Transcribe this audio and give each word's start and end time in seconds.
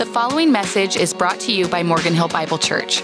The 0.00 0.06
following 0.06 0.50
message 0.50 0.96
is 0.96 1.12
brought 1.12 1.38
to 1.40 1.52
you 1.52 1.68
by 1.68 1.82
Morgan 1.82 2.14
Hill 2.14 2.28
Bible 2.28 2.56
Church. 2.56 3.02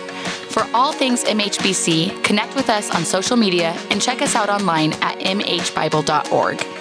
For 0.49 0.67
all 0.73 0.93
things 0.93 1.25
MHBC, 1.25 2.25
connect 2.25 2.57
with 2.57 2.71
us 2.71 2.91
on 2.91 3.05
social 3.05 3.37
media 3.37 3.77
and 3.91 4.01
check 4.01 4.23
us 4.23 4.35
out 4.35 4.49
online 4.49 4.95
at 5.03 5.19
mhbible.org. 5.19 6.76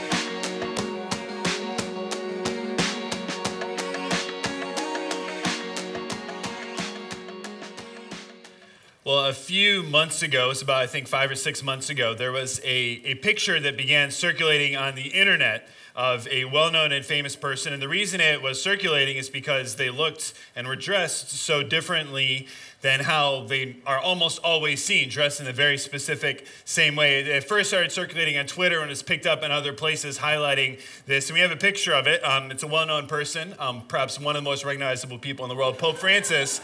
a 9.26 9.34
few 9.34 9.82
months 9.82 10.22
ago, 10.22 10.52
it's 10.52 10.62
about, 10.62 10.84
I 10.84 10.88
think, 10.88 11.08
five 11.08 11.32
or 11.32 11.36
six 11.36 11.64
months 11.64 11.90
ago, 11.90 12.14
there 12.14 12.32
was 12.32 12.60
a, 12.64 13.02
a 13.04 13.16
picture 13.16 13.60
that 13.60 13.76
began 13.76 14.12
circulating 14.12 14.76
on 14.76 14.94
the 14.94 15.08
internet 15.08 15.68
of 15.96 16.28
a 16.28 16.46
well 16.46 16.72
known 16.72 16.92
and 16.92 17.04
famous 17.04 17.36
person. 17.36 17.74
And 17.74 17.82
the 17.82 17.88
reason 17.88 18.22
it 18.22 18.42
was 18.42 18.62
circulating 18.62 19.18
is 19.18 19.30
because 19.30 19.78
they 19.78 19.90
looked 19.90 20.34
and 20.56 20.68
were 20.68 20.76
dressed 20.76 21.30
so 21.32 21.64
differently 21.64 22.48
than 22.82 23.00
how 23.00 23.46
they 23.46 23.78
are 23.88 23.98
almost 23.98 24.40
always 24.44 24.84
seen, 24.84 25.10
dressed 25.10 25.42
in 25.42 25.48
a 25.48 25.54
very 25.54 25.78
specific 25.78 26.46
same 26.66 26.96
way. 26.96 27.22
It 27.22 27.46
first 27.46 27.70
started 27.70 27.92
circulating 27.92 28.38
on 28.38 28.46
Twitter 28.46 28.82
and 28.82 28.90
was 28.90 29.02
picked 29.02 29.26
up 29.26 29.42
in 29.42 29.52
other 29.52 29.74
places 29.74 30.20
highlighting 30.20 30.80
this. 31.08 31.30
And 31.30 31.34
we 31.34 31.40
have 31.40 31.52
a 31.52 31.58
picture 31.58 31.94
of 31.94 32.06
it. 32.06 32.24
Um, 32.24 32.52
it's 32.52 32.62
a 32.62 32.68
well 32.68 32.86
known 32.86 33.08
person, 33.08 33.56
um, 33.58 33.84
perhaps 33.88 34.20
one 34.20 34.36
of 34.36 34.44
the 34.44 34.48
most 34.48 34.64
recognizable 34.66 35.18
people 35.18 35.46
in 35.46 35.50
the 35.50 35.56
world, 35.56 35.80
Pope 35.80 35.98
Francis. 35.98 36.62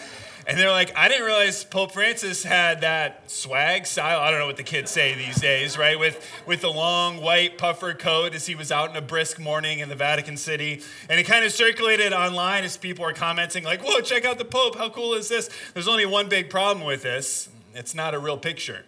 And 0.47 0.57
they're 0.57 0.71
like, 0.71 0.95
I 0.97 1.07
didn't 1.07 1.25
realize 1.25 1.63
Pope 1.63 1.91
Francis 1.91 2.43
had 2.43 2.81
that 2.81 3.29
swag 3.29 3.85
style. 3.85 4.19
I 4.19 4.31
don't 4.31 4.39
know 4.39 4.47
what 4.47 4.57
the 4.57 4.63
kids 4.63 4.91
say 4.91 5.13
these 5.13 5.39
days, 5.39 5.77
right? 5.77 5.99
With 5.99 6.25
with 6.45 6.61
the 6.61 6.69
long 6.69 7.21
white 7.21 7.57
puffer 7.57 7.93
coat 7.93 8.33
as 8.33 8.47
he 8.47 8.55
was 8.55 8.71
out 8.71 8.89
in 8.89 8.95
a 8.95 9.01
brisk 9.01 9.39
morning 9.39 9.79
in 9.79 9.89
the 9.89 9.95
Vatican 9.95 10.37
City. 10.37 10.81
And 11.09 11.19
it 11.19 11.23
kind 11.23 11.45
of 11.45 11.51
circulated 11.51 12.11
online 12.11 12.63
as 12.63 12.75
people 12.77 13.05
were 13.05 13.13
commenting, 13.13 13.63
like, 13.63 13.81
whoa, 13.81 14.01
check 14.01 14.25
out 14.25 14.37
the 14.37 14.45
Pope. 14.45 14.77
How 14.77 14.89
cool 14.89 15.13
is 15.13 15.29
this? 15.29 15.49
There's 15.73 15.87
only 15.87 16.05
one 16.05 16.27
big 16.27 16.49
problem 16.49 16.85
with 16.85 17.03
this. 17.03 17.49
It's 17.73 17.95
not 17.95 18.13
a 18.13 18.19
real 18.19 18.37
picture. 18.37 18.85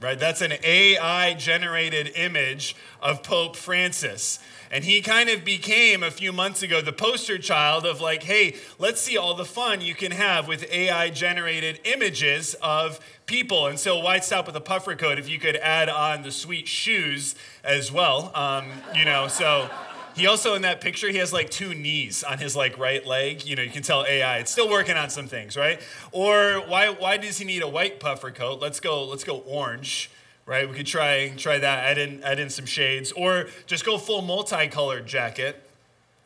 Right? 0.00 0.18
That's 0.18 0.42
an 0.42 0.52
AI 0.62 1.34
generated 1.34 2.12
image 2.14 2.76
of 3.00 3.22
Pope 3.22 3.56
Francis. 3.56 4.38
And 4.70 4.84
he 4.84 5.00
kind 5.00 5.28
of 5.30 5.44
became 5.44 6.02
a 6.02 6.10
few 6.10 6.32
months 6.32 6.62
ago 6.62 6.82
the 6.82 6.92
poster 6.92 7.38
child 7.38 7.86
of 7.86 8.00
like, 8.00 8.24
hey, 8.24 8.56
let's 8.78 9.00
see 9.00 9.16
all 9.16 9.34
the 9.34 9.44
fun 9.44 9.80
you 9.80 9.94
can 9.94 10.12
have 10.12 10.48
with 10.48 10.70
AI 10.70 11.08
generated 11.10 11.80
images 11.84 12.54
of 12.60 13.00
people. 13.26 13.68
And 13.68 13.78
so 13.78 13.98
why 13.98 14.20
stop 14.20 14.46
with 14.46 14.56
a 14.56 14.60
puffer 14.60 14.96
coat 14.96 15.18
if 15.18 15.28
you 15.28 15.38
could 15.38 15.56
add 15.56 15.88
on 15.88 16.22
the 16.22 16.32
sweet 16.32 16.68
shoes 16.68 17.34
as 17.64 17.90
well? 17.90 18.32
Um, 18.34 18.66
you 18.94 19.04
know, 19.04 19.28
so 19.28 19.70
he 20.16 20.26
also 20.26 20.54
in 20.54 20.62
that 20.62 20.80
picture 20.80 21.08
he 21.08 21.18
has 21.18 21.32
like 21.32 21.50
two 21.50 21.74
knees 21.74 22.24
on 22.24 22.38
his 22.38 22.56
like 22.56 22.78
right 22.78 23.06
leg. 23.06 23.46
You 23.46 23.56
know, 23.56 23.62
you 23.62 23.70
can 23.70 23.82
tell 23.82 24.04
AI 24.04 24.38
it's 24.38 24.50
still 24.50 24.68
working 24.68 24.96
on 24.96 25.10
some 25.10 25.28
things, 25.28 25.56
right? 25.56 25.80
Or 26.12 26.62
why 26.66 26.88
why 26.88 27.16
does 27.16 27.38
he 27.38 27.44
need 27.44 27.62
a 27.62 27.68
white 27.68 28.00
puffer 28.00 28.30
coat? 28.30 28.60
Let's 28.60 28.80
go 28.80 29.04
let's 29.04 29.24
go 29.24 29.38
orange 29.38 30.10
right? 30.46 30.68
We 30.68 30.76
could 30.76 30.86
try 30.86 31.30
try 31.36 31.58
that, 31.58 31.84
add 31.84 31.98
in 31.98 32.22
add 32.22 32.38
in 32.38 32.48
some 32.48 32.66
shades, 32.66 33.12
or 33.12 33.48
just 33.66 33.84
go 33.84 33.98
full 33.98 34.22
multicolored 34.22 35.06
jacket 35.06 35.62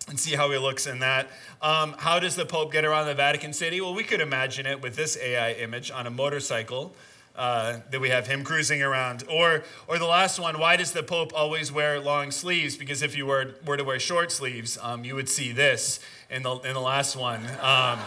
and 0.09 0.21
see 0.21 0.35
how 0.35 0.51
he 0.51 0.59
looks 0.59 0.87
in 0.87 1.01
that. 1.01 1.29
Um, 1.63 1.95
how 1.99 2.19
does 2.19 2.37
the 2.37 2.45
Pope 2.45 2.73
get 2.73 2.85
around 2.85 3.07
the 3.07 3.15
Vatican 3.15 3.53
City? 3.53 3.81
Well, 3.81 3.95
we 3.95 4.05
could 4.05 4.21
imagine 4.21 4.67
it 4.67 4.83
with 4.83 4.97
this 4.97 5.17
AI 5.17 5.53
image 5.53 5.91
on 5.91 6.07
a 6.07 6.11
motorcycle. 6.11 6.93
Uh, 7.37 7.79
that 7.91 8.01
we 8.01 8.11
have 8.11 8.27
him 8.27 8.45
cruising 8.45 8.83
around. 8.83 9.25
Or, 9.31 9.63
or 9.87 9.99
the 9.99 10.05
last 10.05 10.39
one, 10.39 10.59
why 10.59 10.77
does 10.77 10.93
the 10.93 11.03
Pope 11.03 11.33
always 11.35 11.73
wear 11.73 11.99
long 11.99 12.33
sleeves? 12.33 12.77
Because 12.77 13.03
if 13.03 13.17
you 13.17 13.25
were, 13.25 13.55
were 13.65 13.79
to 13.79 13.85
wear 13.85 13.99
short 13.99 14.31
sleeves, 14.31 14.77
um, 14.83 15.05
you 15.05 15.15
would 15.15 15.29
see 15.29 15.53
this 15.53 16.01
in 16.29 16.43
the, 16.43 16.57
in 16.57 16.75
the 16.75 16.81
last 16.81 17.17
one. 17.17 17.41
Um, 17.63 17.99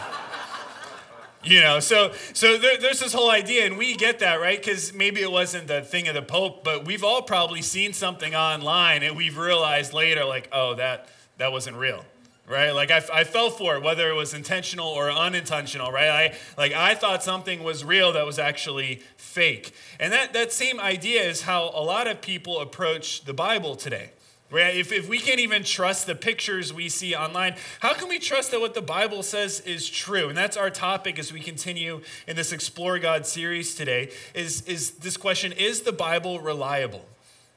you 1.44 1.60
know 1.60 1.78
so 1.80 2.12
so 2.32 2.58
there, 2.58 2.78
there's 2.78 3.00
this 3.00 3.12
whole 3.12 3.30
idea 3.30 3.66
and 3.66 3.76
we 3.76 3.94
get 3.94 4.20
that 4.20 4.40
right 4.40 4.58
because 4.58 4.92
maybe 4.94 5.20
it 5.20 5.30
wasn't 5.30 5.66
the 5.68 5.82
thing 5.82 6.08
of 6.08 6.14
the 6.14 6.22
pope 6.22 6.64
but 6.64 6.86
we've 6.86 7.04
all 7.04 7.22
probably 7.22 7.62
seen 7.62 7.92
something 7.92 8.34
online 8.34 9.02
and 9.02 9.16
we've 9.16 9.36
realized 9.36 9.92
later 9.92 10.24
like 10.24 10.48
oh 10.52 10.74
that 10.74 11.08
that 11.38 11.52
wasn't 11.52 11.76
real 11.76 12.04
right 12.46 12.72
like 12.72 12.90
I, 12.90 13.02
I 13.12 13.24
fell 13.24 13.50
for 13.50 13.76
it 13.76 13.82
whether 13.82 14.08
it 14.10 14.14
was 14.14 14.34
intentional 14.34 14.88
or 14.88 15.10
unintentional 15.10 15.90
right 15.90 16.08
i 16.08 16.34
like 16.58 16.72
i 16.72 16.94
thought 16.94 17.22
something 17.22 17.62
was 17.62 17.84
real 17.84 18.12
that 18.12 18.26
was 18.26 18.38
actually 18.38 19.02
fake 19.16 19.74
and 19.98 20.12
that 20.12 20.32
that 20.32 20.52
same 20.52 20.78
idea 20.80 21.22
is 21.22 21.42
how 21.42 21.70
a 21.74 21.82
lot 21.82 22.06
of 22.06 22.20
people 22.20 22.60
approach 22.60 23.24
the 23.24 23.34
bible 23.34 23.76
today 23.76 24.10
Right? 24.50 24.76
If, 24.76 24.92
if 24.92 25.08
we 25.08 25.18
can't 25.18 25.40
even 25.40 25.64
trust 25.64 26.06
the 26.06 26.14
pictures 26.14 26.72
we 26.72 26.88
see 26.88 27.12
online, 27.12 27.56
how 27.80 27.92
can 27.92 28.08
we 28.08 28.20
trust 28.20 28.52
that 28.52 28.60
what 28.60 28.74
the 28.74 28.82
Bible 28.82 29.24
says 29.24 29.58
is 29.60 29.88
true? 29.88 30.28
And 30.28 30.38
that's 30.38 30.56
our 30.56 30.70
topic 30.70 31.18
as 31.18 31.32
we 31.32 31.40
continue 31.40 32.02
in 32.28 32.36
this 32.36 32.52
Explore 32.52 33.00
God 33.00 33.26
series 33.26 33.74
today 33.74 34.12
is, 34.32 34.62
is 34.62 34.92
this 34.92 35.16
question 35.16 35.50
Is 35.50 35.80
the 35.80 35.92
Bible 35.92 36.38
reliable? 36.38 37.04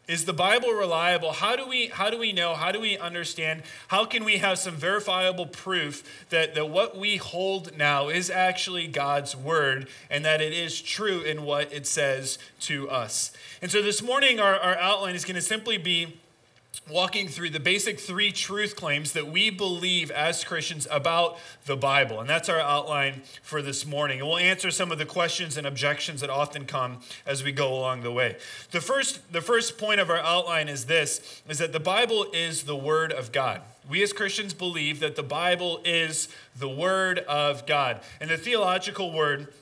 Is 0.07 0.23
the 0.23 0.31
Bible 0.31 0.71
reliable? 0.71 1.33
How 1.33 1.57
do 1.57 1.67
we 1.67 1.87
how 1.87 2.09
do 2.09 2.17
we 2.17 2.31
know? 2.31 2.55
How 2.55 2.71
do 2.71 2.79
we 2.79 2.97
understand? 2.97 3.63
How 3.89 4.05
can 4.05 4.23
we 4.23 4.37
have 4.37 4.57
some 4.57 4.75
verifiable 4.75 5.45
proof 5.45 6.25
that, 6.29 6.55
that 6.55 6.69
what 6.69 6.97
we 6.97 7.17
hold 7.17 7.77
now 7.77 8.07
is 8.07 8.29
actually 8.29 8.87
God's 8.87 9.35
word 9.35 9.89
and 10.09 10.23
that 10.23 10.39
it 10.39 10.53
is 10.53 10.81
true 10.81 11.19
in 11.19 11.43
what 11.43 11.73
it 11.73 11.85
says 11.85 12.39
to 12.61 12.89
us? 12.89 13.33
And 13.61 13.69
so 13.69 13.81
this 13.81 14.01
morning 14.01 14.39
our, 14.39 14.55
our 14.55 14.77
outline 14.77 15.13
is 15.13 15.25
going 15.25 15.35
to 15.35 15.41
simply 15.41 15.77
be 15.77 16.17
walking 16.89 17.27
through 17.27 17.49
the 17.49 17.59
basic 17.59 17.99
three 17.99 18.31
truth 18.31 18.75
claims 18.75 19.11
that 19.13 19.27
we 19.27 19.49
believe 19.49 20.09
as 20.11 20.43
Christians 20.43 20.87
about 20.89 21.37
the 21.65 21.75
Bible. 21.75 22.19
And 22.19 22.29
that's 22.29 22.49
our 22.49 22.59
outline 22.59 23.21
for 23.41 23.61
this 23.61 23.85
morning. 23.85 24.19
And 24.19 24.27
we'll 24.27 24.37
answer 24.37 24.71
some 24.71 24.91
of 24.91 24.97
the 24.97 25.05
questions 25.05 25.57
and 25.57 25.67
objections 25.67 26.21
that 26.21 26.29
often 26.29 26.65
come 26.65 26.99
as 27.25 27.43
we 27.43 27.51
go 27.51 27.73
along 27.73 28.01
the 28.03 28.11
way. 28.11 28.37
The 28.71 28.81
first, 28.81 29.31
the 29.33 29.41
first 29.41 29.77
point 29.77 29.99
of 29.99 30.09
our 30.09 30.19
outline 30.19 30.69
is 30.69 30.85
this 30.85 31.41
is 31.47 31.57
that 31.59 31.73
the 31.73 31.79
Bible 31.79 32.27
is 32.33 32.63
the 32.63 32.75
Word 32.75 33.11
of 33.11 33.31
God. 33.31 33.61
We 33.89 34.03
as 34.03 34.11
Christians 34.13 34.53
believe 34.53 34.99
that 34.99 35.15
the 35.15 35.23
Bible 35.23 35.81
is 35.85 36.27
the 36.57 36.69
Word 36.69 37.19
of 37.19 37.65
God. 37.65 38.01
And 38.19 38.29
the 38.29 38.37
theological 38.37 39.11
word 39.11 39.53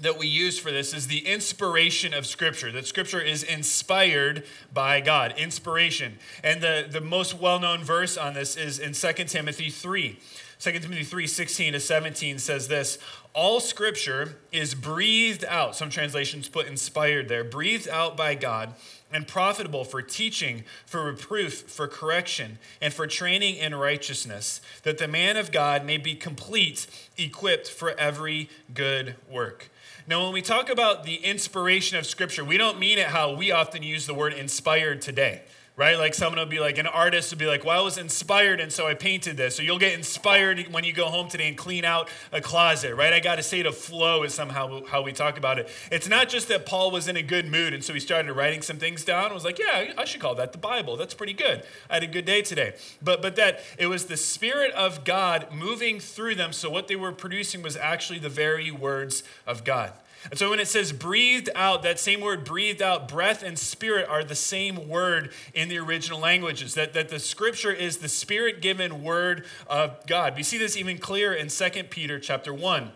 that 0.00 0.18
we 0.18 0.26
use 0.26 0.58
for 0.58 0.70
this 0.70 0.94
is 0.94 1.06
the 1.06 1.26
inspiration 1.26 2.14
of 2.14 2.26
Scripture, 2.26 2.72
that 2.72 2.86
Scripture 2.86 3.20
is 3.20 3.42
inspired 3.42 4.44
by 4.72 5.00
God. 5.00 5.34
Inspiration. 5.36 6.18
And 6.42 6.60
the, 6.60 6.86
the 6.88 7.00
most 7.00 7.38
well 7.38 7.60
known 7.60 7.84
verse 7.84 8.16
on 8.16 8.34
this 8.34 8.56
is 8.56 8.78
in 8.78 8.92
2 8.92 9.24
Timothy 9.24 9.70
3. 9.70 10.18
2 10.58 10.72
Timothy 10.72 11.04
3 11.04 11.26
16 11.26 11.72
to 11.72 11.80
17 11.80 12.38
says 12.38 12.68
this 12.68 12.98
All 13.32 13.60
Scripture 13.60 14.36
is 14.52 14.74
breathed 14.74 15.44
out. 15.46 15.74
Some 15.74 15.88
translations 15.88 16.48
put 16.48 16.66
inspired 16.66 17.28
there, 17.28 17.44
breathed 17.44 17.88
out 17.88 18.16
by 18.16 18.34
God 18.34 18.74
and 19.12 19.26
profitable 19.26 19.84
for 19.84 20.02
teaching, 20.02 20.64
for 20.86 21.04
reproof, 21.04 21.62
for 21.62 21.88
correction, 21.88 22.58
and 22.80 22.92
for 22.92 23.06
training 23.06 23.56
in 23.56 23.74
righteousness, 23.74 24.60
that 24.82 24.98
the 24.98 25.08
man 25.08 25.36
of 25.36 25.50
God 25.50 25.84
may 25.84 25.96
be 25.96 26.14
complete, 26.14 26.86
equipped 27.16 27.68
for 27.68 27.98
every 27.98 28.48
good 28.72 29.16
work. 29.28 29.69
Now, 30.10 30.24
when 30.24 30.32
we 30.32 30.42
talk 30.42 30.70
about 30.70 31.04
the 31.04 31.14
inspiration 31.14 31.96
of 31.96 32.04
Scripture, 32.04 32.44
we 32.44 32.58
don't 32.58 32.80
mean 32.80 32.98
it 32.98 33.06
how 33.06 33.32
we 33.36 33.52
often 33.52 33.84
use 33.84 34.06
the 34.06 34.12
word 34.12 34.32
inspired 34.32 35.00
today 35.02 35.42
right? 35.80 35.98
Like 35.98 36.12
someone 36.12 36.38
will 36.38 36.44
be 36.44 36.60
like, 36.60 36.76
an 36.76 36.86
artist 36.86 37.32
would 37.32 37.38
be 37.38 37.46
like, 37.46 37.64
well, 37.64 37.80
I 37.80 37.82
was 37.82 37.96
inspired 37.96 38.60
and 38.60 38.70
so 38.70 38.86
I 38.86 38.92
painted 38.92 39.38
this. 39.38 39.56
So 39.56 39.62
you'll 39.62 39.78
get 39.78 39.94
inspired 39.94 40.70
when 40.70 40.84
you 40.84 40.92
go 40.92 41.06
home 41.06 41.30
today 41.30 41.48
and 41.48 41.56
clean 41.56 41.86
out 41.86 42.10
a 42.32 42.42
closet, 42.42 42.94
right? 42.94 43.14
I 43.14 43.20
got 43.20 43.36
to 43.36 43.42
say 43.42 43.62
to 43.62 43.72
flow 43.72 44.22
is 44.22 44.34
somehow 44.34 44.84
how 44.84 45.00
we 45.00 45.12
talk 45.12 45.38
about 45.38 45.58
it. 45.58 45.70
It's 45.90 46.06
not 46.06 46.28
just 46.28 46.48
that 46.48 46.66
Paul 46.66 46.90
was 46.90 47.08
in 47.08 47.16
a 47.16 47.22
good 47.22 47.46
mood 47.50 47.72
and 47.72 47.82
so 47.82 47.94
he 47.94 48.00
started 48.00 48.30
writing 48.34 48.60
some 48.60 48.76
things 48.76 49.06
down 49.06 49.24
and 49.24 49.34
was 49.34 49.46
like, 49.46 49.58
yeah, 49.58 49.94
I 49.96 50.04
should 50.04 50.20
call 50.20 50.34
that 50.34 50.52
the 50.52 50.58
Bible. 50.58 50.98
That's 50.98 51.14
pretty 51.14 51.32
good. 51.32 51.62
I 51.88 51.94
had 51.94 52.02
a 52.02 52.08
good 52.08 52.26
day 52.26 52.42
today. 52.42 52.74
But, 53.00 53.22
but 53.22 53.36
that 53.36 53.60
it 53.78 53.86
was 53.86 54.04
the 54.04 54.18
Spirit 54.18 54.72
of 54.72 55.02
God 55.06 55.46
moving 55.50 55.98
through 55.98 56.34
them. 56.34 56.52
So 56.52 56.68
what 56.68 56.88
they 56.88 56.96
were 56.96 57.12
producing 57.12 57.62
was 57.62 57.78
actually 57.78 58.18
the 58.18 58.28
very 58.28 58.70
words 58.70 59.22
of 59.46 59.64
God. 59.64 59.94
And 60.28 60.38
so 60.38 60.50
when 60.50 60.60
it 60.60 60.68
says 60.68 60.92
breathed 60.92 61.48
out, 61.54 61.82
that 61.82 61.98
same 61.98 62.20
word 62.20 62.44
breathed 62.44 62.82
out, 62.82 63.08
breath 63.08 63.42
and 63.42 63.58
spirit 63.58 64.06
are 64.08 64.22
the 64.22 64.34
same 64.34 64.88
word 64.88 65.32
in 65.54 65.68
the 65.68 65.78
original 65.78 66.20
languages. 66.20 66.74
That, 66.74 66.92
that 66.92 67.08
the 67.08 67.18
scripture 67.18 67.72
is 67.72 67.98
the 67.98 68.08
spirit 68.08 68.60
given 68.60 69.02
word 69.02 69.46
of 69.66 70.06
God. 70.06 70.36
We 70.36 70.42
see 70.42 70.58
this 70.58 70.76
even 70.76 70.98
clearer 70.98 71.34
in 71.34 71.48
2 71.48 71.70
Peter 71.84 72.20
chapter 72.20 72.52
1, 72.52 72.90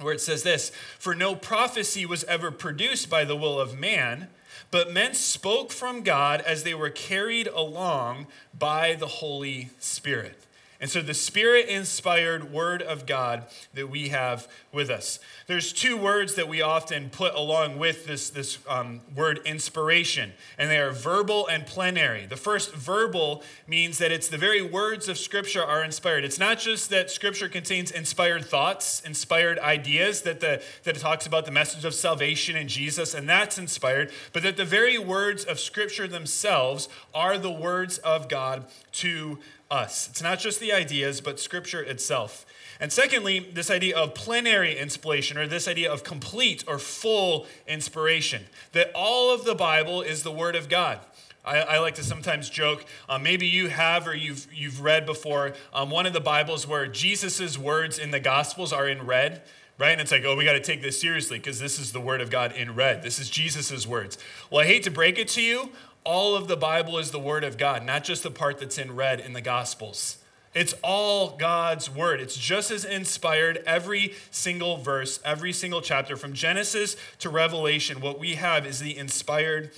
where 0.00 0.14
it 0.14 0.20
says 0.20 0.42
this 0.42 0.70
For 0.98 1.14
no 1.14 1.36
prophecy 1.36 2.04
was 2.04 2.24
ever 2.24 2.50
produced 2.50 3.08
by 3.08 3.24
the 3.24 3.36
will 3.36 3.60
of 3.60 3.78
man, 3.78 4.26
but 4.72 4.92
men 4.92 5.14
spoke 5.14 5.70
from 5.70 6.02
God 6.02 6.40
as 6.40 6.64
they 6.64 6.74
were 6.74 6.90
carried 6.90 7.46
along 7.46 8.26
by 8.58 8.94
the 8.94 9.06
Holy 9.06 9.70
Spirit. 9.78 10.42
And 10.80 10.88
so 10.88 11.02
the 11.02 11.14
spirit 11.14 11.66
inspired 11.66 12.52
word 12.52 12.82
of 12.82 13.04
God 13.04 13.46
that 13.74 13.90
we 13.90 14.10
have 14.10 14.46
with 14.72 14.90
us. 14.90 15.18
There's 15.48 15.72
two 15.72 15.96
words 15.96 16.36
that 16.36 16.46
we 16.46 16.62
often 16.62 17.10
put 17.10 17.34
along 17.34 17.78
with 17.78 18.06
this, 18.06 18.30
this 18.30 18.58
um, 18.68 19.00
word 19.16 19.40
inspiration, 19.44 20.34
and 20.56 20.70
they 20.70 20.78
are 20.78 20.92
verbal 20.92 21.48
and 21.48 21.66
plenary. 21.66 22.26
The 22.26 22.36
first 22.36 22.72
verbal 22.74 23.42
means 23.66 23.98
that 23.98 24.12
it's 24.12 24.28
the 24.28 24.38
very 24.38 24.62
words 24.62 25.08
of 25.08 25.18
Scripture 25.18 25.64
are 25.64 25.82
inspired. 25.82 26.24
It's 26.24 26.38
not 26.38 26.60
just 26.60 26.90
that 26.90 27.10
Scripture 27.10 27.48
contains 27.48 27.90
inspired 27.90 28.44
thoughts, 28.44 29.02
inspired 29.04 29.58
ideas, 29.58 30.22
that, 30.22 30.38
the, 30.38 30.62
that 30.84 30.96
it 30.96 31.00
talks 31.00 31.26
about 31.26 31.44
the 31.44 31.50
message 31.50 31.84
of 31.84 31.92
salvation 31.92 32.54
in 32.54 32.68
Jesus, 32.68 33.14
and 33.14 33.28
that's 33.28 33.58
inspired, 33.58 34.12
but 34.32 34.44
that 34.44 34.56
the 34.56 34.64
very 34.64 34.96
words 34.96 35.44
of 35.44 35.58
Scripture 35.58 36.06
themselves 36.06 36.88
are 37.12 37.36
the 37.36 37.50
words 37.50 37.98
of 37.98 38.28
God 38.28 38.66
to 38.92 39.38
us. 39.70 40.08
It's 40.08 40.22
not 40.22 40.38
just 40.38 40.60
the 40.60 40.72
ideas, 40.72 41.20
but 41.20 41.38
Scripture 41.38 41.82
itself. 41.82 42.46
And 42.80 42.92
secondly, 42.92 43.40
this 43.40 43.70
idea 43.70 43.96
of 43.96 44.14
plenary 44.14 44.78
inspiration, 44.78 45.36
or 45.36 45.46
this 45.46 45.66
idea 45.66 45.92
of 45.92 46.04
complete 46.04 46.64
or 46.66 46.78
full 46.78 47.46
inspiration, 47.66 48.44
that 48.72 48.90
all 48.94 49.34
of 49.34 49.44
the 49.44 49.54
Bible 49.54 50.00
is 50.00 50.22
the 50.22 50.32
Word 50.32 50.54
of 50.56 50.68
God. 50.68 51.00
I, 51.44 51.60
I 51.60 51.78
like 51.78 51.94
to 51.96 52.04
sometimes 52.04 52.50
joke, 52.50 52.84
uh, 53.08 53.18
maybe 53.18 53.46
you 53.46 53.68
have 53.68 54.06
or 54.06 54.14
you've, 54.14 54.46
you've 54.52 54.82
read 54.82 55.06
before 55.06 55.54
um, 55.72 55.90
one 55.90 56.06
of 56.06 56.12
the 56.12 56.20
Bibles 56.20 56.66
where 56.66 56.86
Jesus' 56.86 57.56
words 57.58 57.98
in 57.98 58.10
the 58.10 58.20
Gospels 58.20 58.72
are 58.72 58.88
in 58.88 59.06
red 59.06 59.42
right? 59.78 59.92
And 59.92 60.00
it's 60.00 60.12
like, 60.12 60.24
oh, 60.24 60.36
we 60.36 60.44
got 60.44 60.52
to 60.52 60.60
take 60.60 60.82
this 60.82 61.00
seriously 61.00 61.38
because 61.38 61.60
this 61.60 61.78
is 61.78 61.92
the 61.92 62.00
word 62.00 62.20
of 62.20 62.30
God 62.30 62.52
in 62.52 62.74
red. 62.74 63.02
This 63.02 63.18
is 63.18 63.30
Jesus' 63.30 63.86
words. 63.86 64.18
Well, 64.50 64.62
I 64.62 64.66
hate 64.66 64.82
to 64.82 64.90
break 64.90 65.18
it 65.18 65.28
to 65.28 65.42
you, 65.42 65.70
all 66.08 66.34
of 66.34 66.48
the 66.48 66.56
Bible 66.56 66.96
is 66.96 67.10
the 67.10 67.18
Word 67.18 67.44
of 67.44 67.58
God, 67.58 67.84
not 67.84 68.02
just 68.02 68.22
the 68.22 68.30
part 68.30 68.58
that's 68.58 68.78
in 68.78 68.96
red 68.96 69.20
in 69.20 69.34
the 69.34 69.42
Gospels. 69.42 70.16
It's 70.54 70.74
all 70.82 71.36
God's 71.36 71.90
Word. 71.90 72.20
It's 72.20 72.36
just 72.36 72.70
as 72.70 72.84
inspired, 72.84 73.62
every 73.66 74.14
single 74.30 74.78
verse, 74.78 75.20
every 75.22 75.52
single 75.52 75.82
chapter, 75.82 76.16
from 76.16 76.32
Genesis 76.32 76.96
to 77.18 77.28
Revelation. 77.28 78.00
What 78.00 78.18
we 78.18 78.36
have 78.36 78.66
is 78.66 78.80
the 78.80 78.96
inspired 78.96 79.70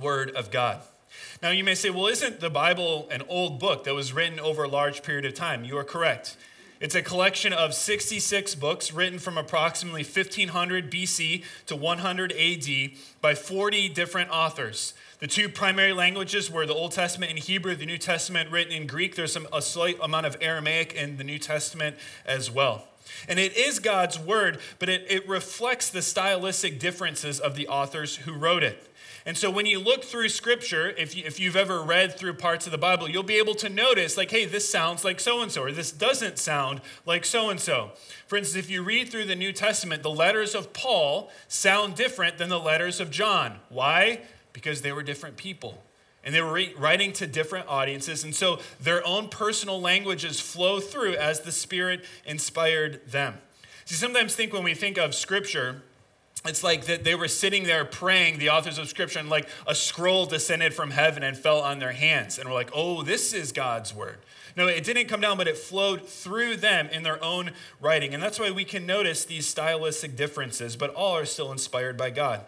Word 0.00 0.30
of 0.36 0.52
God. 0.52 0.82
Now, 1.42 1.50
you 1.50 1.64
may 1.64 1.74
say, 1.74 1.90
well, 1.90 2.06
isn't 2.06 2.38
the 2.38 2.50
Bible 2.50 3.08
an 3.10 3.22
old 3.28 3.58
book 3.58 3.82
that 3.84 3.94
was 3.94 4.12
written 4.12 4.38
over 4.38 4.62
a 4.62 4.68
large 4.68 5.02
period 5.02 5.24
of 5.24 5.34
time? 5.34 5.64
You 5.64 5.76
are 5.78 5.84
correct. 5.84 6.36
It's 6.80 6.94
a 6.94 7.02
collection 7.02 7.52
of 7.52 7.74
66 7.74 8.54
books 8.54 8.90
written 8.90 9.18
from 9.18 9.36
approximately 9.36 10.02
1500 10.02 10.90
BC 10.90 11.44
to 11.66 11.76
100 11.76 12.32
AD 12.32 12.66
by 13.20 13.34
40 13.34 13.90
different 13.90 14.30
authors. 14.30 14.94
The 15.18 15.26
two 15.26 15.50
primary 15.50 15.92
languages 15.92 16.50
were 16.50 16.64
the 16.64 16.72
Old 16.72 16.92
Testament 16.92 17.32
in 17.32 17.36
Hebrew, 17.36 17.76
the 17.76 17.84
New 17.84 17.98
Testament 17.98 18.50
written 18.50 18.72
in 18.72 18.86
Greek. 18.86 19.14
There's 19.14 19.34
some, 19.34 19.46
a 19.52 19.60
slight 19.60 19.98
amount 20.02 20.24
of 20.24 20.38
Aramaic 20.40 20.94
in 20.94 21.18
the 21.18 21.24
New 21.24 21.38
Testament 21.38 21.96
as 22.24 22.50
well. 22.50 22.86
And 23.28 23.38
it 23.38 23.54
is 23.58 23.78
God's 23.78 24.18
word, 24.18 24.58
but 24.78 24.88
it, 24.88 25.04
it 25.10 25.28
reflects 25.28 25.90
the 25.90 26.00
stylistic 26.00 26.80
differences 26.80 27.40
of 27.40 27.56
the 27.56 27.68
authors 27.68 28.16
who 28.16 28.32
wrote 28.32 28.62
it. 28.62 28.89
And 29.26 29.36
so 29.36 29.50
when 29.50 29.66
you 29.66 29.78
look 29.78 30.04
through 30.04 30.30
scripture, 30.30 30.90
if, 30.90 31.16
you, 31.16 31.24
if 31.26 31.38
you've 31.38 31.56
ever 31.56 31.82
read 31.82 32.16
through 32.16 32.34
parts 32.34 32.66
of 32.66 32.72
the 32.72 32.78
Bible, 32.78 33.08
you'll 33.08 33.22
be 33.22 33.38
able 33.38 33.54
to 33.56 33.68
notice, 33.68 34.16
like, 34.16 34.30
hey, 34.30 34.46
this 34.46 34.68
sounds 34.68 35.04
like 35.04 35.20
so 35.20 35.42
and 35.42 35.52
so, 35.52 35.62
or 35.64 35.72
this 35.72 35.92
doesn't 35.92 36.38
sound 36.38 36.80
like 37.04 37.24
so 37.24 37.50
and 37.50 37.60
so. 37.60 37.90
For 38.26 38.36
instance, 38.36 38.64
if 38.64 38.70
you 38.70 38.82
read 38.82 39.10
through 39.10 39.26
the 39.26 39.36
New 39.36 39.52
Testament, 39.52 40.02
the 40.02 40.10
letters 40.10 40.54
of 40.54 40.72
Paul 40.72 41.30
sound 41.48 41.94
different 41.94 42.38
than 42.38 42.48
the 42.48 42.60
letters 42.60 43.00
of 43.00 43.10
John. 43.10 43.60
Why? 43.68 44.20
because 44.52 44.82
they 44.82 44.92
were 44.92 45.02
different 45.02 45.36
people 45.36 45.82
and 46.22 46.34
they 46.34 46.40
were 46.42 46.60
writing 46.76 47.12
to 47.14 47.26
different 47.26 47.66
audiences. 47.68 48.24
And 48.24 48.34
so 48.34 48.60
their 48.78 49.06
own 49.06 49.28
personal 49.28 49.80
languages 49.80 50.38
flow 50.38 50.78
through 50.78 51.14
as 51.14 51.40
the 51.40 51.52
Spirit 51.52 52.04
inspired 52.26 53.00
them. 53.10 53.38
See, 53.86 53.94
sometimes 53.94 54.34
think 54.34 54.52
when 54.52 54.62
we 54.62 54.74
think 54.74 54.98
of 54.98 55.14
Scripture, 55.14 55.82
it's 56.46 56.64
like 56.64 56.86
that 56.86 57.04
they 57.04 57.14
were 57.14 57.28
sitting 57.28 57.64
there 57.64 57.84
praying, 57.84 58.38
the 58.38 58.50
authors 58.50 58.78
of 58.78 58.88
Scripture, 58.88 59.18
and 59.18 59.28
like 59.28 59.48
a 59.66 59.74
scroll 59.74 60.24
descended 60.26 60.72
from 60.72 60.90
heaven 60.90 61.22
and 61.22 61.36
fell 61.36 61.60
on 61.60 61.78
their 61.78 61.92
hands. 61.92 62.38
And 62.38 62.48
we're 62.48 62.54
like, 62.54 62.70
oh, 62.74 63.02
this 63.02 63.34
is 63.34 63.52
God's 63.52 63.94
word. 63.94 64.18
No, 64.56 64.66
it 64.66 64.84
didn't 64.84 65.06
come 65.06 65.20
down, 65.20 65.36
but 65.36 65.48
it 65.48 65.56
flowed 65.56 66.08
through 66.08 66.56
them 66.56 66.88
in 66.88 67.02
their 67.02 67.22
own 67.22 67.52
writing. 67.80 68.14
And 68.14 68.22
that's 68.22 68.38
why 68.38 68.50
we 68.50 68.64
can 68.64 68.86
notice 68.86 69.24
these 69.24 69.46
stylistic 69.46 70.16
differences, 70.16 70.76
but 70.76 70.94
all 70.94 71.16
are 71.16 71.24
still 71.24 71.52
inspired 71.52 71.96
by 71.96 72.10
God. 72.10 72.44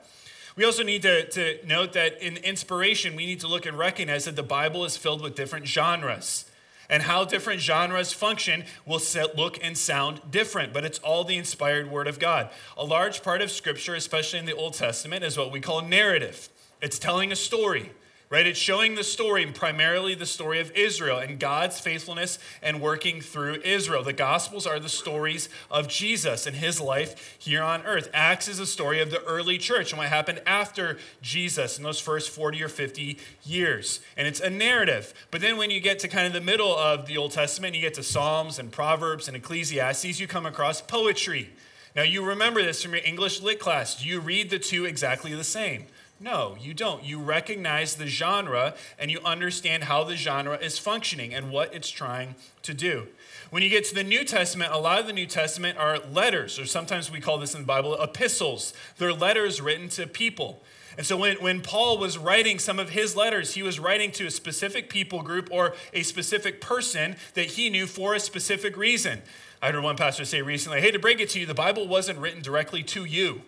We 0.57 0.65
also 0.65 0.83
need 0.83 1.03
to, 1.03 1.29
to 1.31 1.67
note 1.67 1.93
that 1.93 2.21
in 2.21 2.37
inspiration, 2.39 3.17
we 3.17 3.27
need 3.27 3.41
to 3.41 3.47
look 3.47 3.67
and 3.67 3.79
recognize 3.79 4.25
that 4.25 4.37
the 4.37 4.43
Bible 4.43 4.85
is 4.85 4.97
filled 4.97 5.23
with 5.23 5.35
different 5.35 5.67
genres. 5.67 6.47
And 6.93 7.03
how 7.05 7.25
different 7.25 7.63
genres 7.63 8.13
function 8.13 8.65
will 8.85 9.01
look 9.35 9.59
and 9.65 9.79
sound 9.79 10.21
different, 10.31 10.75
but 10.75 10.85
it's 10.85 10.99
all 10.99 11.25
the 11.25 11.39
inspired 11.39 11.91
Word 11.91 12.07
of 12.07 12.19
God. 12.19 12.51
A 12.77 12.85
large 12.85 13.23
part 13.23 13.41
of 13.41 13.51
Scripture, 13.51 13.95
especially 13.95 14.39
in 14.39 14.45
the 14.45 14.55
Old 14.55 14.75
Testament, 14.75 15.25
is 15.25 15.39
what 15.39 15.51
we 15.51 15.59
call 15.59 15.81
narrative. 15.81 16.51
It's 16.83 16.99
telling 16.99 17.33
a 17.33 17.37
story 17.37 17.93
right? 18.33 18.47
It's 18.47 18.59
showing 18.59 18.95
the 18.95 19.05
story, 19.05 19.43
and 19.43 19.55
primarily 19.55 20.15
the 20.15 20.25
story 20.25 20.59
of 20.59 20.71
Israel 20.71 21.19
and 21.19 21.39
God's 21.39 21.79
faithfulness 21.79 22.39
and 22.63 22.81
working 22.81 23.21
through 23.21 23.57
Israel. 23.63 24.03
The 24.03 24.15
Gospels 24.15 24.67
are 24.67 24.81
the 24.81 24.89
stories 24.89 25.51
of 25.71 25.87
Jesus 25.87 26.47
and 26.47 26.57
his 26.57 26.81
life 26.81 27.37
here 27.39 27.63
on 27.63 27.83
earth. 27.83 28.09
Acts 28.15 28.49
is 28.49 28.59
a 28.59 28.65
story 28.65 29.03
of 29.03 29.11
the 29.11 29.23
early 29.25 29.59
church 29.59 29.93
and 29.93 29.99
what 29.99 30.09
happened 30.09 30.41
after 30.47 30.97
Jesus 31.21 31.77
in 31.77 31.85
those 31.85 32.01
first 32.01 32.31
40 32.31 32.63
or 32.63 32.71
50 32.71 33.19
years. 33.45 34.01
And 34.17 34.27
it's 34.27 34.41
a 34.41 34.49
narrative. 34.49 35.13
But 35.31 35.43
then 35.43 35.59
when 35.59 35.71
you 35.71 35.81
get 35.81 35.99
to 35.99 36.09
kind 36.09 36.27
of 36.27 36.33
the 36.33 36.41
middle 36.41 36.75
of 36.75 37.05
the 37.05 37.19
Old 37.19 37.33
Testament, 37.33 37.75
you 37.75 37.83
get 37.83 37.93
to 37.95 38.03
Psalms 38.03 38.59
and 38.59 38.73
Proverbs 38.73 39.29
and 39.29 39.37
Ecclesiastes, 39.37 40.19
you 40.19 40.27
come 40.27 40.47
across 40.47 40.81
poetry. 40.81 41.51
Now, 41.95 42.05
you 42.05 42.25
remember 42.25 42.63
this 42.63 42.83
from 42.83 42.95
your 42.95 43.05
English 43.05 43.43
lit 43.43 43.61
class. 43.61 44.01
Do 44.01 44.09
you 44.09 44.21
read 44.21 44.49
the 44.49 44.59
two 44.59 44.87
exactly 44.87 45.35
the 45.35 45.45
same? 45.45 45.85
No, 46.23 46.57
you 46.61 46.73
don't. 46.73 47.03
You 47.03 47.19
recognize 47.19 47.97
the 47.97 48.07
genre 48.07 48.75
and 48.97 49.11
you 49.11 49.19
understand 49.25 49.85
how 49.85 50.05
the 50.05 50.15
genre 50.15 50.57
is 50.57 50.79
functioning 50.79 51.35
and 51.35 51.51
what 51.51 51.75
it's 51.75 51.91
trying 51.91 52.37
to 52.63 52.73
do. 52.73 53.09
When 53.51 53.65
you 53.65 53.69
get 53.69 53.85
to 53.87 53.95
the 53.95 54.05
New 54.05 54.23
Testament, 54.25 54.71
a 54.73 54.79
lot 54.79 55.01
of 55.01 55.09
the 55.09 55.13
New 55.13 55.27
Testament 55.27 55.79
are 55.79 55.99
letters, 55.99 56.61
or 56.61 56.67
sometimes 56.67 57.11
we 57.11 57.21
call 57.21 57.39
this 57.39 57.55
in 57.55 57.63
the 57.63 57.67
Bible 57.67 58.01
epistles. 58.01 58.73
They're 58.99 59.13
letters 59.13 59.61
written 59.61 59.89
to 59.91 60.07
people. 60.07 60.63
And 60.97 61.05
so 61.05 61.17
when, 61.17 61.39
when 61.39 61.61
Paul 61.61 61.99
was 61.99 62.19
writing 62.19 62.61
some 62.61 62.79
of 62.79 62.91
his 62.91 63.17
letters, 63.17 63.55
he 63.55 63.65
was 63.65 63.81
writing 63.81 64.13
to 64.13 64.27
a 64.27 64.31
specific 64.31 64.89
people 64.89 65.23
group 65.23 65.49
or 65.51 65.75
a 65.93 66.05
specific 66.05 66.61
person 66.61 67.17
that 67.35 67.47
he 67.47 67.69
knew 67.69 67.89
for 67.89 68.15
a 68.15 68.21
specific 68.21 68.77
reason. 68.77 69.23
I 69.61 69.73
heard 69.73 69.83
one 69.83 69.97
pastor 69.97 70.25
say 70.25 70.41
recently, 70.41 70.81
hate 70.81 70.93
to 70.93 71.01
break 71.01 71.21
it 71.21 71.31
to 71.31 71.41
you, 71.41 71.47
the 71.47 71.55
Bible 71.55 71.89
wasn't 71.89 72.21
written 72.21 72.43
directly 72.43 72.85
to 72.85 73.05
you. 73.05 73.43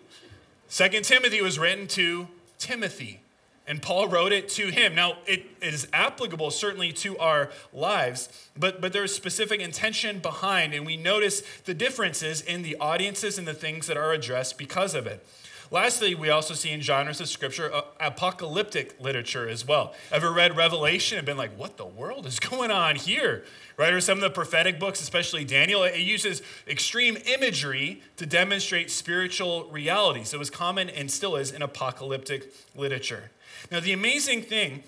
Second 0.67 1.05
Timothy 1.05 1.41
was 1.41 1.57
written 1.57 1.87
to 1.89 2.27
Timothy. 2.57 3.21
And 3.67 3.81
Paul 3.81 4.07
wrote 4.07 4.31
it 4.31 4.47
to 4.49 4.67
him. 4.67 4.93
Now, 4.93 5.17
it 5.25 5.45
is 5.61 5.87
applicable 5.91 6.51
certainly 6.51 6.91
to 6.93 7.17
our 7.17 7.49
lives, 7.73 8.29
but, 8.55 8.79
but 8.79 8.93
there's 8.93 9.13
specific 9.13 9.59
intention 9.59 10.19
behind, 10.19 10.75
and 10.75 10.85
we 10.85 10.97
notice 10.97 11.41
the 11.65 11.73
differences 11.73 12.41
in 12.41 12.61
the 12.61 12.75
audiences 12.77 13.39
and 13.39 13.47
the 13.47 13.55
things 13.55 13.87
that 13.87 13.97
are 13.97 14.11
addressed 14.11 14.59
because 14.59 14.93
of 14.93 15.07
it. 15.07 15.25
Lastly, 15.71 16.15
we 16.15 16.29
also 16.29 16.53
see 16.53 16.71
in 16.71 16.81
genres 16.81 17.19
of 17.19 17.27
scripture 17.27 17.73
uh, 17.73 17.81
apocalyptic 17.99 18.99
literature 18.99 19.47
as 19.47 19.67
well. 19.67 19.93
Ever 20.11 20.31
read 20.31 20.55
Revelation 20.55 21.17
and 21.17 21.25
been 21.25 21.37
like, 21.37 21.57
what 21.57 21.77
the 21.77 21.85
world 21.85 22.25
is 22.25 22.39
going 22.51 22.71
on 22.71 22.95
here? 22.95 23.43
right? 23.77 23.93
Or 23.93 24.01
some 24.01 24.17
of 24.17 24.21
the 24.21 24.29
prophetic 24.29 24.79
books, 24.79 25.01
especially 25.01 25.43
Daniel, 25.43 25.83
it 25.83 25.99
uses 25.99 26.41
extreme 26.67 27.17
imagery 27.25 28.01
to 28.17 28.25
demonstrate 28.25 28.89
spiritual 28.89 29.65
realities. 29.65 30.33
It 30.33 30.39
was 30.39 30.49
common 30.49 30.89
and 30.89 31.11
still 31.11 31.35
is 31.35 31.51
in 31.51 31.61
apocalyptic 31.61 32.53
literature. 32.75 33.31
Now, 33.71 33.79
the 33.79 33.93
amazing 33.93 34.43
thing 34.43 34.83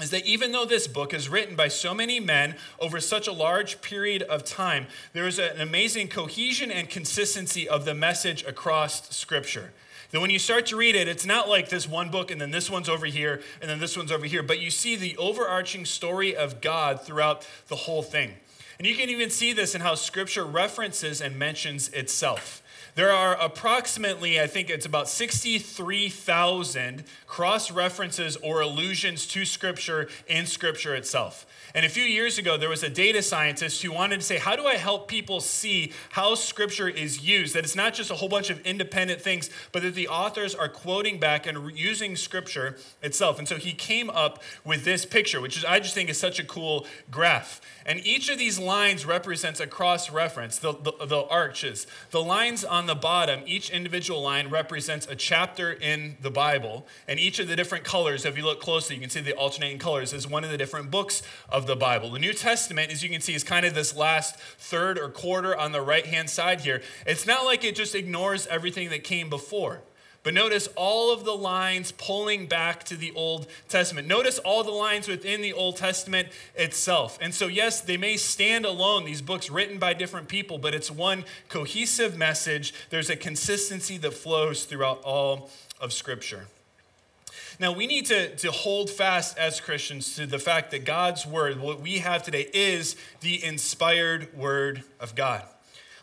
is 0.00 0.10
that 0.10 0.24
even 0.24 0.52
though 0.52 0.64
this 0.64 0.86
book 0.86 1.12
is 1.12 1.28
written 1.28 1.56
by 1.56 1.68
so 1.68 1.94
many 1.94 2.20
men 2.20 2.56
over 2.78 3.00
such 3.00 3.28
a 3.28 3.32
large 3.32 3.82
period 3.82 4.22
of 4.22 4.44
time, 4.44 4.86
there 5.12 5.26
is 5.26 5.38
an 5.38 5.60
amazing 5.60 6.08
cohesion 6.08 6.70
and 6.70 6.88
consistency 6.88 7.68
of 7.68 7.84
the 7.84 7.94
message 7.94 8.42
across 8.44 9.14
Scripture. 9.14 9.72
That 10.10 10.20
when 10.20 10.30
you 10.30 10.38
start 10.38 10.66
to 10.66 10.76
read 10.76 10.96
it, 10.96 11.06
it's 11.06 11.26
not 11.26 11.48
like 11.48 11.68
this 11.68 11.88
one 11.88 12.10
book 12.10 12.30
and 12.30 12.40
then 12.40 12.50
this 12.50 12.68
one's 12.68 12.88
over 12.88 13.06
here 13.06 13.42
and 13.60 13.70
then 13.70 13.78
this 13.78 13.96
one's 13.96 14.10
over 14.10 14.26
here, 14.26 14.42
but 14.42 14.58
you 14.58 14.70
see 14.70 14.96
the 14.96 15.16
overarching 15.16 15.84
story 15.84 16.34
of 16.34 16.60
God 16.60 17.02
throughout 17.02 17.46
the 17.68 17.76
whole 17.76 18.02
thing. 18.02 18.34
And 18.78 18.86
you 18.86 18.96
can 18.96 19.10
even 19.10 19.30
see 19.30 19.52
this 19.52 19.74
in 19.74 19.82
how 19.82 19.94
scripture 19.94 20.44
references 20.44 21.20
and 21.20 21.38
mentions 21.38 21.90
itself. 21.90 22.62
There 22.94 23.12
are 23.12 23.40
approximately, 23.40 24.40
I 24.40 24.46
think 24.46 24.68
it's 24.70 24.86
about 24.86 25.08
63,000 25.08 27.04
cross 27.26 27.70
references 27.70 28.36
or 28.36 28.60
allusions 28.60 29.26
to 29.28 29.44
Scripture 29.44 30.08
in 30.26 30.46
Scripture 30.46 30.94
itself. 30.94 31.46
And 31.74 31.86
a 31.86 31.88
few 31.88 32.02
years 32.02 32.38
ago, 32.38 32.56
there 32.56 32.68
was 32.68 32.82
a 32.82 32.90
data 32.90 33.22
scientist 33.22 33.82
who 33.82 33.92
wanted 33.92 34.20
to 34.20 34.26
say, 34.26 34.38
How 34.38 34.56
do 34.56 34.66
I 34.66 34.74
help 34.74 35.06
people 35.08 35.40
see 35.40 35.92
how 36.10 36.34
Scripture 36.34 36.88
is 36.88 37.22
used? 37.22 37.54
That 37.54 37.64
it's 37.64 37.76
not 37.76 37.94
just 37.94 38.10
a 38.10 38.14
whole 38.14 38.28
bunch 38.28 38.50
of 38.50 38.60
independent 38.66 39.20
things, 39.20 39.50
but 39.70 39.82
that 39.82 39.94
the 39.94 40.08
authors 40.08 40.54
are 40.54 40.68
quoting 40.68 41.20
back 41.20 41.46
and 41.46 41.76
using 41.78 42.16
Scripture 42.16 42.76
itself. 43.02 43.38
And 43.38 43.46
so 43.46 43.56
he 43.56 43.72
came 43.72 44.10
up 44.10 44.42
with 44.64 44.84
this 44.84 45.06
picture, 45.06 45.40
which 45.40 45.56
is, 45.56 45.64
I 45.64 45.78
just 45.78 45.94
think 45.94 46.10
is 46.10 46.18
such 46.18 46.40
a 46.40 46.44
cool 46.44 46.86
graph. 47.10 47.60
And 47.86 48.04
each 48.04 48.28
of 48.28 48.38
these 48.38 48.58
lines 48.58 49.06
represents 49.06 49.60
a 49.60 49.66
cross 49.66 50.10
reference, 50.10 50.58
the, 50.58 50.72
the, 50.72 51.06
the 51.06 51.24
arches. 51.24 51.86
The 52.10 52.22
lines 52.22 52.64
on 52.64 52.79
the 52.86 52.94
bottom, 52.94 53.42
each 53.46 53.70
individual 53.70 54.22
line 54.22 54.48
represents 54.48 55.06
a 55.06 55.16
chapter 55.16 55.72
in 55.72 56.16
the 56.20 56.30
Bible. 56.30 56.86
And 57.08 57.18
each 57.18 57.38
of 57.38 57.48
the 57.48 57.56
different 57.56 57.84
colors, 57.84 58.24
if 58.24 58.36
you 58.36 58.44
look 58.44 58.60
closely, 58.60 58.96
you 58.96 59.00
can 59.00 59.10
see 59.10 59.20
the 59.20 59.34
alternating 59.34 59.78
colors, 59.78 60.12
is 60.12 60.26
one 60.26 60.44
of 60.44 60.50
the 60.50 60.58
different 60.58 60.90
books 60.90 61.22
of 61.48 61.66
the 61.66 61.76
Bible. 61.76 62.10
The 62.10 62.18
New 62.18 62.32
Testament, 62.32 62.92
as 62.92 63.02
you 63.02 63.08
can 63.08 63.20
see, 63.20 63.34
is 63.34 63.44
kind 63.44 63.66
of 63.66 63.74
this 63.74 63.96
last 63.96 64.36
third 64.36 64.98
or 64.98 65.08
quarter 65.08 65.56
on 65.56 65.72
the 65.72 65.80
right 65.80 66.06
hand 66.06 66.30
side 66.30 66.60
here. 66.60 66.82
It's 67.06 67.26
not 67.26 67.44
like 67.44 67.64
it 67.64 67.74
just 67.74 67.94
ignores 67.94 68.46
everything 68.46 68.90
that 68.90 69.04
came 69.04 69.28
before. 69.28 69.82
But 70.22 70.34
notice 70.34 70.68
all 70.76 71.12
of 71.12 71.24
the 71.24 71.34
lines 71.34 71.92
pulling 71.92 72.46
back 72.46 72.84
to 72.84 72.96
the 72.96 73.10
Old 73.12 73.46
Testament. 73.68 74.06
Notice 74.06 74.38
all 74.38 74.62
the 74.62 74.70
lines 74.70 75.08
within 75.08 75.40
the 75.40 75.54
Old 75.54 75.76
Testament 75.76 76.28
itself. 76.54 77.18
And 77.22 77.34
so, 77.34 77.46
yes, 77.46 77.80
they 77.80 77.96
may 77.96 78.18
stand 78.18 78.66
alone, 78.66 79.04
these 79.04 79.22
books 79.22 79.50
written 79.50 79.78
by 79.78 79.94
different 79.94 80.28
people, 80.28 80.58
but 80.58 80.74
it's 80.74 80.90
one 80.90 81.24
cohesive 81.48 82.18
message. 82.18 82.74
There's 82.90 83.08
a 83.08 83.16
consistency 83.16 83.96
that 83.98 84.12
flows 84.12 84.64
throughout 84.64 85.00
all 85.04 85.50
of 85.80 85.92
Scripture. 85.92 86.46
Now, 87.58 87.72
we 87.72 87.86
need 87.86 88.06
to, 88.06 88.34
to 88.36 88.50
hold 88.50 88.90
fast 88.90 89.38
as 89.38 89.60
Christians 89.60 90.16
to 90.16 90.26
the 90.26 90.38
fact 90.38 90.70
that 90.70 90.84
God's 90.84 91.26
Word, 91.26 91.60
what 91.60 91.80
we 91.80 91.98
have 91.98 92.22
today, 92.22 92.48
is 92.52 92.96
the 93.20 93.42
inspired 93.42 94.34
Word 94.34 94.82
of 94.98 95.14
God. 95.14 95.44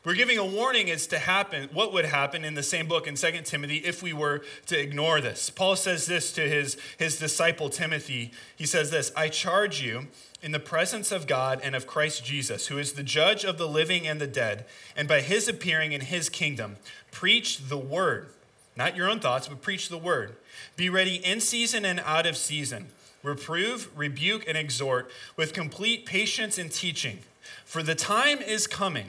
We're 0.08 0.16
giving 0.16 0.38
a 0.38 0.46
warning 0.46 0.90
as 0.90 1.06
to 1.08 1.20
happen, 1.20 1.68
what 1.74 1.92
would 1.92 2.06
happen 2.06 2.46
in 2.46 2.54
the 2.54 2.64
same 2.64 2.88
book 2.88 3.08
in 3.08 3.16
2 3.16 3.42
Timothy 3.44 3.80
if 3.80 4.02
we 4.02 4.14
were 4.14 4.42
to 4.68 4.80
ignore 4.80 5.20
this. 5.20 5.50
Paul 5.50 5.76
says 5.76 6.06
this 6.06 6.32
to 6.32 6.48
his, 6.48 6.78
his 6.98 7.20
disciple 7.20 7.70
Timothy. 7.70 8.32
He 8.56 8.66
says 8.66 8.90
this 8.90 9.12
I 9.18 9.28
charge 9.28 9.82
you 9.82 10.08
in 10.42 10.54
the 10.54 10.62
presence 10.62 11.12
of 11.12 11.28
God 11.28 11.60
and 11.62 11.76
of 11.76 11.88
Christ 11.88 12.24
Jesus, 12.24 12.68
who 12.68 12.78
is 12.78 12.94
the 12.94 13.04
judge 13.04 13.44
of 13.44 13.58
the 13.58 13.68
living 13.68 14.08
and 14.08 14.22
the 14.22 14.28
dead, 14.28 14.64
and 14.96 15.10
by 15.10 15.20
his 15.20 15.50
appearing 15.50 15.92
in 15.92 16.00
his 16.00 16.30
kingdom, 16.30 16.78
preach 17.12 17.68
the 17.68 17.78
word. 17.78 18.30
Not 18.78 18.96
your 18.96 19.10
own 19.10 19.20
thoughts, 19.20 19.50
but 19.50 19.62
preach 19.62 19.90
the 19.90 19.98
word. 19.98 20.38
Be 20.78 20.90
ready 20.90 21.16
in 21.16 21.42
season 21.42 21.84
and 21.84 22.00
out 22.00 22.26
of 22.26 22.38
season. 22.38 22.88
Reprove, 23.24 23.90
rebuke, 23.94 24.48
and 24.48 24.58
exhort 24.58 25.12
with 25.36 25.52
complete 25.52 26.06
patience 26.06 26.58
and 26.58 26.72
teaching. 26.72 27.20
For 27.66 27.84
the 27.84 27.94
time 27.94 28.40
is 28.40 28.68
coming 28.68 29.08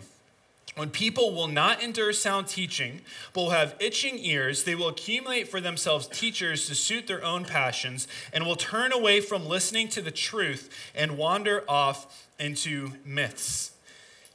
when 0.78 0.90
people 0.90 1.34
will 1.34 1.48
not 1.48 1.82
endure 1.82 2.12
sound 2.12 2.46
teaching, 2.46 3.00
but 3.32 3.40
will 3.42 3.50
have 3.50 3.74
itching 3.80 4.18
ears, 4.18 4.64
they 4.64 4.74
will 4.74 4.88
accumulate 4.88 5.48
for 5.48 5.60
themselves 5.60 6.06
teachers 6.06 6.66
to 6.66 6.74
suit 6.74 7.06
their 7.06 7.24
own 7.24 7.44
passions, 7.44 8.06
and 8.32 8.46
will 8.46 8.56
turn 8.56 8.92
away 8.92 9.20
from 9.20 9.46
listening 9.46 9.88
to 9.88 10.00
the 10.00 10.10
truth 10.10 10.70
and 10.94 11.18
wander 11.18 11.64
off 11.68 12.28
into 12.38 12.92
myths. 13.04 13.72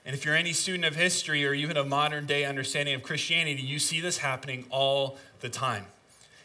And 0.06 0.14
if 0.14 0.26
you're 0.26 0.36
any 0.36 0.52
student 0.52 0.86
of 0.86 0.96
history 0.96 1.46
or 1.46 1.54
even 1.54 1.78
a 1.78 1.86
modern 1.86 2.26
day 2.26 2.44
understanding 2.44 2.94
of 2.94 3.04
Christianity, 3.04 3.62
you 3.62 3.80
see 3.80 4.02
this 4.02 4.18
happening 4.18 4.66
all 4.70 5.18
the 5.40 5.50
time 5.50 5.86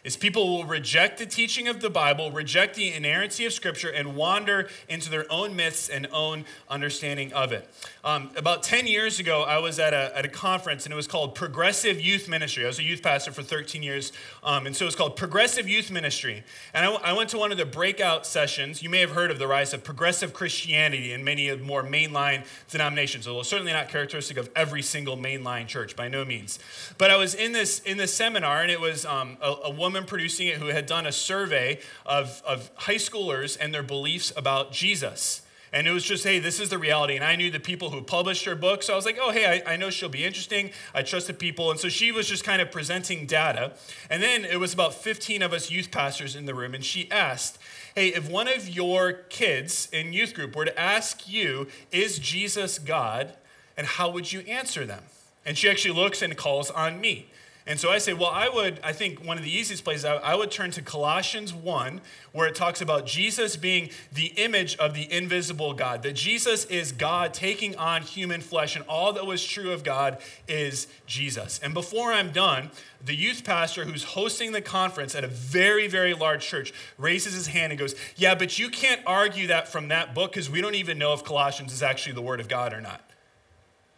is 0.08 0.16
people 0.16 0.48
will 0.48 0.64
reject 0.64 1.18
the 1.18 1.26
teaching 1.26 1.68
of 1.68 1.80
the 1.82 1.90
Bible, 1.90 2.32
reject 2.32 2.76
the 2.76 2.90
inerrancy 2.94 3.44
of 3.44 3.52
Scripture, 3.52 3.90
and 3.90 4.16
wander 4.16 4.70
into 4.88 5.10
their 5.10 5.30
own 5.30 5.54
myths 5.54 5.90
and 5.90 6.08
own 6.12 6.46
understanding 6.70 7.30
of 7.34 7.52
it. 7.52 7.68
Um, 8.02 8.30
about 8.34 8.62
10 8.62 8.86
years 8.86 9.20
ago, 9.20 9.42
I 9.42 9.58
was 9.58 9.78
at 9.78 9.92
a, 9.92 10.16
at 10.16 10.24
a 10.24 10.28
conference, 10.28 10.86
and 10.86 10.94
it 10.94 10.96
was 10.96 11.06
called 11.06 11.34
Progressive 11.34 12.00
Youth 12.00 12.26
Ministry. 12.26 12.64
I 12.64 12.68
was 12.68 12.78
a 12.78 12.82
youth 12.82 13.02
pastor 13.02 13.32
for 13.32 13.42
13 13.42 13.82
years, 13.82 14.12
um, 14.42 14.64
and 14.64 14.74
so 14.74 14.86
it 14.86 14.88
was 14.88 14.96
called 14.96 15.14
Progressive 15.14 15.68
Youth 15.68 15.90
Ministry. 15.90 16.42
And 16.72 16.86
I, 16.86 17.12
went 17.12 17.28
to 17.30 17.38
one 17.38 17.52
of 17.52 17.58
the 17.58 17.66
breakout 17.66 18.24
sessions. 18.24 18.82
You 18.82 18.88
may 18.88 19.00
have 19.00 19.10
heard 19.10 19.30
of 19.30 19.38
the 19.38 19.46
rise 19.46 19.74
of 19.74 19.84
progressive 19.84 20.32
Christianity 20.32 21.12
in 21.12 21.22
many 21.22 21.48
of 21.48 21.60
more 21.60 21.82
mainline 21.82 22.46
denominations, 22.70 23.28
although 23.28 23.42
certainly 23.42 23.72
not 23.72 23.90
characteristic 23.90 24.38
of 24.38 24.48
every 24.56 24.80
single 24.80 25.18
mainline 25.18 25.66
church, 25.66 25.94
by 25.94 26.08
no 26.08 26.24
means. 26.24 26.58
But 26.96 27.10
I 27.10 27.16
was 27.16 27.34
in 27.34 27.52
this, 27.52 27.80
in 27.80 27.98
this 27.98 28.14
seminar, 28.14 28.62
and 28.62 28.70
it 28.70 28.80
was 28.80 29.04
um, 29.04 29.36
a, 29.42 29.54
a 29.64 29.70
woman 29.70 29.97
woman 29.98 30.08
producing 30.08 30.46
it 30.46 30.58
who 30.58 30.68
had 30.68 30.86
done 30.86 31.06
a 31.06 31.12
survey 31.12 31.80
of, 32.06 32.42
of 32.46 32.70
high 32.76 32.94
schoolers 32.94 33.56
and 33.60 33.74
their 33.74 33.82
beliefs 33.82 34.32
about 34.36 34.72
Jesus. 34.72 35.42
And 35.70 35.86
it 35.86 35.90
was 35.90 36.04
just, 36.04 36.24
hey, 36.24 36.38
this 36.38 36.60
is 36.60 36.70
the 36.70 36.78
reality. 36.78 37.16
And 37.16 37.24
I 37.24 37.36
knew 37.36 37.50
the 37.50 37.60
people 37.60 37.90
who 37.90 38.00
published 38.00 38.46
her 38.46 38.54
book. 38.54 38.82
So 38.82 38.94
I 38.94 38.96
was 38.96 39.04
like, 39.04 39.18
oh, 39.20 39.32
hey, 39.32 39.62
I, 39.66 39.74
I, 39.74 39.76
know 39.76 39.90
she'll 39.90 40.08
be 40.08 40.24
interesting. 40.24 40.70
I 40.94 41.02
trust 41.02 41.26
the 41.26 41.34
people. 41.34 41.70
And 41.70 41.78
so 41.78 41.90
she 41.90 42.10
was 42.10 42.26
just 42.26 42.42
kind 42.42 42.62
of 42.62 42.70
presenting 42.70 43.26
data. 43.26 43.72
And 44.08 44.22
then 44.22 44.46
it 44.46 44.58
was 44.58 44.72
about 44.72 44.94
15 44.94 45.42
of 45.42 45.52
us 45.52 45.70
youth 45.70 45.90
pastors 45.90 46.34
in 46.34 46.46
the 46.46 46.54
room. 46.54 46.74
And 46.74 46.82
she 46.82 47.10
asked, 47.10 47.58
hey, 47.94 48.08
if 48.08 48.30
one 48.30 48.48
of 48.48 48.66
your 48.66 49.12
kids 49.12 49.88
in 49.92 50.14
youth 50.14 50.32
group 50.32 50.56
were 50.56 50.64
to 50.64 50.80
ask 50.80 51.28
you, 51.28 51.66
is 51.92 52.18
Jesus 52.18 52.78
God? 52.78 53.34
And 53.76 53.86
how 53.86 54.10
would 54.10 54.32
you 54.32 54.40
answer 54.40 54.86
them? 54.86 55.02
And 55.44 55.58
she 55.58 55.68
actually 55.68 55.94
looks 55.94 56.22
and 56.22 56.34
calls 56.34 56.70
on 56.70 56.98
me. 56.98 57.28
And 57.68 57.78
so 57.78 57.90
I 57.90 57.98
say, 57.98 58.14
well, 58.14 58.30
I 58.30 58.48
would, 58.48 58.80
I 58.82 58.94
think 58.94 59.22
one 59.22 59.36
of 59.36 59.44
the 59.44 59.54
easiest 59.54 59.84
places, 59.84 60.06
I, 60.06 60.14
I 60.14 60.34
would 60.34 60.50
turn 60.50 60.70
to 60.70 60.80
Colossians 60.80 61.52
1, 61.52 62.00
where 62.32 62.48
it 62.48 62.54
talks 62.54 62.80
about 62.80 63.04
Jesus 63.04 63.58
being 63.58 63.90
the 64.10 64.28
image 64.36 64.74
of 64.78 64.94
the 64.94 65.12
invisible 65.12 65.74
God, 65.74 66.02
that 66.02 66.14
Jesus 66.14 66.64
is 66.64 66.92
God 66.92 67.34
taking 67.34 67.76
on 67.76 68.00
human 68.00 68.40
flesh, 68.40 68.74
and 68.74 68.86
all 68.86 69.12
that 69.12 69.26
was 69.26 69.44
true 69.44 69.70
of 69.72 69.84
God 69.84 70.16
is 70.48 70.86
Jesus. 71.06 71.60
And 71.62 71.74
before 71.74 72.10
I'm 72.10 72.32
done, 72.32 72.70
the 73.04 73.14
youth 73.14 73.44
pastor 73.44 73.84
who's 73.84 74.02
hosting 74.02 74.52
the 74.52 74.62
conference 74.62 75.14
at 75.14 75.22
a 75.22 75.28
very, 75.28 75.88
very 75.88 76.14
large 76.14 76.46
church 76.46 76.72
raises 76.96 77.34
his 77.34 77.48
hand 77.48 77.70
and 77.70 77.78
goes, 77.78 77.94
Yeah, 78.16 78.34
but 78.34 78.58
you 78.58 78.70
can't 78.70 79.02
argue 79.06 79.48
that 79.48 79.68
from 79.68 79.88
that 79.88 80.14
book 80.14 80.32
because 80.32 80.48
we 80.48 80.62
don't 80.62 80.74
even 80.74 80.96
know 80.96 81.12
if 81.12 81.22
Colossians 81.22 81.74
is 81.74 81.82
actually 81.82 82.14
the 82.14 82.22
Word 82.22 82.40
of 82.40 82.48
God 82.48 82.72
or 82.72 82.80
not. 82.80 83.02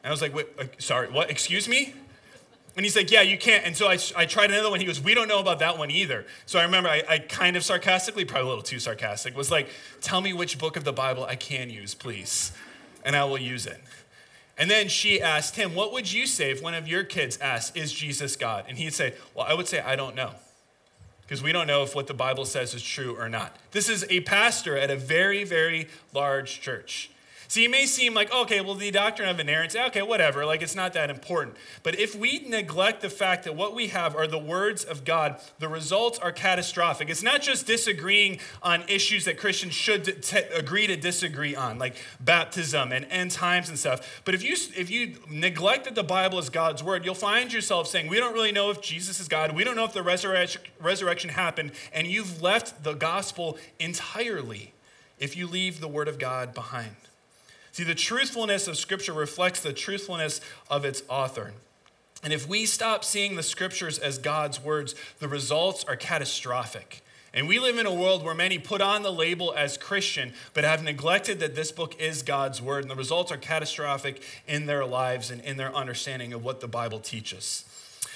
And 0.03 0.09
I 0.09 0.11
was 0.11 0.21
like, 0.21 0.35
Wait, 0.35 0.49
uh, 0.59 0.65
sorry, 0.79 1.09
what? 1.09 1.31
Excuse 1.31 1.69
me? 1.69 1.95
And 2.77 2.85
he's 2.85 2.97
like, 2.97 3.11
Yeah, 3.11 3.23
you 3.23 3.37
can't. 3.37 3.65
And 3.65 3.77
so 3.77 3.89
I, 3.89 3.99
I 4.17 4.27
tried 4.27 4.51
another 4.51 4.71
one. 4.71 4.81
He 4.81 4.87
goes, 4.87 5.01
We 5.01 5.15
don't 5.15 5.29
know 5.29 5.41
about 5.41 5.59
that 5.59 5.79
one 5.79 5.91
either. 5.91 6.25
So 6.47 6.59
I 6.59 6.65
remember 6.65 6.89
I, 6.89 7.03
I 7.09 7.19
kind 7.19 7.57
of 7.57 7.65
sarcastically, 7.65 8.25
probably 8.25 8.47
a 8.47 8.49
little 8.49 8.63
too 8.63 8.79
sarcastic, 8.79 9.37
was 9.37 9.51
like, 9.51 9.69
Tell 10.01 10.21
me 10.21 10.33
which 10.33 10.59
book 10.59 10.77
of 10.77 10.85
the 10.85 10.93
Bible 10.93 11.25
I 11.25 11.37
can 11.37 11.71
use, 11.71 11.95
please, 11.95 12.53
and 13.05 13.17
I 13.17 13.25
will 13.25 13.39
use 13.39 13.67
it. 13.67 13.81
And 14.57 14.71
then 14.71 14.89
she 14.89 15.23
asked 15.23 15.57
him, 15.57 15.75
What 15.75 15.93
would 15.93 16.13
you 16.13 16.27
say 16.27 16.51
if 16.51 16.63
one 16.63 16.75
of 16.75 16.87
your 16.87 17.03
kids 17.03 17.39
asked, 17.39 17.77
Is 17.77 17.93
Jesus 17.93 18.37
God? 18.37 18.67
And 18.69 18.79
he'd 18.79 18.95
say, 18.95 19.15
Well, 19.35 19.47
I 19.49 19.55
would 19.55 19.69
say, 19.69 19.81
I 19.81 19.97
don't 19.97 20.15
know. 20.15 20.33
Because 21.23 21.43
we 21.43 21.53
don't 21.53 21.69
know 21.69 21.85
if 21.85 21.95
what 21.95 22.09
the 22.09 22.15
Bible 22.15 22.45
says 22.45 22.75
is 22.75 22.83
true 22.83 23.17
or 23.17 23.29
not. 23.29 23.57
This 23.71 23.89
is 23.89 24.05
a 24.11 24.21
pastor 24.21 24.77
at 24.77 24.91
a 24.91 24.97
very, 24.97 25.45
very 25.45 25.89
large 26.13 26.61
church. 26.61 27.11
See, 27.51 27.65
you 27.65 27.69
may 27.69 27.85
seem 27.87 28.15
like, 28.15 28.33
okay, 28.33 28.61
well, 28.61 28.77
the 28.77 28.93
doctrine 28.93 29.29
of 29.29 29.41
inerrancy, 29.41 29.77
okay, 29.77 30.03
whatever, 30.03 30.47
like 30.47 30.63
it's 30.63 30.77
not 30.77 30.93
that 30.93 31.11
important. 31.11 31.57
But 31.83 31.99
if 31.99 32.15
we 32.15 32.45
neglect 32.47 33.03
the 33.03 33.11
fact 33.11 33.43
that 33.43 33.57
what 33.57 33.75
we 33.75 33.89
have 33.89 34.15
are 34.15 34.29
the 34.29 34.39
words 34.39 34.85
of 34.85 35.05
God, 35.05 35.41
the 35.59 35.67
results 35.67 36.17
are 36.21 36.31
catastrophic. 36.31 37.11
It's 37.11 37.25
not 37.25 37.43
just 37.43 37.67
disagreeing 37.67 38.39
on 38.63 38.85
issues 38.89 39.25
that 39.25 39.37
Christians 39.37 39.75
should 39.75 40.23
t- 40.23 40.39
agree 40.55 40.87
to 40.87 40.95
disagree 40.95 41.57
on, 41.57 41.77
like 41.77 41.97
baptism 42.21 42.93
and 42.93 43.05
end 43.07 43.33
times 43.33 43.69
and 43.69 43.77
stuff. 43.77 44.23
But 44.25 44.37
if 44.37 44.45
you 44.45 44.55
if 44.77 44.89
you 44.89 45.17
neglect 45.29 45.87
that 45.87 45.97
the 45.97 46.05
Bible 46.05 46.39
is 46.39 46.51
God's 46.51 46.85
word, 46.85 47.05
you'll 47.05 47.17
find 47.17 47.53
yourself 47.53 47.89
saying, 47.89 48.07
we 48.07 48.19
don't 48.19 48.33
really 48.33 48.53
know 48.53 48.71
if 48.71 48.81
Jesus 48.81 49.19
is 49.19 49.27
God. 49.27 49.57
We 49.57 49.65
don't 49.65 49.75
know 49.75 49.87
if 49.87 49.93
the 49.93 50.05
resurrection, 50.05 50.63
resurrection 50.81 51.31
happened, 51.31 51.73
and 51.93 52.07
you've 52.07 52.41
left 52.41 52.85
the 52.85 52.95
gospel 52.95 53.59
entirely 53.81 54.73
if 55.19 55.37
you 55.37 55.49
leave 55.49 55.81
the 55.81 55.89
word 55.89 56.07
of 56.07 56.21
God 56.21 56.55
behind. 56.55 56.95
See, 57.81 57.85
the 57.85 57.95
truthfulness 57.95 58.69
of 58.69 58.77
Scripture 58.77 59.15
reflects 59.15 59.63
the 59.63 59.73
truthfulness 59.73 60.43
of 60.69 60.85
its 60.85 61.03
author. 61.09 61.55
And 62.23 62.31
if 62.31 62.47
we 62.47 62.67
stop 62.67 63.07
seeing 63.07 63.37
the 63.37 63.43
Scriptures 63.43 63.99
as 63.99 64.19
God's 64.19 64.63
words, 64.63 64.95
the 65.19 65.29
results 65.29 65.83
are 65.85 65.97
catastrophic. 65.97 67.03
And 67.33 67.49
we 67.49 67.59
live 67.59 67.79
in 67.79 67.87
a 67.87 67.95
world 67.95 68.23
where 68.23 68.35
many 68.35 68.59
put 68.59 68.83
on 68.83 69.03
the 69.03 69.11
label 69.11 69.55
as 69.57 69.79
Christian, 69.79 70.35
but 70.53 70.63
have 70.63 70.85
neglected 70.85 71.41
that 71.41 71.55
this 71.55 71.73
book 71.73 71.99
is 71.99 72.21
God's 72.21 72.61
word. 72.61 72.85
And 72.85 72.91
the 72.91 72.97
results 72.97 73.33
are 73.33 73.39
catastrophic 73.39 74.21
in 74.47 74.67
their 74.67 74.85
lives 74.85 75.31
and 75.31 75.41
in 75.41 75.57
their 75.57 75.75
understanding 75.75 76.35
of 76.35 76.45
what 76.45 76.61
the 76.61 76.69
Bible 76.69 76.99
teaches. 76.99 77.65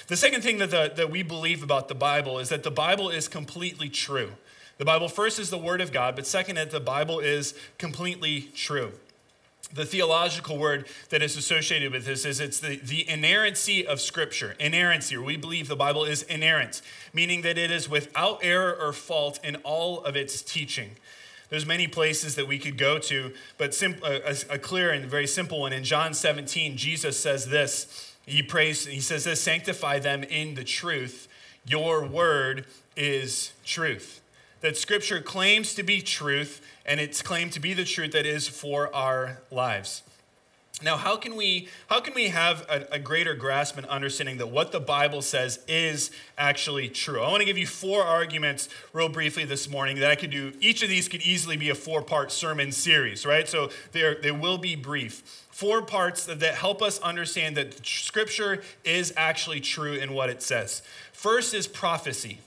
The 0.05 0.15
second 0.15 0.43
thing 0.43 0.59
that, 0.59 0.69
the, 0.69 0.93
that 0.95 1.09
we 1.09 1.23
believe 1.23 1.63
about 1.63 1.87
the 1.87 1.95
Bible 1.95 2.37
is 2.37 2.49
that 2.49 2.61
the 2.61 2.69
Bible 2.69 3.09
is 3.09 3.27
completely 3.27 3.89
true. 3.89 4.33
The 4.77 4.85
Bible, 4.85 5.09
first, 5.09 5.39
is 5.39 5.49
the 5.49 5.57
Word 5.57 5.81
of 5.81 5.91
God, 5.91 6.15
but 6.15 6.27
second, 6.27 6.57
that 6.57 6.69
the 6.69 6.79
Bible 6.79 7.19
is 7.19 7.55
completely 7.79 8.49
true. 8.53 8.91
The 9.73 9.85
theological 9.85 10.57
word 10.57 10.85
that 11.09 11.21
is 11.21 11.35
associated 11.37 11.91
with 11.91 12.05
this 12.05 12.25
is 12.25 12.39
it's 12.39 12.59
the, 12.59 12.77
the 12.77 13.09
inerrancy 13.09 13.85
of 13.85 13.99
Scripture. 13.99 14.55
Inerrancy, 14.59 15.17
we 15.17 15.37
believe 15.37 15.67
the 15.67 15.75
Bible 15.75 16.05
is 16.05 16.23
inerrant, 16.23 16.81
meaning 17.13 17.41
that 17.41 17.57
it 17.57 17.71
is 17.71 17.89
without 17.89 18.39
error 18.41 18.75
or 18.79 18.93
fault 18.93 19.39
in 19.43 19.55
all 19.57 20.03
of 20.03 20.15
its 20.15 20.41
teaching. 20.41 20.91
There's 21.49 21.65
many 21.65 21.87
places 21.87 22.35
that 22.35 22.47
we 22.47 22.57
could 22.57 22.77
go 22.77 22.99
to, 22.99 23.33
but 23.57 23.73
sim- 23.73 24.01
a, 24.03 24.35
a 24.49 24.57
clear 24.57 24.91
and 24.91 25.05
very 25.05 25.27
simple 25.27 25.61
one. 25.61 25.73
In 25.73 25.83
John 25.83 26.13
17, 26.13 26.77
Jesus 26.77 27.19
says 27.19 27.47
this. 27.47 28.13
He 28.25 28.41
prays, 28.41 28.85
he 28.85 28.99
says 28.99 29.25
this, 29.25 29.41
sanctify 29.41 29.99
them 29.99 30.23
in 30.23 30.55
the 30.55 30.63
truth. 30.63 31.27
Your 31.67 32.05
word 32.05 32.65
is 32.95 33.51
truth. 33.63 34.21
That 34.65 34.77
scripture 34.77 35.21
claims 35.21 35.75
to 35.75 35.83
be 35.83 36.01
truth, 36.01 36.59
and 36.87 36.99
it's 36.99 37.21
claimed 37.21 37.51
to 37.51 37.59
be 37.59 37.75
the 37.75 37.85
truth 37.85 38.13
that 38.13 38.25
is 38.25 38.47
for 38.47 38.91
our 38.95 39.43
lives. 39.51 40.01
Now, 40.81 40.97
how 40.97 41.17
can 41.17 41.35
we 41.35 41.69
how 41.87 41.99
can 41.99 42.15
we 42.15 42.29
have 42.29 42.65
a, 42.67 42.87
a, 42.93 42.97
greater 42.97 43.35
grasp 43.35 43.77
and 43.77 43.85
understanding 43.85 44.39
that 44.39 44.47
what 44.47 44.71
the 44.71 44.79
Bible 44.79 45.21
says 45.21 45.59
is 45.67 46.09
actually 46.35 46.89
true? 46.89 47.21
I 47.21 47.29
want 47.29 47.41
to 47.41 47.45
give 47.45 47.59
you 47.59 47.67
four 47.67 48.01
arguments 48.01 48.67
real 48.91 49.07
briefly 49.07 49.45
this 49.45 49.69
morning 49.69 49.99
that 49.99 50.09
I 50.09 50.15
could 50.15 50.31
do. 50.31 50.51
Each 50.59 50.81
of 50.81 50.89
these 50.89 51.07
could 51.07 51.21
easily 51.21 51.57
be 51.57 51.69
a 51.69 51.75
four-part 51.75 52.31
sermon 52.31 52.71
series, 52.71 53.23
right? 53.23 53.47
So 53.47 53.69
they 53.91 54.15
they 54.15 54.31
will 54.31 54.57
be 54.57 54.75
brief. 54.75 55.21
Four 55.51 55.83
parts 55.83 56.25
that 56.25 56.41
help 56.41 56.81
us 56.81 56.97
understand 57.01 57.55
that 57.57 57.85
Scripture 57.85 58.63
is 58.83 59.13
actually 59.15 59.61
true 59.61 59.93
in 59.93 60.13
what 60.13 60.31
it 60.31 60.41
says. 60.41 60.81
First 61.13 61.53
is 61.53 61.67
prophecy 61.67 62.39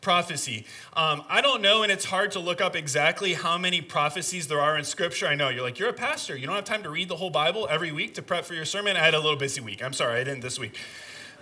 prophecy. 0.00 0.64
Um, 0.94 1.24
I 1.28 1.40
don't 1.40 1.60
know, 1.60 1.82
and 1.82 1.90
it's 1.90 2.04
hard 2.04 2.32
to 2.32 2.38
look 2.38 2.60
up 2.60 2.76
exactly 2.76 3.34
how 3.34 3.58
many 3.58 3.80
prophecies 3.80 4.46
there 4.46 4.60
are 4.60 4.78
in 4.78 4.84
Scripture. 4.84 5.26
I 5.26 5.34
know 5.34 5.48
you're 5.48 5.62
like, 5.62 5.78
you're 5.78 5.88
a 5.88 5.94
pastor. 5.94 6.36
You 6.36 6.46
don't 6.46 6.56
have 6.56 6.64
time 6.64 6.82
to 6.84 6.90
read 6.90 7.08
the 7.08 7.16
whole 7.16 7.30
Bible 7.30 7.66
every 7.70 7.92
week 7.92 8.14
to 8.14 8.22
prep 8.22 8.44
for 8.44 8.54
your 8.54 8.64
sermon. 8.64 8.96
I 8.96 9.00
had 9.00 9.14
a 9.14 9.20
little 9.20 9.36
busy 9.36 9.60
week. 9.60 9.82
I'm 9.82 9.92
sorry, 9.92 10.20
I 10.20 10.24
didn't 10.24 10.40
this 10.40 10.58
week. 10.58 10.78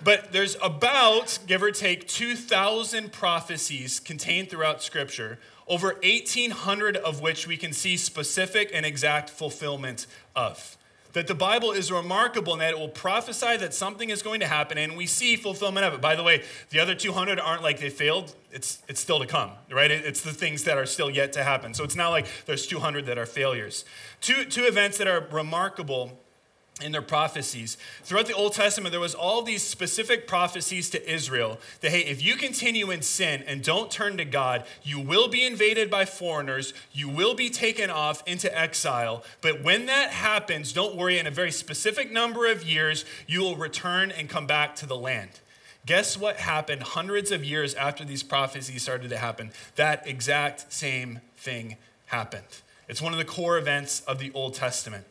But 0.02 0.32
there's 0.32 0.56
about, 0.62 1.38
give 1.46 1.62
or 1.62 1.70
take, 1.70 2.06
2,000 2.06 3.12
prophecies 3.12 4.00
contained 4.00 4.50
throughout 4.50 4.82
Scripture, 4.82 5.38
over 5.66 5.88
1,800 6.02 6.96
of 6.96 7.20
which 7.20 7.46
we 7.46 7.56
can 7.56 7.72
see 7.72 7.96
specific 7.96 8.70
and 8.72 8.86
exact 8.86 9.30
fulfillment 9.30 10.06
of 10.34 10.75
that 11.16 11.26
the 11.26 11.34
Bible 11.34 11.72
is 11.72 11.90
remarkable 11.90 12.52
and 12.52 12.60
that 12.60 12.72
it 12.72 12.78
will 12.78 12.90
prophesy 12.90 13.56
that 13.56 13.72
something 13.72 14.10
is 14.10 14.20
going 14.20 14.38
to 14.38 14.46
happen, 14.46 14.76
and 14.76 14.98
we 14.98 15.06
see 15.06 15.34
fulfillment 15.34 15.86
of 15.86 15.94
it. 15.94 16.00
By 16.02 16.14
the 16.14 16.22
way, 16.22 16.42
the 16.68 16.78
other 16.78 16.94
200 16.94 17.40
aren't 17.40 17.62
like 17.62 17.80
they 17.80 17.88
failed, 17.88 18.34
it's, 18.52 18.82
it's 18.86 19.00
still 19.00 19.18
to 19.20 19.26
come, 19.26 19.52
right? 19.72 19.90
It's 19.90 20.20
the 20.20 20.34
things 20.34 20.64
that 20.64 20.76
are 20.76 20.84
still 20.84 21.08
yet 21.08 21.32
to 21.32 21.42
happen. 21.42 21.72
So 21.72 21.84
it's 21.84 21.96
not 21.96 22.10
like 22.10 22.26
there's 22.44 22.66
200 22.66 23.06
that 23.06 23.16
are 23.16 23.24
failures. 23.24 23.86
Two, 24.20 24.44
two 24.44 24.64
events 24.64 24.98
that 24.98 25.08
are 25.08 25.26
remarkable 25.32 26.20
in 26.82 26.92
their 26.92 27.02
prophecies. 27.02 27.78
Throughout 28.02 28.26
the 28.26 28.34
Old 28.34 28.52
Testament, 28.52 28.92
there 28.92 29.00
was 29.00 29.14
all 29.14 29.40
these 29.40 29.62
specific 29.62 30.28
prophecies 30.28 30.90
to 30.90 31.10
Israel 31.10 31.58
that, 31.80 31.90
hey, 31.90 32.00
if 32.00 32.22
you 32.22 32.36
continue 32.36 32.90
in 32.90 33.00
sin 33.00 33.42
and 33.46 33.62
don't 33.62 33.90
turn 33.90 34.18
to 34.18 34.26
God, 34.26 34.64
you 34.82 35.00
will 35.00 35.28
be 35.28 35.46
invaded 35.46 35.90
by 35.90 36.04
foreigners, 36.04 36.74
you 36.92 37.08
will 37.08 37.34
be 37.34 37.48
taken 37.48 37.88
off 37.88 38.22
into 38.26 38.54
exile. 38.56 39.24
But 39.40 39.64
when 39.64 39.86
that 39.86 40.10
happens, 40.10 40.74
don't 40.74 40.96
worry, 40.96 41.18
in 41.18 41.26
a 41.26 41.30
very 41.30 41.50
specific 41.50 42.12
number 42.12 42.46
of 42.46 42.62
years, 42.62 43.06
you 43.26 43.40
will 43.40 43.56
return 43.56 44.10
and 44.10 44.28
come 44.28 44.46
back 44.46 44.76
to 44.76 44.86
the 44.86 44.96
land. 44.96 45.30
Guess 45.86 46.18
what 46.18 46.36
happened 46.36 46.82
hundreds 46.82 47.30
of 47.30 47.42
years 47.42 47.72
after 47.74 48.04
these 48.04 48.22
prophecies 48.22 48.82
started 48.82 49.08
to 49.10 49.18
happen? 49.18 49.50
That 49.76 50.06
exact 50.06 50.72
same 50.72 51.20
thing 51.38 51.76
happened. 52.06 52.44
It's 52.86 53.00
one 53.00 53.12
of 53.12 53.18
the 53.18 53.24
core 53.24 53.56
events 53.56 54.00
of 54.00 54.18
the 54.18 54.30
Old 54.34 54.54
Testament. 54.54 55.06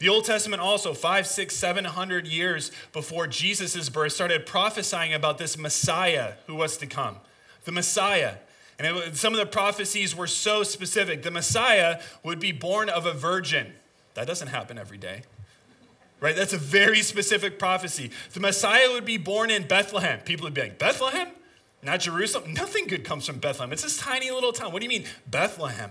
The 0.00 0.08
Old 0.08 0.24
Testament 0.24 0.62
also, 0.62 0.94
five, 0.94 1.26
six, 1.26 1.54
seven 1.54 1.84
hundred 1.84 2.26
years 2.26 2.72
before 2.92 3.26
Jesus' 3.26 3.88
birth, 3.90 4.12
started 4.12 4.46
prophesying 4.46 5.12
about 5.12 5.36
this 5.36 5.58
Messiah 5.58 6.32
who 6.46 6.54
was 6.54 6.78
to 6.78 6.86
come. 6.86 7.16
The 7.64 7.72
Messiah. 7.72 8.36
And 8.78 8.96
it, 8.96 9.16
some 9.16 9.34
of 9.34 9.38
the 9.38 9.44
prophecies 9.44 10.16
were 10.16 10.26
so 10.26 10.62
specific. 10.62 11.22
The 11.22 11.30
Messiah 11.30 12.00
would 12.24 12.40
be 12.40 12.50
born 12.50 12.88
of 12.88 13.04
a 13.04 13.12
virgin. 13.12 13.74
That 14.14 14.26
doesn't 14.26 14.48
happen 14.48 14.78
every 14.78 14.96
day. 14.96 15.22
Right? 16.18 16.34
That's 16.34 16.54
a 16.54 16.58
very 16.58 17.02
specific 17.02 17.58
prophecy. 17.58 18.10
The 18.32 18.40
Messiah 18.40 18.90
would 18.92 19.04
be 19.04 19.18
born 19.18 19.50
in 19.50 19.66
Bethlehem. 19.66 20.20
People 20.20 20.44
would 20.44 20.54
be 20.54 20.62
like, 20.62 20.78
Bethlehem? 20.78 21.28
Not 21.82 22.00
Jerusalem? 22.00 22.54
Nothing 22.54 22.86
good 22.86 23.04
comes 23.04 23.26
from 23.26 23.38
Bethlehem. 23.38 23.70
It's 23.72 23.82
this 23.82 23.98
tiny 23.98 24.30
little 24.30 24.52
town. 24.52 24.72
What 24.72 24.80
do 24.80 24.86
you 24.86 25.00
mean, 25.00 25.08
Bethlehem? 25.26 25.90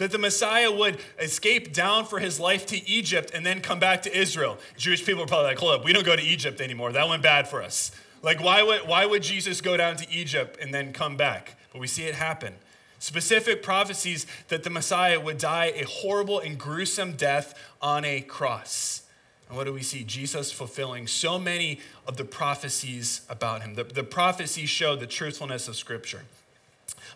That 0.00 0.10
the 0.10 0.18
Messiah 0.18 0.72
would 0.72 0.98
escape 1.18 1.74
down 1.74 2.06
for 2.06 2.18
his 2.18 2.40
life 2.40 2.64
to 2.64 2.88
Egypt 2.88 3.32
and 3.34 3.44
then 3.44 3.60
come 3.60 3.78
back 3.78 4.00
to 4.00 4.18
Israel. 4.18 4.56
Jewish 4.78 5.04
people 5.04 5.22
are 5.22 5.26
probably 5.26 5.48
like, 5.48 5.58
hold 5.58 5.74
up, 5.74 5.84
we 5.84 5.92
don't 5.92 6.06
go 6.06 6.16
to 6.16 6.22
Egypt 6.22 6.58
anymore. 6.62 6.90
That 6.90 7.06
went 7.06 7.22
bad 7.22 7.46
for 7.46 7.62
us. 7.62 7.92
Like, 8.22 8.42
why 8.42 8.62
would, 8.62 8.88
why 8.88 9.04
would 9.04 9.22
Jesus 9.22 9.60
go 9.60 9.76
down 9.76 9.96
to 9.96 10.10
Egypt 10.10 10.56
and 10.60 10.72
then 10.72 10.94
come 10.94 11.18
back? 11.18 11.58
But 11.70 11.80
we 11.80 11.86
see 11.86 12.04
it 12.04 12.14
happen. 12.14 12.54
Specific 12.98 13.62
prophecies 13.62 14.26
that 14.48 14.62
the 14.62 14.70
Messiah 14.70 15.20
would 15.20 15.36
die 15.36 15.72
a 15.76 15.84
horrible 15.84 16.38
and 16.38 16.58
gruesome 16.58 17.12
death 17.12 17.54
on 17.82 18.06
a 18.06 18.22
cross. 18.22 19.02
And 19.48 19.56
what 19.58 19.64
do 19.64 19.72
we 19.74 19.82
see? 19.82 20.02
Jesus 20.02 20.50
fulfilling 20.50 21.08
so 21.08 21.38
many 21.38 21.78
of 22.06 22.16
the 22.16 22.24
prophecies 22.24 23.20
about 23.28 23.60
him. 23.60 23.74
The, 23.74 23.84
the 23.84 24.04
prophecies 24.04 24.70
show 24.70 24.96
the 24.96 25.06
truthfulness 25.06 25.68
of 25.68 25.76
Scripture. 25.76 26.22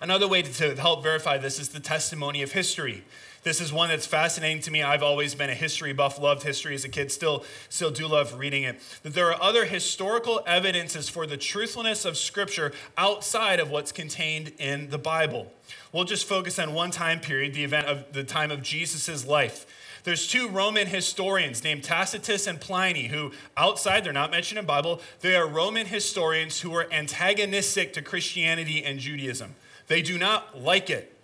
Another 0.00 0.28
way 0.28 0.42
to 0.42 0.76
help 0.76 1.02
verify 1.02 1.38
this 1.38 1.58
is 1.58 1.68
the 1.68 1.80
testimony 1.80 2.42
of 2.42 2.52
history. 2.52 3.04
This 3.44 3.60
is 3.60 3.74
one 3.74 3.90
that's 3.90 4.06
fascinating 4.06 4.62
to 4.62 4.70
me. 4.70 4.82
I've 4.82 5.02
always 5.02 5.34
been 5.34 5.50
a 5.50 5.54
history 5.54 5.92
buff, 5.92 6.18
loved 6.18 6.44
history 6.44 6.74
as 6.74 6.84
a 6.84 6.88
kid, 6.88 7.12
still, 7.12 7.44
still 7.68 7.90
do 7.90 8.06
love 8.06 8.38
reading 8.38 8.62
it. 8.62 8.80
That 9.02 9.12
there 9.12 9.30
are 9.30 9.40
other 9.40 9.66
historical 9.66 10.40
evidences 10.46 11.10
for 11.10 11.26
the 11.26 11.36
truthfulness 11.36 12.06
of 12.06 12.16
Scripture 12.16 12.72
outside 12.96 13.60
of 13.60 13.70
what's 13.70 13.92
contained 13.92 14.52
in 14.58 14.88
the 14.88 14.96
Bible. 14.96 15.52
We'll 15.92 16.04
just 16.04 16.26
focus 16.26 16.58
on 16.58 16.72
one 16.72 16.90
time 16.90 17.20
period, 17.20 17.52
the 17.52 17.64
event 17.64 17.86
of 17.86 18.14
the 18.14 18.24
time 18.24 18.50
of 18.50 18.62
Jesus' 18.62 19.26
life. 19.26 19.66
There's 20.04 20.26
two 20.26 20.48
Roman 20.48 20.86
historians 20.86 21.62
named 21.64 21.84
Tacitus 21.84 22.46
and 22.46 22.58
Pliny 22.58 23.08
who, 23.08 23.32
outside, 23.58 24.04
they're 24.04 24.12
not 24.12 24.30
mentioned 24.30 24.58
in 24.58 24.64
Bible, 24.64 25.02
they 25.20 25.36
are 25.36 25.46
Roman 25.46 25.86
historians 25.86 26.60
who 26.60 26.70
were 26.70 26.86
antagonistic 26.90 27.92
to 27.94 28.02
Christianity 28.02 28.82
and 28.82 28.98
Judaism. 28.98 29.54
They 29.86 30.02
do 30.02 30.18
not 30.18 30.60
like 30.60 30.90
it, 30.90 31.16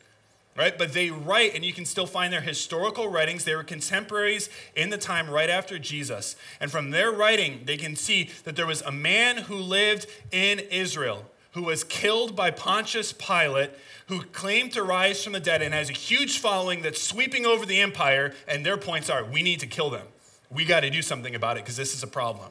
right? 0.57 0.77
But 0.77 0.93
they 0.93 1.11
write, 1.11 1.55
and 1.55 1.65
you 1.65 1.73
can 1.73 1.85
still 1.85 2.07
find 2.07 2.33
their 2.33 2.41
historical 2.41 3.09
writings. 3.09 3.45
They 3.45 3.55
were 3.55 3.65
contemporaries 3.65 4.49
in 4.77 4.91
the 4.91 4.99
time 4.99 5.29
right 5.31 5.51
after 5.51 5.79
Jesus. 5.79 6.37
And 6.61 6.71
from 6.71 6.91
their 6.91 7.11
writing, 7.11 7.63
they 7.65 7.77
can 7.77 7.97
see 7.97 8.31
that 8.45 8.57
there 8.57 8.67
was 8.67 8.83
a 8.83 8.93
man 8.93 9.39
who 9.39 9.57
lived 9.57 10.07
in 10.31 10.61
Israel 10.71 11.27
who 11.53 11.63
was 11.63 11.83
killed 11.85 12.37
by 12.37 12.51
Pontius 12.51 13.13
Pilate, 13.13 13.71
who 14.07 14.23
claimed 14.23 14.73
to 14.73 14.83
rise 14.83 15.23
from 15.23 15.33
the 15.33 15.41
dead 15.41 15.63
and 15.63 15.75
has 15.75 15.91
a 15.91 15.95
huge 15.95 16.39
following 16.39 16.83
that's 16.83 17.03
sweeping 17.03 17.45
over 17.45 17.67
the 17.67 17.81
empire. 17.81 18.35
And 18.47 18.65
their 18.65 18.77
points 18.77 19.11
are 19.11 19.25
we 19.25 19.43
need 19.43 19.61
to 19.61 19.67
kill 19.67 19.91
them. 19.91 20.07
We 20.51 20.65
got 20.65 20.81
to 20.81 20.91
do 20.91 21.03
something 21.03 21.35
about 21.35 21.57
it 21.57 21.65
because 21.65 21.77
this 21.77 21.95
is 21.95 22.03
a 22.03 22.09
problem 22.09 22.51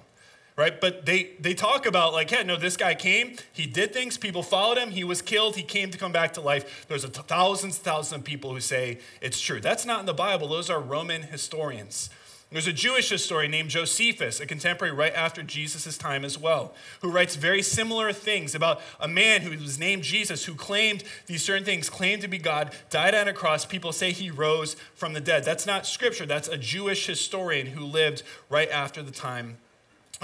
right? 0.59 0.81
But 0.81 1.05
they, 1.05 1.31
they 1.39 1.53
talk 1.53 1.85
about, 1.85 2.11
like, 2.11 2.31
yeah, 2.31 2.43
no, 2.43 2.57
this 2.57 2.75
guy 2.75 2.93
came, 2.93 3.37
he 3.53 3.65
did 3.65 3.93
things, 3.93 4.17
people 4.17 4.43
followed 4.43 4.77
him, 4.77 4.91
he 4.91 5.05
was 5.05 5.21
killed, 5.21 5.55
he 5.55 5.63
came 5.63 5.89
to 5.89 5.97
come 5.97 6.11
back 6.11 6.33
to 6.33 6.41
life. 6.41 6.85
There's 6.89 7.05
a 7.05 7.07
thousands 7.07 7.77
thousands 7.77 8.19
of 8.19 8.25
people 8.25 8.53
who 8.53 8.59
say 8.59 8.99
it's 9.21 9.39
true. 9.39 9.61
That's 9.61 9.85
not 9.85 10.01
in 10.01 10.05
the 10.05 10.13
Bible, 10.13 10.49
those 10.49 10.69
are 10.69 10.81
Roman 10.81 11.23
historians. 11.23 12.09
There's 12.51 12.67
a 12.67 12.73
Jewish 12.73 13.07
historian 13.09 13.51
named 13.51 13.69
Josephus, 13.69 14.41
a 14.41 14.45
contemporary 14.45 14.93
right 14.93 15.13
after 15.13 15.43
Jesus' 15.43 15.97
time 15.97 16.25
as 16.25 16.37
well, 16.37 16.73
who 17.01 17.09
writes 17.09 17.37
very 17.37 17.61
similar 17.61 18.11
things 18.11 18.53
about 18.53 18.81
a 18.99 19.07
man 19.07 19.43
who 19.43 19.51
was 19.51 19.79
named 19.79 20.03
Jesus, 20.03 20.43
who 20.43 20.55
claimed 20.55 21.05
these 21.27 21.41
certain 21.41 21.63
things, 21.63 21.89
claimed 21.89 22.21
to 22.23 22.27
be 22.27 22.39
God, 22.39 22.75
died 22.89 23.15
on 23.15 23.29
a 23.29 23.33
cross. 23.33 23.65
People 23.65 23.93
say 23.93 24.11
he 24.11 24.29
rose 24.29 24.75
from 24.93 25.13
the 25.13 25.21
dead. 25.21 25.45
That's 25.45 25.65
not 25.65 25.85
scripture, 25.85 26.25
that's 26.25 26.49
a 26.49 26.57
Jewish 26.57 27.05
historian 27.05 27.67
who 27.67 27.85
lived 27.85 28.23
right 28.49 28.69
after 28.69 29.01
the 29.01 29.11
time 29.11 29.57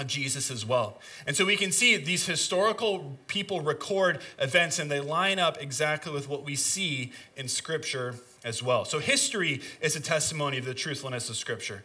Jesus 0.04 0.50
as 0.50 0.66
well. 0.66 1.00
And 1.26 1.34
so 1.34 1.44
we 1.44 1.56
can 1.56 1.72
see 1.72 1.96
these 1.96 2.26
historical 2.26 3.18
people 3.26 3.60
record 3.60 4.20
events 4.38 4.78
and 4.78 4.90
they 4.90 5.00
line 5.00 5.38
up 5.38 5.56
exactly 5.60 6.12
with 6.12 6.28
what 6.28 6.44
we 6.44 6.54
see 6.54 7.12
in 7.36 7.48
Scripture 7.48 8.16
as 8.44 8.62
well. 8.62 8.84
So 8.84 8.98
history 8.98 9.62
is 9.80 9.96
a 9.96 10.00
testimony 10.00 10.58
of 10.58 10.64
the 10.64 10.74
truthfulness 10.74 11.30
of 11.30 11.36
Scripture. 11.36 11.82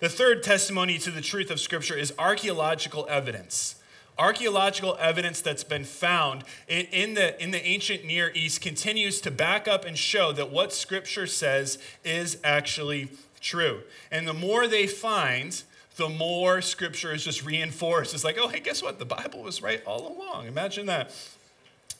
The 0.00 0.08
third 0.08 0.42
testimony 0.42 0.98
to 0.98 1.12
the 1.12 1.20
truth 1.20 1.50
of 1.50 1.60
Scripture 1.60 1.96
is 1.96 2.12
archaeological 2.18 3.06
evidence. 3.08 3.76
Archaeological 4.18 4.96
evidence 5.00 5.40
that's 5.40 5.64
been 5.64 5.84
found 5.84 6.44
in, 6.68 7.14
the, 7.14 7.40
in 7.42 7.50
the 7.50 7.64
ancient 7.64 8.04
Near 8.04 8.30
East 8.34 8.60
continues 8.60 9.20
to 9.22 9.30
back 9.30 9.66
up 9.66 9.84
and 9.84 9.96
show 9.96 10.32
that 10.32 10.50
what 10.50 10.72
Scripture 10.72 11.26
says 11.26 11.78
is 12.04 12.36
actually 12.44 13.10
true. 13.40 13.82
And 14.10 14.26
the 14.26 14.34
more 14.34 14.66
they 14.66 14.86
find, 14.86 15.62
the 15.96 16.08
more 16.08 16.62
scripture 16.62 17.12
is 17.12 17.24
just 17.24 17.44
reinforced. 17.44 18.14
It's 18.14 18.24
like, 18.24 18.38
oh, 18.38 18.48
hey, 18.48 18.60
guess 18.60 18.82
what? 18.82 18.98
The 18.98 19.04
Bible 19.04 19.42
was 19.42 19.62
right 19.62 19.82
all 19.84 20.16
along. 20.16 20.46
Imagine 20.46 20.86
that. 20.86 21.10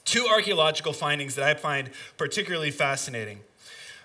Two 0.04 0.26
archaeological 0.28 0.92
findings 0.92 1.34
that 1.36 1.44
I 1.44 1.54
find 1.54 1.90
particularly 2.16 2.70
fascinating. 2.70 3.40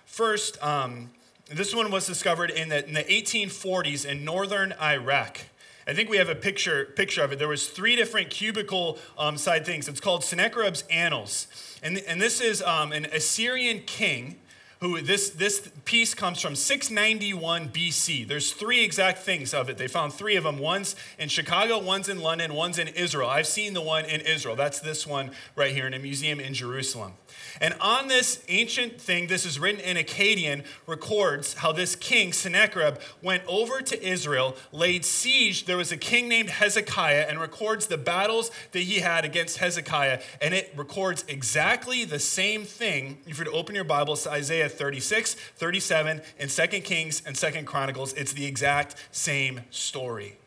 First, 0.06 0.62
um, 0.63 1.12
This 1.50 1.73
one 1.73 1.89
was 1.91 2.06
discovered 2.06 2.50
in 2.50 2.69
the, 2.69 2.86
in 2.86 2.93
the 2.93 3.04
1840s 3.04 4.06
in 4.06 4.26
northern 4.26 4.73
Iraq. 4.82 5.39
I 5.88 5.93
think 5.93 6.10
we 6.10 6.17
have 6.17 6.28
a 6.28 6.36
picture, 6.36 6.84
picture 6.97 7.23
of 7.23 7.32
it. 7.32 7.39
There 7.39 7.47
was 7.47 7.69
three 7.69 7.95
different 7.95 8.30
cubicle 8.30 8.97
um, 9.17 9.38
side 9.38 9.65
things. 9.65 9.88
It's 9.88 10.02
called 10.02 10.26
Sennacherib's 10.26 10.84
Annals. 10.89 11.47
And, 11.82 12.00
and 12.00 12.21
this 12.21 12.41
is 12.41 12.62
um, 12.62 12.91
an 12.91 13.06
Assyrian 13.06 13.84
king 13.86 14.36
who 14.79 15.01
this, 15.01 15.31
this 15.31 15.69
piece 15.85 16.13
comes 16.13 16.41
from 16.41 16.55
691 16.55 17.69
BC. 17.69 18.27
There's 18.27 18.53
three 18.53 18.83
exact 18.83 19.19
things 19.19 19.53
of 19.53 19.69
it. 19.69 19.77
They 19.77 19.87
found 19.87 20.13
three 20.13 20.35
of 20.35 20.43
them. 20.43 20.59
One's 20.59 20.95
in 21.17 21.29
Chicago, 21.29 21.79
one's 21.79 22.09
in 22.09 22.19
London, 22.19 22.53
one's 22.53 22.77
in 22.77 22.87
Israel. 22.89 23.29
I've 23.29 23.47
seen 23.47 23.73
the 23.73 23.81
one 23.81 24.05
in 24.05 24.21
Israel. 24.21 24.55
That's 24.55 24.79
this 24.79 25.07
one 25.07 25.31
right 25.55 25.71
here 25.71 25.87
in 25.87 25.93
a 25.93 25.99
museum 25.99 26.39
in 26.39 26.53
Jerusalem. 26.53 27.13
And 27.60 27.76
on 27.82 28.08
this 28.08 28.43
ancient 28.47 29.02
thing, 29.02 29.28
this 29.28 29.45
is 29.45 29.60
written 29.60 29.82
in 29.82 29.97
Akkadian, 29.97 30.63
records 30.86 31.56
how 31.56 31.71
this 31.71 31.95
king, 31.95 32.34
Sennacherib, 32.34 32.97
went 33.21 33.43
over 33.47 33.82
to 33.82 34.08
Israel, 34.08 34.56
laid 34.71 35.06
siege. 35.06 35.65
There 35.65 35.78
was 35.78 35.91
a 35.91 35.97
king 35.97 36.28
named 36.28 36.50
Hezekiah, 36.50 37.26
and 37.30 37.39
records 37.39 37.88
the 37.88 37.97
battles 37.97 38.52
that 38.71 38.82
he 38.82 39.00
had 39.00 39.26
against 39.26 39.58
Hezekiah. 39.58 40.21
And 40.41 40.54
it 40.54 40.73
records 40.76 41.26
exactly 41.28 42.06
the 42.06 42.19
same 42.19 42.63
thing. 42.63 43.17
If 43.26 43.38
you 43.38 43.45
were 43.45 43.52
to 43.52 43.58
open 43.58 43.76
your 43.76 43.84
Bibles 43.84 44.23
to 44.23 44.32
Isaiah 44.32 44.69
36, 44.69 45.34
37, 45.34 46.21
and 46.39 46.50
2 46.50 46.67
Kings 46.82 47.21
and 47.26 47.36
2 47.36 47.63
Chronicles, 47.63 48.13
it's 48.13 48.34
the 48.34 48.45
exact 48.45 48.95
same 49.12 49.62
story. 49.69 50.38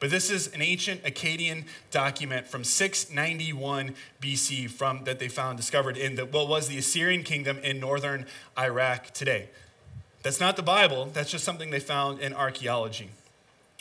But 0.00 0.10
this 0.10 0.30
is 0.30 0.48
an 0.48 0.62
ancient 0.62 1.02
Akkadian 1.04 1.64
document 1.90 2.48
from 2.48 2.64
691 2.64 3.94
BC 4.20 4.70
from, 4.70 5.04
that 5.04 5.18
they 5.18 5.28
found 5.28 5.58
discovered 5.58 5.98
in 5.98 6.16
the, 6.16 6.24
what 6.24 6.48
was 6.48 6.68
the 6.68 6.78
Assyrian 6.78 7.22
kingdom 7.22 7.58
in 7.58 7.78
northern 7.78 8.24
Iraq 8.58 9.10
today. 9.10 9.50
That's 10.22 10.40
not 10.40 10.56
the 10.56 10.62
Bible, 10.62 11.10
that's 11.12 11.30
just 11.30 11.44
something 11.44 11.70
they 11.70 11.80
found 11.80 12.18
in 12.18 12.32
archaeology. 12.32 13.10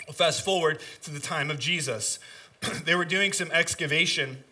Well, 0.08 0.14
fast 0.14 0.44
forward 0.44 0.80
to 1.04 1.12
the 1.12 1.20
time 1.22 1.50
of 1.50 1.58
Jesus. 1.58 2.20
they 2.84 2.96
were 2.96 3.06
doing 3.06 3.32
some 3.32 3.50
excavation 3.52 4.44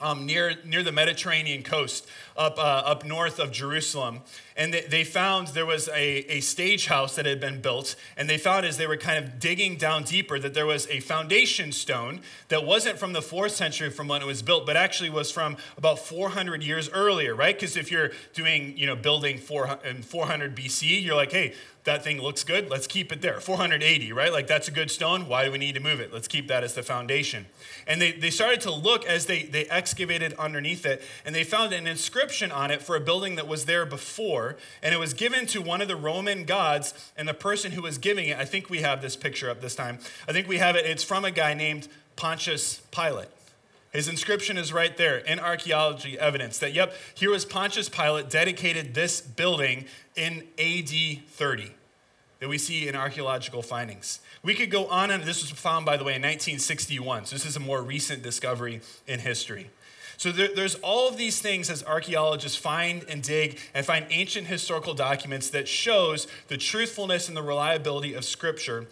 um, 0.00 0.26
near, 0.26 0.54
near 0.64 0.82
the 0.82 0.92
Mediterranean 0.92 1.62
coast, 1.62 2.06
up, 2.40 2.58
uh, 2.58 2.62
up 2.62 3.04
north 3.04 3.38
of 3.38 3.52
Jerusalem. 3.52 4.22
And 4.56 4.74
they, 4.74 5.04
found 5.04 5.48
there 5.48 5.66
was 5.66 5.88
a, 5.88 6.18
a 6.30 6.40
stage 6.40 6.86
house 6.86 7.16
that 7.16 7.24
had 7.24 7.40
been 7.40 7.60
built. 7.60 7.96
And 8.16 8.28
they 8.28 8.36
found 8.38 8.66
as 8.66 8.76
they 8.76 8.86
were 8.86 8.96
kind 8.96 9.22
of 9.22 9.38
digging 9.38 9.76
down 9.76 10.02
deeper 10.02 10.38
that 10.38 10.54
there 10.54 10.66
was 10.66 10.86
a 10.88 11.00
foundation 11.00 11.70
stone 11.72 12.20
that 12.48 12.64
wasn't 12.64 12.98
from 12.98 13.12
the 13.12 13.22
fourth 13.22 13.52
century 13.52 13.90
from 13.90 14.08
when 14.08 14.22
it 14.22 14.26
was 14.26 14.42
built, 14.42 14.66
but 14.66 14.76
actually 14.76 15.10
was 15.10 15.30
from 15.30 15.56
about 15.76 15.98
400 15.98 16.62
years 16.62 16.88
earlier, 16.90 17.34
right? 17.34 17.54
Because 17.54 17.76
if 17.76 17.90
you're 17.90 18.10
doing, 18.34 18.76
you 18.76 18.86
know, 18.86 18.96
building 18.96 19.38
400, 19.38 20.04
400 20.04 20.56
BC, 20.56 21.02
you're 21.02 21.16
like, 21.16 21.32
hey, 21.32 21.54
that 21.84 22.04
thing 22.04 22.20
looks 22.20 22.44
good, 22.44 22.68
let's 22.68 22.86
keep 22.86 23.10
it 23.10 23.22
there. 23.22 23.40
480, 23.40 24.12
right? 24.12 24.32
Like 24.32 24.46
that's 24.46 24.68
a 24.68 24.70
good 24.70 24.90
stone. 24.90 25.26
Why 25.26 25.46
do 25.46 25.52
we 25.52 25.58
need 25.58 25.74
to 25.76 25.80
move 25.80 26.00
it? 26.00 26.12
Let's 26.12 26.28
keep 26.28 26.48
that 26.48 26.62
as 26.62 26.74
the 26.74 26.82
foundation. 26.82 27.46
And 27.86 28.00
they, 28.00 28.12
they 28.12 28.30
started 28.30 28.60
to 28.62 28.70
look 28.70 29.06
as 29.06 29.26
they, 29.26 29.44
they 29.44 29.64
excavated 29.66 30.34
underneath 30.34 30.84
it, 30.84 31.02
and 31.24 31.34
they 31.34 31.44
found 31.44 31.72
an 31.72 31.86
inscription 31.86 32.29
on 32.52 32.70
it 32.70 32.82
for 32.82 32.96
a 32.96 33.00
building 33.00 33.36
that 33.36 33.46
was 33.46 33.64
there 33.64 33.84
before. 33.84 34.56
And 34.82 34.94
it 34.94 34.98
was 34.98 35.14
given 35.14 35.46
to 35.48 35.60
one 35.60 35.80
of 35.80 35.88
the 35.88 35.96
Roman 35.96 36.44
gods, 36.44 36.94
and 37.16 37.28
the 37.28 37.34
person 37.34 37.72
who 37.72 37.82
was 37.82 37.98
giving 37.98 38.28
it, 38.28 38.38
I 38.38 38.44
think 38.44 38.70
we 38.70 38.78
have 38.78 39.02
this 39.02 39.16
picture 39.16 39.50
up 39.50 39.60
this 39.60 39.74
time. 39.74 39.98
I 40.28 40.32
think 40.32 40.48
we 40.48 40.58
have 40.58 40.76
it. 40.76 40.86
It's 40.86 41.04
from 41.04 41.24
a 41.24 41.30
guy 41.30 41.54
named 41.54 41.88
Pontius 42.16 42.82
Pilate. 42.90 43.28
His 43.92 44.06
inscription 44.06 44.56
is 44.56 44.72
right 44.72 44.96
there 44.96 45.18
in 45.18 45.40
archaeology 45.40 46.18
evidence 46.18 46.58
that, 46.58 46.72
yep, 46.72 46.94
here 47.14 47.30
was 47.30 47.44
Pontius 47.44 47.88
Pilate 47.88 48.30
dedicated 48.30 48.94
this 48.94 49.20
building 49.20 49.86
in 50.14 50.44
AD 50.58 51.28
30 51.28 51.72
that 52.38 52.48
we 52.48 52.56
see 52.56 52.88
in 52.88 52.94
archaeological 52.94 53.62
findings. 53.62 54.20
We 54.42 54.54
could 54.54 54.70
go 54.70 54.86
on, 54.86 55.10
and 55.10 55.24
this 55.24 55.42
was 55.42 55.50
found, 55.50 55.84
by 55.84 55.96
the 55.96 56.04
way, 56.04 56.14
in 56.14 56.22
1961. 56.22 57.26
So 57.26 57.36
this 57.36 57.44
is 57.44 57.56
a 57.56 57.60
more 57.60 57.82
recent 57.82 58.22
discovery 58.22 58.80
in 59.06 59.20
history. 59.20 59.70
So 60.20 60.30
there, 60.30 60.50
there's 60.54 60.74
all 60.74 61.08
of 61.08 61.16
these 61.16 61.40
things 61.40 61.70
as 61.70 61.82
archaeologists 61.82 62.58
find 62.58 63.06
and 63.08 63.22
dig 63.22 63.58
and 63.72 63.86
find 63.86 64.04
ancient 64.10 64.48
historical 64.48 64.92
documents 64.92 65.48
that 65.48 65.66
shows 65.66 66.26
the 66.48 66.58
truthfulness 66.58 67.28
and 67.28 67.34
the 67.34 67.42
reliability 67.42 68.12
of 68.12 68.26
Scripture 68.26 68.86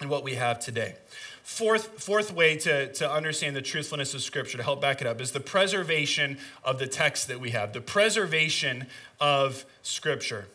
and 0.00 0.08
what 0.08 0.24
we 0.24 0.36
have 0.36 0.58
today. 0.58 0.94
Fourth, 1.42 2.02
fourth 2.02 2.32
way 2.32 2.56
to, 2.56 2.90
to 2.94 3.12
understand 3.12 3.54
the 3.54 3.60
truthfulness 3.60 4.14
of 4.14 4.22
Scripture, 4.22 4.56
to 4.56 4.62
help 4.62 4.80
back 4.80 5.02
it 5.02 5.06
up, 5.06 5.20
is 5.20 5.32
the 5.32 5.38
preservation 5.40 6.38
of 6.64 6.78
the 6.78 6.86
text 6.86 7.28
that 7.28 7.40
we 7.40 7.50
have, 7.50 7.74
the 7.74 7.82
preservation 7.82 8.86
of 9.20 9.66
Scripture. 9.82 10.46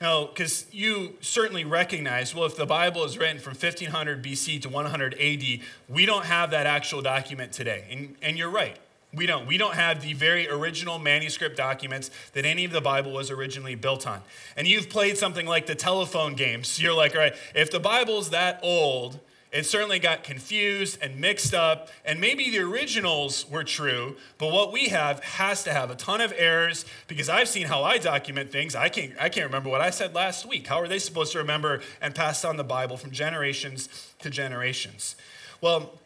Now, 0.00 0.26
because 0.26 0.66
you 0.70 1.14
certainly 1.20 1.64
recognize, 1.64 2.32
well, 2.32 2.44
if 2.44 2.54
the 2.54 2.64
Bible 2.64 3.02
is 3.02 3.18
written 3.18 3.40
from 3.40 3.54
1500 3.54 4.22
BC 4.22 4.62
to 4.62 4.68
100 4.68 5.14
AD, 5.14 5.42
we 5.88 6.06
don't 6.06 6.26
have 6.26 6.52
that 6.52 6.68
actual 6.68 7.02
document 7.02 7.50
today. 7.50 7.86
And, 7.90 8.14
and 8.22 8.38
you're 8.38 8.50
right. 8.50 8.78
We 9.14 9.24
don't. 9.24 9.46
We 9.46 9.56
don't 9.56 9.74
have 9.74 10.02
the 10.02 10.12
very 10.12 10.48
original 10.48 10.98
manuscript 10.98 11.56
documents 11.56 12.10
that 12.34 12.44
any 12.44 12.66
of 12.66 12.72
the 12.72 12.82
Bible 12.82 13.12
was 13.12 13.30
originally 13.30 13.74
built 13.74 14.06
on. 14.06 14.20
And 14.56 14.68
you've 14.68 14.90
played 14.90 15.16
something 15.16 15.46
like 15.46 15.66
the 15.66 15.74
telephone 15.74 16.34
games. 16.34 16.80
You're 16.80 16.94
like, 16.94 17.14
all 17.14 17.22
right, 17.22 17.34
if 17.54 17.70
the 17.70 17.80
Bible's 17.80 18.30
that 18.30 18.60
old, 18.62 19.20
it 19.50 19.64
certainly 19.64 19.98
got 19.98 20.24
confused 20.24 20.98
and 21.00 21.18
mixed 21.18 21.54
up, 21.54 21.88
and 22.04 22.20
maybe 22.20 22.50
the 22.50 22.58
originals 22.58 23.48
were 23.48 23.64
true, 23.64 24.16
but 24.36 24.52
what 24.52 24.72
we 24.72 24.88
have 24.88 25.20
has 25.20 25.64
to 25.64 25.72
have 25.72 25.90
a 25.90 25.94
ton 25.94 26.20
of 26.20 26.34
errors 26.36 26.84
because 27.06 27.30
I've 27.30 27.48
seen 27.48 27.66
how 27.66 27.82
I 27.82 27.96
document 27.96 28.52
things. 28.52 28.74
I 28.74 28.90
can't, 28.90 29.12
I 29.18 29.30
can't 29.30 29.46
remember 29.46 29.70
what 29.70 29.80
I 29.80 29.88
said 29.88 30.14
last 30.14 30.44
week. 30.46 30.66
How 30.66 30.80
are 30.80 30.88
they 30.88 30.98
supposed 30.98 31.32
to 31.32 31.38
remember 31.38 31.80
and 32.02 32.14
pass 32.14 32.44
on 32.44 32.58
the 32.58 32.64
Bible 32.64 32.98
from 32.98 33.10
generations 33.10 33.88
to 34.18 34.28
generations? 34.28 35.16
Well, 35.62 35.98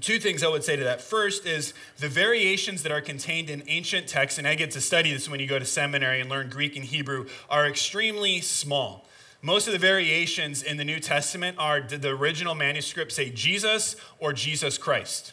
two 0.00 0.18
things 0.18 0.42
I 0.42 0.48
would 0.48 0.64
say 0.64 0.76
to 0.76 0.84
that. 0.84 1.00
First 1.00 1.46
is 1.46 1.74
the 1.98 2.08
variations 2.08 2.82
that 2.84 2.92
are 2.92 3.00
contained 3.00 3.50
in 3.50 3.62
ancient 3.66 4.06
texts, 4.06 4.38
and 4.38 4.46
I 4.46 4.54
get 4.54 4.70
to 4.72 4.80
study 4.80 5.12
this 5.12 5.28
when 5.28 5.40
you 5.40 5.46
go 5.46 5.58
to 5.58 5.64
seminary 5.64 6.20
and 6.20 6.30
learn 6.30 6.48
Greek 6.48 6.76
and 6.76 6.84
Hebrew, 6.84 7.26
are 7.48 7.66
extremely 7.66 8.40
small. 8.40 9.04
Most 9.42 9.66
of 9.66 9.72
the 9.72 9.78
variations 9.78 10.62
in 10.62 10.76
the 10.76 10.84
New 10.84 11.00
Testament 11.00 11.56
are 11.58 11.80
did 11.80 12.02
the 12.02 12.10
original 12.10 12.54
manuscript 12.54 13.10
say 13.10 13.30
Jesus 13.30 13.96
or 14.18 14.32
Jesus 14.32 14.76
Christ? 14.76 15.32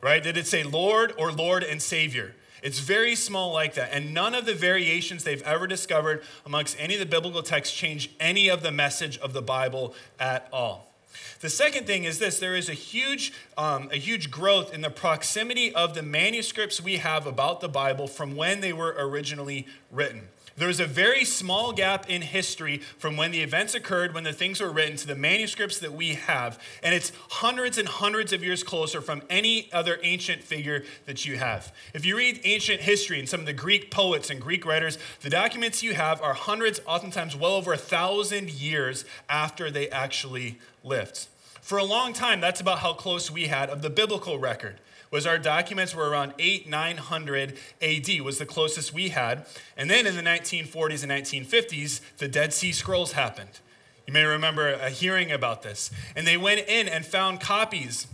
Right? 0.00 0.22
Did 0.22 0.36
it 0.36 0.46
say 0.46 0.62
Lord 0.62 1.12
or 1.18 1.32
Lord 1.32 1.62
and 1.62 1.82
Savior? 1.82 2.34
It's 2.62 2.78
very 2.78 3.16
small 3.16 3.52
like 3.52 3.74
that. 3.74 3.90
And 3.92 4.14
none 4.14 4.34
of 4.34 4.46
the 4.46 4.54
variations 4.54 5.24
they've 5.24 5.42
ever 5.42 5.66
discovered 5.66 6.22
amongst 6.46 6.76
any 6.78 6.94
of 6.94 7.00
the 7.00 7.06
biblical 7.06 7.42
texts 7.42 7.76
change 7.76 8.10
any 8.20 8.48
of 8.48 8.62
the 8.62 8.70
message 8.70 9.18
of 9.18 9.32
the 9.32 9.42
Bible 9.42 9.94
at 10.20 10.48
all. 10.52 10.91
The 11.40 11.50
second 11.50 11.86
thing 11.86 12.04
is 12.04 12.18
this 12.18 12.38
there 12.38 12.54
is 12.54 12.68
a 12.68 12.74
huge, 12.74 13.32
um, 13.56 13.88
a 13.92 13.98
huge 13.98 14.30
growth 14.30 14.72
in 14.72 14.80
the 14.80 14.90
proximity 14.90 15.74
of 15.74 15.94
the 15.94 16.02
manuscripts 16.02 16.80
we 16.80 16.96
have 16.96 17.26
about 17.26 17.60
the 17.60 17.68
Bible 17.68 18.06
from 18.06 18.36
when 18.36 18.60
they 18.60 18.72
were 18.72 18.94
originally 18.98 19.66
written. 19.90 20.28
There's 20.56 20.80
a 20.80 20.86
very 20.86 21.24
small 21.24 21.72
gap 21.72 22.08
in 22.08 22.22
history 22.22 22.78
from 22.98 23.16
when 23.16 23.30
the 23.30 23.40
events 23.40 23.74
occurred, 23.74 24.14
when 24.14 24.24
the 24.24 24.32
things 24.32 24.60
were 24.60 24.70
written, 24.70 24.96
to 24.96 25.06
the 25.06 25.14
manuscripts 25.14 25.78
that 25.78 25.92
we 25.92 26.14
have. 26.14 26.58
And 26.82 26.94
it's 26.94 27.12
hundreds 27.30 27.78
and 27.78 27.88
hundreds 27.88 28.32
of 28.32 28.44
years 28.44 28.62
closer 28.62 29.00
from 29.00 29.22
any 29.30 29.70
other 29.72 29.98
ancient 30.02 30.42
figure 30.42 30.84
that 31.06 31.26
you 31.26 31.38
have. 31.38 31.72
If 31.94 32.04
you 32.04 32.16
read 32.16 32.40
ancient 32.44 32.80
history 32.80 33.18
and 33.18 33.28
some 33.28 33.40
of 33.40 33.46
the 33.46 33.52
Greek 33.52 33.90
poets 33.90 34.30
and 34.30 34.40
Greek 34.40 34.66
writers, 34.66 34.98
the 35.20 35.30
documents 35.30 35.82
you 35.82 35.94
have 35.94 36.20
are 36.20 36.34
hundreds, 36.34 36.80
oftentimes 36.86 37.34
well 37.36 37.54
over 37.54 37.72
a 37.72 37.78
thousand 37.78 38.50
years 38.50 39.04
after 39.28 39.70
they 39.70 39.88
actually 39.88 40.58
lived. 40.84 41.28
For 41.60 41.78
a 41.78 41.84
long 41.84 42.12
time, 42.12 42.40
that's 42.40 42.60
about 42.60 42.80
how 42.80 42.92
close 42.92 43.30
we 43.30 43.46
had 43.46 43.70
of 43.70 43.82
the 43.82 43.90
biblical 43.90 44.38
record 44.38 44.80
was 45.12 45.26
our 45.26 45.38
documents 45.38 45.94
were 45.94 46.08
around 46.08 46.32
8 46.40 46.68
900 46.68 47.56
AD 47.80 48.20
was 48.22 48.38
the 48.38 48.46
closest 48.46 48.92
we 48.92 49.10
had. 49.10 49.46
And 49.76 49.88
then 49.88 50.06
in 50.06 50.16
the 50.16 50.22
1940s 50.22 51.04
and 51.04 51.12
1950s, 51.12 52.00
the 52.16 52.26
Dead 52.26 52.52
Sea 52.52 52.72
Scrolls 52.72 53.12
happened. 53.12 53.60
You 54.06 54.12
may 54.14 54.24
remember 54.24 54.88
hearing 54.88 55.30
about 55.30 55.62
this. 55.62 55.90
And 56.16 56.26
they 56.26 56.36
went 56.36 56.66
in 56.66 56.88
and 56.88 57.06
found 57.06 57.40
copies 57.40 58.08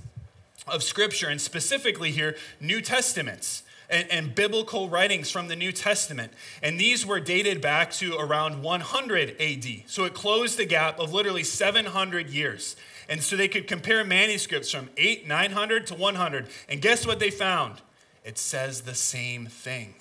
of 0.67 0.83
scripture 0.83 1.29
and 1.29 1.41
specifically 1.41 2.11
here 2.11 2.37
New 2.61 2.83
Testaments. 2.83 3.63
And, 3.91 4.07
and, 4.11 4.35
biblical 4.35 4.91
writings 4.91 5.31
from 5.31 5.49
the 5.49 5.57
New 5.57 5.73
Testament. 5.73 6.35
And 6.63 6.79
these 6.79 7.07
were 7.07 7.21
dated 7.21 7.63
back 7.63 7.91
to 7.93 8.19
around 8.19 8.63
100 8.63 9.41
AD. 9.41 9.65
So 9.87 10.05
it 10.05 10.13
closed 10.13 10.59
the 10.59 10.67
gap 10.67 11.01
of 11.01 11.15
literally 11.15 11.43
700 11.43 12.29
years. 12.29 12.77
And 13.09 13.23
so 13.23 13.37
they 13.37 13.49
could 13.49 13.67
compare 13.67 14.05
manuscripts 14.05 14.71
from 14.71 14.91
8, 14.97 15.27
900 15.27 15.87
to 15.89 15.95
100. 15.95 16.49
And 16.69 16.83
guess 16.83 17.07
what 17.07 17.19
they 17.19 17.31
found? 17.31 17.81
It 18.25 18.39
says 18.39 18.83
the 18.83 18.95
same 18.95 19.47
thing. 19.47 19.95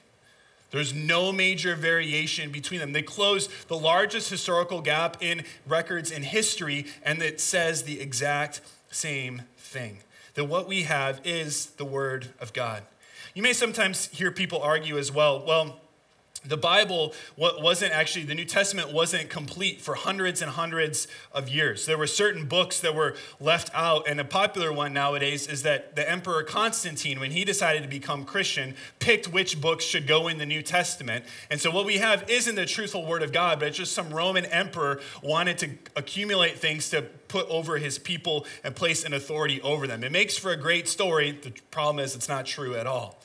There's 0.71 0.93
no 0.93 1.31
major 1.31 1.75
variation 1.75 2.51
between 2.51 2.81
them. 2.81 2.91
They 2.91 3.01
close 3.01 3.47
the 3.67 3.77
largest 3.77 4.29
historical 4.29 4.81
gap 4.81 5.23
in 5.23 5.45
records 5.65 6.11
in 6.11 6.23
history, 6.23 6.87
and 7.03 7.21
it 7.21 7.39
says 7.39 7.83
the 7.83 8.01
exact 8.01 8.59
same 8.91 9.43
thing 9.57 9.99
that 10.33 10.45
what 10.45 10.67
we 10.67 10.83
have 10.83 11.19
is 11.23 11.67
the 11.77 11.85
Word 11.85 12.27
of 12.39 12.53
God. 12.53 12.83
You 13.33 13.41
may 13.41 13.53
sometimes 13.53 14.07
hear 14.07 14.29
people 14.29 14.61
argue 14.61 14.97
as 14.97 15.11
well, 15.11 15.43
well, 15.45 15.79
the 16.47 16.57
Bible 16.57 17.13
wasn't 17.35 17.91
actually, 17.91 18.25
the 18.25 18.35
New 18.35 18.45
Testament 18.45 18.91
wasn't 18.91 19.29
complete 19.29 19.81
for 19.81 19.95
hundreds 19.95 20.41
and 20.41 20.51
hundreds 20.51 21.07
of 21.31 21.49
years. 21.49 21.85
There 21.85 21.97
were 21.97 22.07
certain 22.07 22.45
books 22.45 22.79
that 22.81 22.95
were 22.95 23.15
left 23.39 23.69
out, 23.73 24.07
and 24.07 24.19
a 24.19 24.25
popular 24.25 24.71
one 24.71 24.93
nowadays 24.93 25.47
is 25.47 25.63
that 25.63 25.95
the 25.95 26.09
Emperor 26.09 26.43
Constantine, 26.43 27.19
when 27.19 27.31
he 27.31 27.45
decided 27.45 27.83
to 27.83 27.89
become 27.89 28.25
Christian, 28.25 28.75
picked 28.99 29.27
which 29.27 29.59
books 29.61 29.83
should 29.83 30.07
go 30.07 30.27
in 30.27 30.37
the 30.37 30.45
New 30.45 30.61
Testament. 30.61 31.25
And 31.49 31.59
so 31.59 31.71
what 31.71 31.85
we 31.85 31.97
have 31.97 32.29
isn't 32.29 32.55
the 32.55 32.65
truthful 32.65 33.05
Word 33.05 33.23
of 33.23 33.31
God, 33.31 33.59
but 33.59 33.69
it's 33.69 33.77
just 33.77 33.93
some 33.93 34.09
Roman 34.09 34.45
emperor 34.45 34.99
wanted 35.21 35.57
to 35.59 35.69
accumulate 35.95 36.57
things 36.59 36.89
to 36.89 37.01
put 37.01 37.47
over 37.49 37.77
his 37.77 37.99
people 37.99 38.45
and 38.63 38.75
place 38.75 39.03
an 39.03 39.13
authority 39.13 39.61
over 39.61 39.87
them. 39.87 40.03
It 40.03 40.11
makes 40.11 40.37
for 40.37 40.51
a 40.51 40.57
great 40.57 40.87
story. 40.87 41.31
The 41.31 41.51
problem 41.71 42.03
is 42.03 42.15
it's 42.15 42.29
not 42.29 42.45
true 42.45 42.75
at 42.75 42.87
all. 42.87 43.19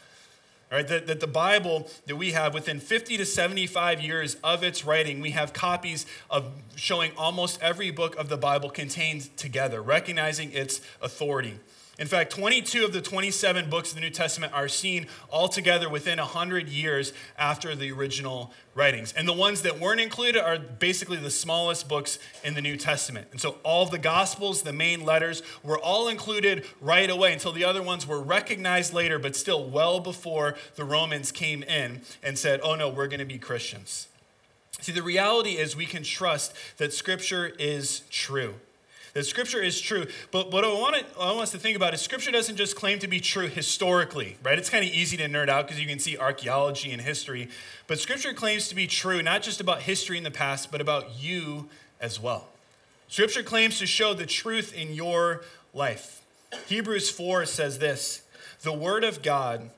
That, 0.72 1.06
that 1.06 1.20
the 1.20 1.26
Bible 1.26 1.87
that 2.06 2.16
we 2.16 2.32
have 2.32 2.54
within 2.54 2.80
50 2.80 3.18
to 3.18 3.26
75 3.26 4.00
years 4.00 4.37
of 4.42 4.64
its 4.64 4.87
writing, 4.87 5.20
we 5.20 5.32
have 5.32 5.52
copies 5.52 6.06
of 6.30 6.46
showing 6.76 7.12
almost 7.18 7.61
every 7.61 7.90
book 7.90 8.16
of 8.16 8.30
the 8.30 8.38
Bible 8.38 8.70
contained 8.70 9.37
together, 9.37 9.82
recognizing 9.82 10.50
its 10.52 10.80
authority. 11.02 11.58
In 12.02 12.08
fact, 12.08 12.32
22 12.32 12.84
of 12.84 12.92
the 12.92 13.00
27 13.00 13.70
books 13.70 13.90
of 13.90 13.94
the 13.94 14.00
New 14.00 14.10
Testament 14.10 14.52
are 14.52 14.66
seen 14.66 15.06
all 15.30 15.46
together 15.46 15.88
within 15.88 16.18
100 16.18 16.68
years 16.68 17.12
after 17.38 17.76
the 17.76 17.92
original 17.92 18.50
writings. 18.74 19.12
And 19.12 19.28
the 19.28 19.32
ones 19.32 19.62
that 19.62 19.78
weren't 19.78 20.00
included 20.00 20.42
are 20.42 20.58
basically 20.58 21.18
the 21.18 21.30
smallest 21.30 21.86
books 21.86 22.18
in 22.42 22.54
the 22.54 22.60
New 22.60 22.76
Testament. 22.76 23.28
And 23.30 23.40
so 23.40 23.58
all 23.62 23.86
the 23.86 24.00
Gospels, 24.00 24.62
the 24.62 24.72
main 24.72 25.04
letters, 25.04 25.44
were 25.62 25.78
all 25.78 26.08
included 26.08 26.66
right 26.80 27.08
away 27.08 27.32
until 27.32 27.52
the 27.52 27.64
other 27.64 27.84
ones 27.84 28.04
were 28.04 28.20
recognized 28.20 28.92
later, 28.92 29.20
but 29.20 29.36
still 29.36 29.70
well 29.70 30.00
before 30.00 30.56
the 30.74 30.84
Romans 30.84 31.30
came 31.30 31.62
in 31.62 32.00
and 32.20 32.36
said, 32.36 32.58
oh 32.64 32.74
no, 32.74 32.88
we're 32.88 33.06
going 33.06 33.20
to 33.20 33.24
be 33.24 33.38
Christians. 33.38 34.08
See, 34.80 34.90
the 34.90 35.04
reality 35.04 35.50
is 35.50 35.76
we 35.76 35.86
can 35.86 36.02
trust 36.02 36.52
that 36.78 36.92
Scripture 36.92 37.52
is 37.60 38.00
true 38.10 38.56
that 39.14 39.25
Scripture 39.25 39.61
is 39.61 39.81
true. 39.81 40.07
But 40.31 40.51
what 40.51 40.64
I 40.64 40.68
want, 40.68 40.96
to, 40.96 41.20
I 41.20 41.27
want 41.27 41.42
us 41.42 41.51
to 41.53 41.59
think 41.59 41.77
about 41.77 41.94
is 41.94 42.01
Scripture 42.01 42.31
doesn't 42.31 42.57
just 42.57 42.77
claim 42.77 42.98
to 43.01 43.09
be 43.09 43.20
true 43.20 43.48
historically, 43.48 44.37
right? 44.42 44.59
It's 44.59 44.70
kind 44.70 44.85
of 44.85 44.90
easy 44.90 45.16
to 45.18 45.29
nerd 45.29 45.48
out 45.48 45.66
because 45.66 45.81
you 45.81 45.87
can 45.87 45.98
see 45.98 46.16
archaeology 46.16 46.92
and 46.92 47.03
history. 47.03 47.48
But 47.87 47.98
Scripture 47.98 48.33
claims 48.33 48.68
to 48.68 48.75
be 48.75 48.87
true 48.87 49.22
not 49.22 49.42
just 49.42 49.61
about 49.61 49.83
history 49.83 50.16
in 50.16 50.25
the 50.25 50.31
past, 50.31 50.70
but 50.70 50.81
about 50.81 51.20
you 51.20 51.68
as 52.01 52.18
well. 52.18 52.48
Scripture 53.09 53.42
claims 53.42 53.79
to 53.79 53.87
show 53.87 54.14
the 54.14 54.27
truth 54.27 54.75
in 54.75 54.94
your 54.94 55.42
life. 55.75 56.22
Hebrews 56.66 57.11
4 57.11 57.44
says 57.46 57.79
this 57.79 58.22
The 58.62 58.72
Word 58.72 59.05
of 59.05 59.22
God 59.22 59.70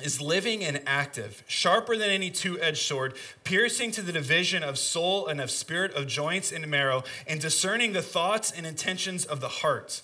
is 0.00 0.20
living 0.20 0.64
and 0.64 0.80
active, 0.86 1.44
sharper 1.46 1.96
than 1.96 2.10
any 2.10 2.30
two 2.30 2.60
edged 2.60 2.82
sword, 2.82 3.14
piercing 3.44 3.92
to 3.92 4.02
the 4.02 4.12
division 4.12 4.62
of 4.62 4.76
soul 4.76 5.26
and 5.28 5.40
of 5.40 5.50
spirit, 5.50 5.92
of 5.94 6.08
joints 6.08 6.50
and 6.50 6.66
marrow, 6.66 7.04
and 7.28 7.40
discerning 7.40 7.92
the 7.92 8.02
thoughts 8.02 8.50
and 8.50 8.66
intentions 8.66 9.24
of 9.24 9.40
the 9.40 9.48
heart. 9.48 10.02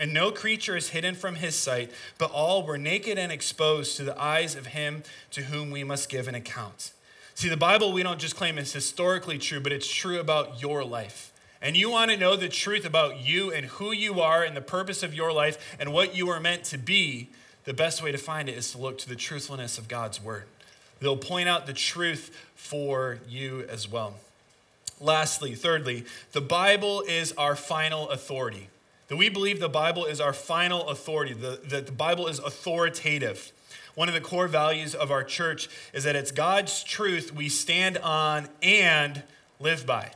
And 0.00 0.14
no 0.14 0.30
creature 0.30 0.76
is 0.76 0.90
hidden 0.90 1.14
from 1.14 1.36
his 1.36 1.56
sight, 1.56 1.90
but 2.16 2.30
all 2.30 2.64
were 2.64 2.78
naked 2.78 3.18
and 3.18 3.30
exposed 3.30 3.96
to 3.96 4.04
the 4.04 4.18
eyes 4.20 4.54
of 4.54 4.68
him 4.68 5.02
to 5.32 5.42
whom 5.42 5.70
we 5.70 5.84
must 5.84 6.08
give 6.08 6.28
an 6.28 6.34
account. 6.34 6.92
See, 7.34 7.48
the 7.48 7.56
Bible 7.56 7.92
we 7.92 8.02
don't 8.02 8.20
just 8.20 8.36
claim 8.36 8.58
is 8.58 8.72
historically 8.72 9.38
true, 9.38 9.60
but 9.60 9.72
it's 9.72 9.92
true 9.92 10.20
about 10.20 10.62
your 10.62 10.84
life. 10.84 11.32
And 11.60 11.76
you 11.76 11.90
want 11.90 12.10
to 12.10 12.16
know 12.16 12.36
the 12.36 12.48
truth 12.48 12.84
about 12.84 13.20
you 13.20 13.52
and 13.52 13.66
who 13.66 13.92
you 13.92 14.20
are 14.20 14.42
and 14.42 14.56
the 14.56 14.60
purpose 14.60 15.02
of 15.02 15.14
your 15.14 15.32
life 15.32 15.76
and 15.78 15.92
what 15.92 16.16
you 16.16 16.28
are 16.30 16.40
meant 16.40 16.64
to 16.64 16.78
be 16.78 17.30
the 17.68 17.74
best 17.74 18.02
way 18.02 18.10
to 18.10 18.16
find 18.16 18.48
it 18.48 18.56
is 18.56 18.72
to 18.72 18.78
look 18.78 18.96
to 18.96 19.06
the 19.06 19.14
truthfulness 19.14 19.76
of 19.76 19.88
God's 19.88 20.22
word. 20.22 20.44
They'll 21.00 21.18
point 21.18 21.50
out 21.50 21.66
the 21.66 21.74
truth 21.74 22.34
for 22.54 23.18
you 23.28 23.66
as 23.68 23.86
well. 23.86 24.14
Lastly, 25.02 25.54
thirdly, 25.54 26.06
the 26.32 26.40
Bible 26.40 27.02
is 27.02 27.32
our 27.32 27.54
final 27.54 28.08
authority. 28.08 28.70
That 29.08 29.18
we 29.18 29.28
believe 29.28 29.60
the 29.60 29.68
Bible 29.68 30.06
is 30.06 30.18
our 30.18 30.32
final 30.32 30.88
authority, 30.88 31.34
that 31.34 31.84
the 31.84 31.92
Bible 31.92 32.26
is 32.26 32.38
authoritative. 32.38 33.52
One 33.94 34.08
of 34.08 34.14
the 34.14 34.22
core 34.22 34.48
values 34.48 34.94
of 34.94 35.10
our 35.10 35.22
church 35.22 35.68
is 35.92 36.04
that 36.04 36.16
it's 36.16 36.30
God's 36.30 36.82
truth 36.82 37.34
we 37.34 37.50
stand 37.50 37.98
on 37.98 38.48
and 38.62 39.24
live 39.60 39.84
by. 39.84 40.12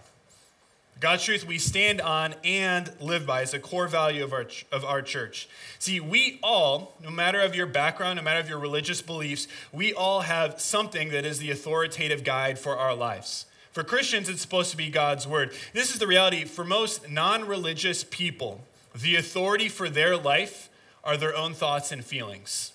God's 1.02 1.24
truth 1.24 1.44
we 1.44 1.58
stand 1.58 2.00
on 2.00 2.36
and 2.44 2.92
live 3.00 3.26
by 3.26 3.42
is 3.42 3.52
a 3.52 3.58
core 3.58 3.88
value 3.88 4.22
of 4.22 4.32
our, 4.32 4.46
of 4.70 4.84
our 4.84 5.02
church. 5.02 5.48
See, 5.80 5.98
we 5.98 6.38
all, 6.44 6.94
no 7.02 7.10
matter 7.10 7.40
of 7.40 7.56
your 7.56 7.66
background, 7.66 8.18
no 8.18 8.22
matter 8.22 8.38
of 8.38 8.48
your 8.48 8.60
religious 8.60 9.02
beliefs, 9.02 9.48
we 9.72 9.92
all 9.92 10.20
have 10.20 10.60
something 10.60 11.08
that 11.08 11.26
is 11.26 11.40
the 11.40 11.50
authoritative 11.50 12.22
guide 12.22 12.56
for 12.56 12.78
our 12.78 12.94
lives. 12.94 13.46
For 13.72 13.82
Christians, 13.82 14.28
it's 14.28 14.42
supposed 14.42 14.70
to 14.70 14.76
be 14.76 14.90
God's 14.90 15.26
word. 15.26 15.50
This 15.72 15.92
is 15.92 15.98
the 15.98 16.06
reality 16.06 16.44
for 16.44 16.64
most 16.64 17.10
non 17.10 17.48
religious 17.48 18.04
people. 18.04 18.60
The 18.94 19.16
authority 19.16 19.68
for 19.68 19.90
their 19.90 20.16
life 20.16 20.70
are 21.02 21.16
their 21.16 21.36
own 21.36 21.52
thoughts 21.52 21.90
and 21.90 22.04
feelings 22.04 22.70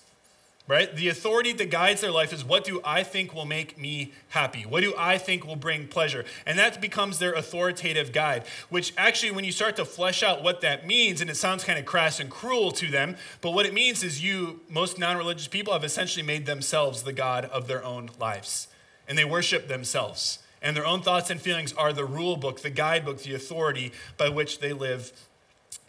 right? 0.68 0.94
The 0.94 1.08
authority 1.08 1.54
that 1.54 1.70
guides 1.70 2.02
their 2.02 2.10
life 2.10 2.32
is 2.32 2.44
what 2.44 2.62
do 2.62 2.80
I 2.84 3.02
think 3.02 3.34
will 3.34 3.46
make 3.46 3.78
me 3.78 4.12
happy? 4.28 4.62
What 4.62 4.82
do 4.82 4.94
I 4.98 5.16
think 5.16 5.46
will 5.46 5.56
bring 5.56 5.88
pleasure? 5.88 6.26
And 6.44 6.58
that 6.58 6.80
becomes 6.80 7.18
their 7.18 7.32
authoritative 7.32 8.12
guide, 8.12 8.44
which 8.68 8.92
actually, 8.98 9.30
when 9.30 9.44
you 9.44 9.52
start 9.52 9.76
to 9.76 9.86
flesh 9.86 10.22
out 10.22 10.42
what 10.42 10.60
that 10.60 10.86
means, 10.86 11.22
and 11.22 11.30
it 11.30 11.36
sounds 11.36 11.64
kind 11.64 11.78
of 11.78 11.86
crass 11.86 12.20
and 12.20 12.30
cruel 12.30 12.70
to 12.72 12.90
them, 12.90 13.16
but 13.40 13.52
what 13.52 13.64
it 13.64 13.72
means 13.72 14.04
is 14.04 14.22
you, 14.22 14.60
most 14.68 14.98
non 14.98 15.16
religious 15.16 15.48
people, 15.48 15.72
have 15.72 15.84
essentially 15.84 16.24
made 16.24 16.44
themselves 16.44 17.02
the 17.02 17.14
God 17.14 17.46
of 17.46 17.66
their 17.66 17.82
own 17.82 18.10
lives, 18.20 18.68
and 19.08 19.16
they 19.16 19.24
worship 19.24 19.68
themselves. 19.68 20.40
And 20.60 20.76
their 20.76 20.86
own 20.86 21.02
thoughts 21.02 21.30
and 21.30 21.40
feelings 21.40 21.72
are 21.74 21.92
the 21.92 22.04
rule 22.04 22.36
book, 22.36 22.62
the 22.62 22.70
guidebook, 22.70 23.22
the 23.22 23.32
authority 23.32 23.92
by 24.16 24.28
which 24.28 24.58
they 24.58 24.72
live 24.72 25.12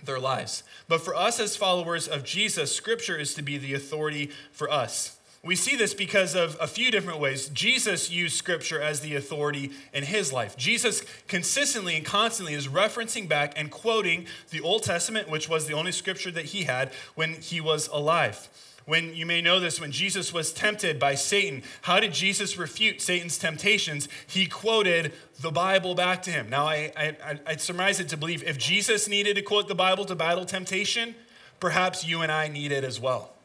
their 0.04 0.20
lives. 0.20 0.64
But 0.88 1.02
for 1.02 1.16
us 1.16 1.40
as 1.40 1.56
followers 1.56 2.08
of 2.08 2.24
Jesus, 2.24 2.76
Scripture 2.76 3.18
is 3.18 3.34
to 3.36 3.42
be 3.42 3.58
the 3.58 3.74
authority 3.74 4.32
for 4.52 4.70
us. 4.72 5.18
We 5.42 5.56
see 5.56 5.78
this 5.78 5.94
because 5.94 6.36
of 6.36 6.58
a 6.60 6.68
few 6.68 6.92
different 6.92 7.20
ways. 7.20 7.48
Jesus 7.50 8.12
used 8.12 8.36
Scripture 8.36 8.82
as 8.82 9.00
the 9.00 9.16
authority 9.16 9.72
in 9.94 10.04
his 10.04 10.34
life. 10.34 10.58
Jesus 10.58 11.02
consistently 11.30 11.96
and 11.96 12.06
constantly 12.06 12.54
is 12.54 12.68
referencing 12.68 13.30
back 13.30 13.54
and 13.56 13.72
quoting 13.72 14.26
the 14.50 14.60
Old 14.60 14.84
Testament, 14.84 15.30
which 15.30 15.48
was 15.48 15.66
the 15.66 15.74
only 15.74 15.94
Scripture 15.94 16.32
that 16.32 16.46
he 16.46 16.64
had 16.64 16.92
when 17.16 17.36
he 17.36 17.62
was 17.62 17.88
alive. 17.88 18.50
When 18.90 19.14
you 19.14 19.28
may 19.28 19.40
know 19.40 19.60
this, 19.60 19.80
when 19.80 19.92
Jesus 19.92 20.34
was 20.34 20.52
tempted 20.52 20.98
by 20.98 21.14
Satan, 21.14 21.62
how 21.84 22.00
did 22.00 22.12
Jesus 22.12 22.58
refute 22.58 23.02
Satan's 23.02 23.38
temptations? 23.38 24.10
He 24.26 24.48
quoted 24.48 25.14
the 25.40 25.52
Bible 25.52 25.94
back 25.94 26.24
to 26.24 26.32
him. 26.32 26.50
Now, 26.50 26.66
I, 26.66 26.92
I, 26.98 27.40
I'd 27.46 27.62
surmise 27.62 28.00
it 28.00 28.10
to 28.10 28.18
believe 28.18 28.42
if 28.42 28.58
Jesus 28.58 29.08
needed 29.08 29.36
to 29.36 29.44
quote 29.44 29.68
the 29.68 29.76
Bible 29.76 30.06
to 30.06 30.16
battle 30.16 30.44
temptation, 30.44 31.14
perhaps 31.60 32.04
you 32.04 32.22
and 32.22 32.32
I 32.32 32.48
need 32.48 32.72
it 32.72 32.84
as 32.84 33.00
well. 33.00 33.36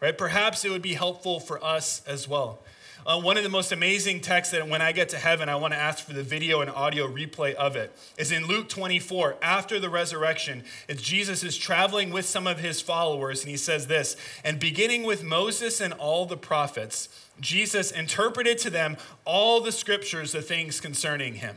Right? 0.00 0.16
Perhaps 0.16 0.64
it 0.64 0.70
would 0.70 0.80
be 0.80 0.94
helpful 0.94 1.38
for 1.38 1.62
us 1.62 2.00
as 2.06 2.26
well. 2.26 2.60
Uh, 3.08 3.18
one 3.18 3.38
of 3.38 3.42
the 3.42 3.48
most 3.48 3.72
amazing 3.72 4.20
texts 4.20 4.52
that 4.52 4.68
when 4.68 4.82
I 4.82 4.92
get 4.92 5.08
to 5.08 5.16
heaven, 5.16 5.48
I 5.48 5.56
want 5.56 5.72
to 5.72 5.78
ask 5.80 6.04
for 6.04 6.12
the 6.12 6.22
video 6.22 6.60
and 6.60 6.68
audio 6.68 7.08
replay 7.08 7.54
of 7.54 7.74
it 7.74 7.96
is 8.18 8.30
in 8.30 8.46
Luke 8.46 8.68
24. 8.68 9.36
After 9.40 9.80
the 9.80 9.88
resurrection, 9.88 10.62
it's 10.90 11.00
Jesus 11.00 11.42
is 11.42 11.56
traveling 11.56 12.10
with 12.10 12.26
some 12.26 12.46
of 12.46 12.58
his 12.58 12.82
followers, 12.82 13.40
and 13.40 13.50
he 13.50 13.56
says 13.56 13.86
this 13.86 14.14
And 14.44 14.60
beginning 14.60 15.04
with 15.04 15.24
Moses 15.24 15.80
and 15.80 15.94
all 15.94 16.26
the 16.26 16.36
prophets, 16.36 17.08
Jesus 17.40 17.90
interpreted 17.90 18.58
to 18.58 18.68
them 18.68 18.98
all 19.24 19.62
the 19.62 19.72
scriptures, 19.72 20.32
the 20.32 20.42
things 20.42 20.78
concerning 20.78 21.36
him 21.36 21.56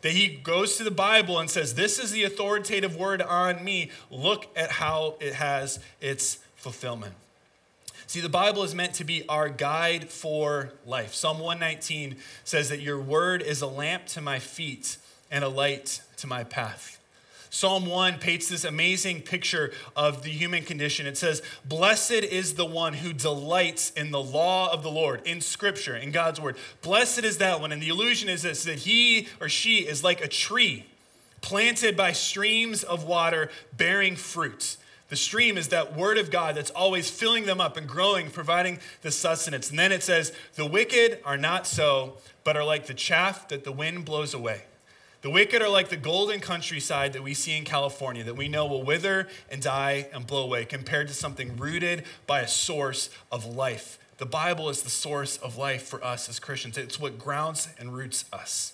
that 0.00 0.12
he 0.12 0.28
goes 0.28 0.78
to 0.78 0.84
the 0.84 0.90
Bible 0.90 1.38
and 1.38 1.50
says, 1.50 1.74
This 1.74 1.98
is 1.98 2.10
the 2.10 2.24
authoritative 2.24 2.96
word 2.96 3.20
on 3.20 3.62
me. 3.62 3.90
Look 4.10 4.46
at 4.56 4.70
how 4.70 5.16
it 5.20 5.34
has 5.34 5.78
its 6.00 6.38
fulfillment. 6.54 7.16
See, 8.06 8.20
the 8.20 8.28
Bible 8.28 8.62
is 8.62 8.74
meant 8.74 8.94
to 8.94 9.04
be 9.04 9.26
our 9.28 9.48
guide 9.48 10.10
for 10.10 10.72
life. 10.86 11.12
Psalm 11.12 11.40
119 11.40 12.16
says 12.44 12.68
that 12.68 12.80
your 12.80 13.00
word 13.00 13.42
is 13.42 13.62
a 13.62 13.66
lamp 13.66 14.06
to 14.06 14.20
my 14.20 14.38
feet 14.38 14.96
and 15.30 15.42
a 15.42 15.48
light 15.48 16.02
to 16.18 16.26
my 16.26 16.44
path. 16.44 17.00
Psalm 17.50 17.86
1 17.86 18.18
paints 18.18 18.48
this 18.48 18.64
amazing 18.64 19.22
picture 19.22 19.72
of 19.96 20.22
the 20.22 20.30
human 20.30 20.62
condition. 20.62 21.06
It 21.06 21.16
says, 21.16 21.42
Blessed 21.64 22.12
is 22.12 22.54
the 22.54 22.66
one 22.66 22.92
who 22.94 23.12
delights 23.12 23.90
in 23.90 24.10
the 24.10 24.22
law 24.22 24.72
of 24.72 24.82
the 24.82 24.90
Lord, 24.90 25.22
in 25.24 25.40
Scripture, 25.40 25.96
in 25.96 26.10
God's 26.10 26.40
Word. 26.40 26.56
Blessed 26.82 27.24
is 27.24 27.38
that 27.38 27.60
one. 27.60 27.72
And 27.72 27.82
the 27.82 27.88
illusion 27.88 28.28
is 28.28 28.42
this 28.42 28.64
that 28.64 28.80
he 28.80 29.28
or 29.40 29.48
she 29.48 29.78
is 29.78 30.04
like 30.04 30.20
a 30.20 30.28
tree 30.28 30.84
planted 31.40 31.96
by 31.96 32.12
streams 32.12 32.82
of 32.82 33.04
water 33.04 33.50
bearing 33.76 34.16
fruit. 34.16 34.76
The 35.08 35.16
stream 35.16 35.56
is 35.56 35.68
that 35.68 35.96
word 35.96 36.18
of 36.18 36.30
God 36.30 36.56
that's 36.56 36.70
always 36.70 37.08
filling 37.08 37.46
them 37.46 37.60
up 37.60 37.76
and 37.76 37.88
growing, 37.88 38.30
providing 38.30 38.80
the 39.02 39.12
sustenance. 39.12 39.70
And 39.70 39.78
then 39.78 39.92
it 39.92 40.02
says, 40.02 40.32
The 40.56 40.66
wicked 40.66 41.20
are 41.24 41.36
not 41.36 41.66
so, 41.66 42.18
but 42.42 42.56
are 42.56 42.64
like 42.64 42.86
the 42.86 42.94
chaff 42.94 43.48
that 43.48 43.62
the 43.62 43.72
wind 43.72 44.04
blows 44.04 44.34
away. 44.34 44.62
The 45.22 45.30
wicked 45.30 45.62
are 45.62 45.68
like 45.68 45.88
the 45.88 45.96
golden 45.96 46.40
countryside 46.40 47.12
that 47.14 47.22
we 47.22 47.34
see 47.34 47.56
in 47.56 47.64
California 47.64 48.22
that 48.24 48.36
we 48.36 48.48
know 48.48 48.66
will 48.66 48.84
wither 48.84 49.28
and 49.50 49.62
die 49.62 50.08
and 50.12 50.26
blow 50.26 50.44
away 50.44 50.64
compared 50.64 51.08
to 51.08 51.14
something 51.14 51.56
rooted 51.56 52.04
by 52.26 52.40
a 52.40 52.48
source 52.48 53.10
of 53.32 53.44
life 53.44 53.98
The 54.18 54.26
Bible 54.26 54.68
is 54.70 54.82
the 54.82 54.90
source 54.90 55.36
of 55.38 55.56
life 55.56 55.82
for 55.82 56.02
us 56.04 56.28
as 56.28 56.38
Christians, 56.38 56.78
it's 56.78 57.00
what 57.00 57.18
grounds 57.18 57.68
and 57.78 57.92
roots 57.94 58.24
us. 58.32 58.72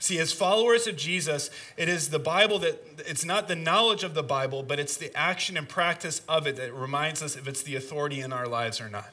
See, 0.00 0.18
as 0.18 0.32
followers 0.32 0.86
of 0.86 0.96
Jesus, 0.96 1.50
it 1.76 1.88
is 1.88 2.10
the 2.10 2.20
Bible 2.20 2.60
that 2.60 2.82
it's 2.98 3.24
not 3.24 3.48
the 3.48 3.56
knowledge 3.56 4.04
of 4.04 4.14
the 4.14 4.22
Bible, 4.22 4.62
but 4.62 4.78
it's 4.78 4.96
the 4.96 5.14
action 5.16 5.56
and 5.56 5.68
practice 5.68 6.22
of 6.28 6.46
it 6.46 6.56
that 6.56 6.72
reminds 6.72 7.22
us 7.22 7.36
if 7.36 7.48
it's 7.48 7.62
the 7.62 7.74
authority 7.74 8.20
in 8.20 8.32
our 8.32 8.46
lives 8.46 8.80
or 8.80 8.88
not. 8.88 9.10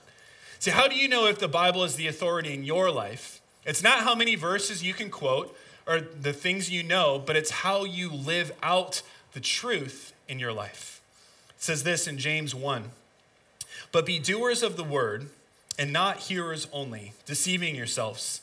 See, 0.60 0.71
how 0.71 0.88
do 0.88 0.95
you 0.95 1.08
know 1.08 1.26
if 1.26 1.39
the 1.39 1.48
Bible 1.48 1.84
is 1.84 1.95
the 1.95 2.08
authority 2.08 2.54
in 2.54 2.63
your 2.63 2.91
life? 2.91 3.41
It's 3.65 3.82
not 3.82 4.00
how 4.00 4.13
many 4.13 4.36
verses 4.36 4.84
you 4.84 4.93
can 4.93 5.10
quote 5.10 5.56
or 5.88 6.00
the 6.00 6.34
things 6.34 6.69
you 6.69 6.84
know, 6.84 7.21
but 7.24 7.36
it's 7.36 7.52
how 7.52 7.84
you 7.84 8.12
live 8.12 8.52
out 8.62 9.02
the 9.34 9.39
truth 9.39 10.13
in 10.28 10.39
your 10.39 10.54
life. 10.54 11.02
It 11.50 11.62
says 11.62 11.84
this 11.84 12.08
in 12.08 12.17
James 12.17 12.54
1 12.54 12.91
But 13.91 14.06
be 14.06 14.19
doers 14.19 14.62
of 14.62 14.78
the 14.78 14.84
word 14.84 15.30
and 15.78 15.91
not 15.91 16.17
hearers 16.17 16.67
only, 16.71 17.13
deceiving 17.26 17.76
yourselves. 17.76 18.41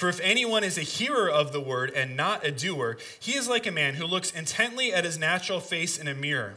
For 0.00 0.08
if 0.08 0.18
anyone 0.22 0.64
is 0.64 0.78
a 0.78 0.80
hearer 0.80 1.28
of 1.28 1.52
the 1.52 1.60
word 1.60 1.92
and 1.94 2.16
not 2.16 2.42
a 2.42 2.50
doer, 2.50 2.96
he 3.20 3.32
is 3.32 3.50
like 3.50 3.66
a 3.66 3.70
man 3.70 3.96
who 3.96 4.06
looks 4.06 4.30
intently 4.30 4.94
at 4.94 5.04
his 5.04 5.18
natural 5.18 5.60
face 5.60 5.98
in 5.98 6.08
a 6.08 6.14
mirror. 6.14 6.54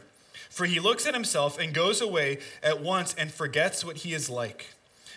For 0.48 0.64
he 0.64 0.80
looks 0.80 1.06
at 1.06 1.12
himself 1.12 1.58
and 1.58 1.74
goes 1.74 2.00
away 2.00 2.38
at 2.62 2.80
once 2.80 3.14
and 3.18 3.30
forgets 3.30 3.84
what 3.84 3.98
he 3.98 4.14
is 4.14 4.30
like. 4.30 4.68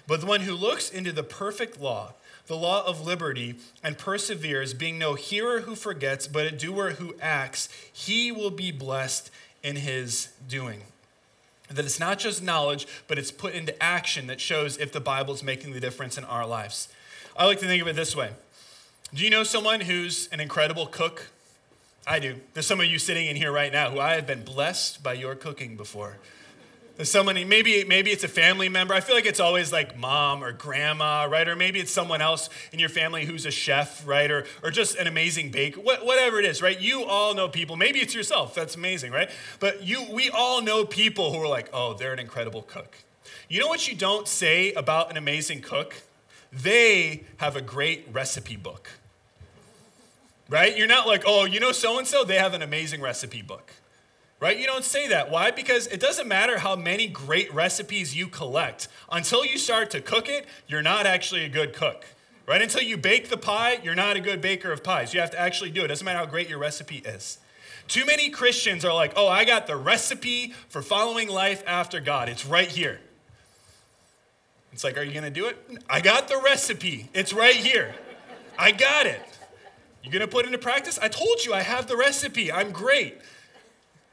But 0.07 0.19
the 0.19 0.25
one 0.25 0.41
who 0.41 0.55
looks 0.55 0.89
into 0.89 1.13
the 1.13 1.23
perfect 1.23 1.79
law, 1.79 2.15
the 2.47 2.57
law 2.57 2.85
of 2.85 3.07
liberty, 3.07 3.55
and 3.81 3.97
perseveres, 3.97 4.73
being 4.73 4.99
no 4.99 5.13
hearer 5.13 5.61
who 5.61 5.73
forgets, 5.73 6.27
but 6.27 6.45
a 6.45 6.51
doer 6.51 6.95
who 6.99 7.15
acts, 7.21 7.69
he 7.93 8.29
will 8.29 8.51
be 8.51 8.73
blessed 8.73 9.31
in 9.63 9.77
his 9.77 10.33
doing. 10.49 10.81
That 11.69 11.85
it's 11.85 11.97
not 11.97 12.19
just 12.19 12.43
knowledge, 12.43 12.87
but 13.07 13.17
it's 13.17 13.31
put 13.31 13.53
into 13.53 13.81
action 13.81 14.27
that 14.27 14.41
shows 14.41 14.75
if 14.75 14.91
the 14.91 14.99
Bible 14.99 15.33
is 15.33 15.43
making 15.43 15.71
the 15.71 15.79
difference 15.79 16.17
in 16.17 16.25
our 16.25 16.45
lives. 16.45 16.89
I 17.37 17.45
like 17.45 17.59
to 17.59 17.67
think 17.67 17.81
of 17.83 17.87
it 17.87 17.95
this 17.95 18.15
way 18.15 18.31
Do 19.13 19.23
you 19.23 19.29
know 19.29 19.43
someone 19.43 19.81
who's 19.81 20.27
an 20.31 20.39
incredible 20.39 20.87
cook? 20.87 21.27
I 22.07 22.19
do. 22.19 22.35
There's 22.53 22.65
some 22.65 22.79
of 22.79 22.87
you 22.87 22.97
sitting 22.97 23.27
in 23.27 23.35
here 23.35 23.51
right 23.51 23.71
now 23.71 23.91
who 23.91 23.99
I 23.99 24.13
have 24.13 24.25
been 24.25 24.43
blessed 24.43 25.03
by 25.03 25.13
your 25.13 25.35
cooking 25.35 25.75
before. 25.75 26.17
There's 26.95 27.11
someone, 27.11 27.35
maybe, 27.47 27.83
maybe 27.83 28.09
it's 28.09 28.23
a 28.23 28.29
family 28.29 28.69
member. 28.69 28.93
I 28.93 29.01
feel 29.01 29.13
like 29.13 29.25
it's 29.27 29.41
always 29.41 29.71
like 29.71 29.99
mom 29.99 30.43
or 30.43 30.51
grandma, 30.51 31.25
right? 31.25 31.47
Or 31.47 31.55
maybe 31.55 31.79
it's 31.79 31.91
someone 31.91 32.21
else 32.21 32.49
in 32.71 32.79
your 32.79 32.89
family 32.89 33.25
who's 33.25 33.45
a 33.45 33.51
chef, 33.51 34.07
right? 34.07 34.31
Or, 34.31 34.45
or 34.63 34.71
just 34.71 34.95
an 34.95 35.05
amazing 35.05 35.51
baker, 35.51 35.81
whatever 35.81 36.39
it 36.39 36.45
is, 36.45 36.61
right? 36.61 36.79
You 36.79 37.03
all 37.03 37.35
know 37.35 37.49
people. 37.49 37.75
Maybe 37.75 37.99
it's 37.99 38.15
yourself. 38.15 38.55
That's 38.55 38.75
amazing, 38.75 39.11
right? 39.11 39.29
But 39.59 39.83
you, 39.83 40.07
we 40.11 40.31
all 40.31 40.61
know 40.61 40.85
people 40.85 41.33
who 41.33 41.39
are 41.39 41.47
like, 41.47 41.69
oh, 41.71 41.93
they're 41.93 42.13
an 42.13 42.19
incredible 42.19 42.63
cook. 42.63 42.95
You 43.47 43.59
know 43.59 43.67
what 43.67 43.87
you 43.87 43.95
don't 43.95 44.27
say 44.27 44.73
about 44.73 45.11
an 45.11 45.17
amazing 45.17 45.61
cook? 45.61 45.93
They 46.51 47.25
have 47.37 47.55
a 47.55 47.61
great 47.61 48.07
recipe 48.11 48.55
book. 48.55 48.89
Right? 50.49 50.77
You're 50.77 50.87
not 50.87 51.07
like, 51.07 51.23
oh, 51.25 51.45
you 51.45 51.59
know 51.59 51.71
so 51.71 51.97
and 51.97 52.07
so, 52.07 52.23
they 52.23 52.37
have 52.37 52.53
an 52.53 52.61
amazing 52.61 53.01
recipe 53.01 53.41
book. 53.41 53.73
Right? 54.39 54.57
You 54.57 54.65
don't 54.65 54.85
say 54.85 55.07
that. 55.09 55.29
Why? 55.31 55.51
Because 55.51 55.87
it 55.87 55.99
doesn't 55.99 56.27
matter 56.27 56.59
how 56.59 56.75
many 56.75 57.07
great 57.07 57.53
recipes 57.53 58.15
you 58.15 58.27
collect. 58.27 58.87
Until 59.11 59.45
you 59.45 59.57
start 59.57 59.89
to 59.91 60.01
cook 60.01 60.29
it, 60.29 60.45
you're 60.67 60.83
not 60.83 61.05
actually 61.05 61.43
a 61.43 61.49
good 61.49 61.73
cook. 61.73 62.05
Right? 62.45 62.61
Until 62.61 62.83
you 62.83 62.97
bake 62.97 63.29
the 63.29 63.37
pie, 63.37 63.79
you're 63.83 63.95
not 63.95 64.15
a 64.15 64.21
good 64.21 64.39
baker 64.39 64.71
of 64.71 64.83
pies. 64.83 65.13
You 65.13 65.19
have 65.19 65.31
to 65.31 65.39
actually 65.39 65.71
do 65.71 65.81
it. 65.81 65.85
It 65.85 65.87
doesn't 65.89 66.05
matter 66.05 66.19
how 66.19 66.25
great 66.25 66.47
your 66.47 66.59
recipe 66.59 66.97
is. 66.97 67.39
Too 67.87 68.05
many 68.05 68.29
Christians 68.29 68.85
are 68.85 68.93
like, 68.93 69.13
oh, 69.15 69.27
I 69.27 69.43
got 69.43 69.65
the 69.65 69.75
recipe 69.75 70.53
for 70.69 70.81
following 70.81 71.29
life 71.29 71.63
after 71.65 71.99
God. 71.99 72.29
It's 72.29 72.45
right 72.45 72.67
here. 72.67 72.99
It's 74.71 74.83
like, 74.83 74.97
are 74.97 75.03
you 75.03 75.11
going 75.11 75.23
to 75.23 75.29
do 75.29 75.47
it? 75.47 75.57
I 75.89 76.01
got 76.01 76.27
the 76.27 76.39
recipe. 76.43 77.09
It's 77.13 77.33
right 77.33 77.55
here. 77.55 77.95
I 78.57 78.71
got 78.71 79.05
it. 79.05 79.21
You 80.03 80.11
going 80.11 80.21
to 80.21 80.27
put 80.27 80.45
it 80.45 80.47
into 80.47 80.57
practice? 80.57 80.99
I 81.01 81.07
told 81.07 81.43
you 81.43 81.53
I 81.53 81.61
have 81.61 81.87
the 81.87 81.97
recipe. 81.97 82.51
I'm 82.51 82.71
great. 82.71 83.19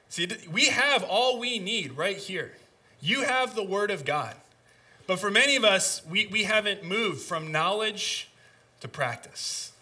See, 0.08 0.28
we 0.50 0.66
have 0.66 1.02
all 1.02 1.38
we 1.38 1.58
need 1.58 1.96
right 1.96 2.16
here. 2.16 2.52
You 3.00 3.22
have 3.22 3.54
the 3.54 3.62
Word 3.64 3.90
of 3.90 4.04
God. 4.04 4.34
But 5.06 5.18
for 5.18 5.30
many 5.30 5.56
of 5.56 5.64
us, 5.64 6.02
we, 6.08 6.26
we 6.26 6.44
haven't 6.44 6.84
moved 6.84 7.20
from 7.20 7.52
knowledge 7.52 8.28
to 8.80 8.88
practice. 8.88 9.72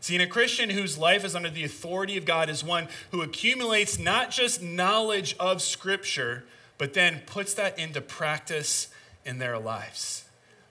See, 0.00 0.14
in 0.14 0.20
a 0.20 0.26
Christian 0.26 0.70
whose 0.70 0.96
life 0.96 1.24
is 1.24 1.34
under 1.34 1.50
the 1.50 1.64
authority 1.64 2.16
of 2.16 2.24
God 2.24 2.48
is 2.48 2.62
one 2.62 2.88
who 3.10 3.22
accumulates 3.22 3.98
not 3.98 4.30
just 4.30 4.62
knowledge 4.62 5.36
of 5.38 5.60
Scripture, 5.60 6.44
but 6.78 6.94
then 6.94 7.22
puts 7.26 7.54
that 7.54 7.78
into 7.78 8.00
practice 8.00 8.88
in 9.26 9.38
their 9.38 9.58
lives. 9.58 10.24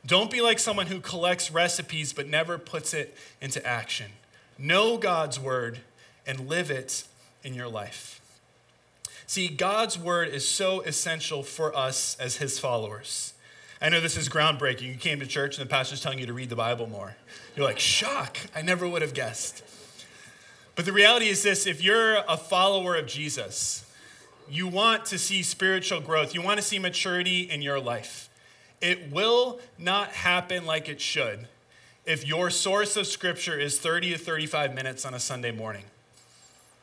Don't 0.05 0.31
be 0.31 0.41
like 0.41 0.59
someone 0.59 0.87
who 0.87 0.99
collects 0.99 1.51
recipes 1.51 2.13
but 2.13 2.27
never 2.27 2.57
puts 2.57 2.93
it 2.93 3.15
into 3.41 3.65
action. 3.65 4.11
Know 4.57 4.97
God's 4.97 5.39
word 5.39 5.79
and 6.25 6.47
live 6.47 6.71
it 6.71 7.03
in 7.43 7.53
your 7.53 7.67
life. 7.67 8.21
See, 9.27 9.47
God's 9.47 9.97
word 9.97 10.29
is 10.29 10.47
so 10.47 10.81
essential 10.81 11.41
for 11.41 11.75
us 11.75 12.15
as 12.19 12.37
his 12.37 12.59
followers. 12.59 13.33
I 13.81 13.89
know 13.89 13.99
this 13.99 14.17
is 14.17 14.29
groundbreaking. 14.29 14.83
You 14.83 14.95
came 14.95 15.19
to 15.19 15.25
church 15.25 15.57
and 15.57 15.67
the 15.67 15.69
pastor's 15.69 16.01
telling 16.01 16.19
you 16.19 16.27
to 16.27 16.33
read 16.33 16.49
the 16.49 16.55
Bible 16.55 16.87
more. 16.87 17.15
You're 17.55 17.65
like, 17.65 17.79
shock, 17.79 18.37
I 18.55 18.61
never 18.61 18.87
would 18.87 19.01
have 19.01 19.13
guessed. 19.13 19.63
But 20.75 20.85
the 20.85 20.93
reality 20.93 21.27
is 21.27 21.41
this 21.41 21.65
if 21.65 21.83
you're 21.83 22.17
a 22.27 22.37
follower 22.37 22.95
of 22.95 23.07
Jesus, 23.07 23.85
you 24.49 24.67
want 24.67 25.05
to 25.05 25.17
see 25.17 25.41
spiritual 25.41 26.01
growth, 26.01 26.35
you 26.35 26.41
want 26.41 26.57
to 26.57 26.65
see 26.65 26.79
maturity 26.79 27.41
in 27.41 27.61
your 27.61 27.79
life. 27.79 28.24
It 28.81 29.11
will 29.11 29.59
not 29.77 30.09
happen 30.09 30.65
like 30.65 30.89
it 30.89 31.01
should 31.01 31.47
if 32.05 32.25
your 32.25 32.49
source 32.49 32.95
of 32.95 33.07
scripture 33.07 33.59
is 33.59 33.79
30 33.79 34.11
to 34.11 34.17
35 34.17 34.73
minutes 34.75 35.05
on 35.05 35.13
a 35.13 35.19
Sunday 35.19 35.51
morning. 35.51 35.85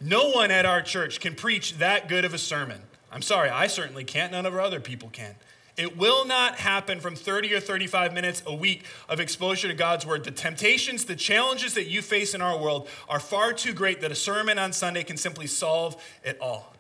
No 0.01 0.31
one 0.31 0.51
at 0.51 0.67
our 0.67 0.83
church 0.83 1.21
can 1.21 1.35
preach 1.35 1.79
that 1.79 2.09
good 2.09 2.25
of 2.25 2.35
a 2.35 2.39
sermon. 2.39 2.81
I'm 3.13 3.23
sorry, 3.23 3.51
I 3.51 3.69
certainly 3.69 4.05
can't. 4.05 4.33
None 4.33 4.47
of 4.47 4.55
our 4.55 4.61
other 4.61 4.81
people 4.81 5.11
can. 5.11 5.37
It 5.77 5.97
will 5.97 6.27
not 6.27 6.57
happen 6.57 7.01
from 7.01 7.15
30 7.15 7.55
or 7.55 7.61
35 7.61 8.13
minutes 8.13 8.43
a 8.47 8.55
week 8.55 8.85
of 9.09 9.21
exposure 9.21 9.69
to 9.69 9.75
God's 9.75 10.05
word. 10.05 10.25
The 10.25 10.31
temptations, 10.31 11.05
the 11.05 11.17
challenges 11.17 11.75
that 11.75 11.87
you 11.87 12.03
face 12.03 12.35
in 12.35 12.43
our 12.43 12.59
world 12.59 12.89
are 13.09 13.21
far 13.21 13.53
too 13.53 13.73
great 13.73 14.01
that 14.01 14.11
a 14.13 14.17
sermon 14.17 14.59
on 14.59 14.73
Sunday 14.73 15.03
can 15.03 15.17
simply 15.17 15.47
solve 15.47 16.03
it 16.25 16.37
all. 16.41 16.75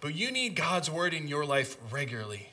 But 0.00 0.14
you 0.14 0.32
need 0.32 0.56
God's 0.56 0.90
word 0.90 1.14
in 1.14 1.28
your 1.28 1.44
life 1.44 1.76
regularly 1.92 2.48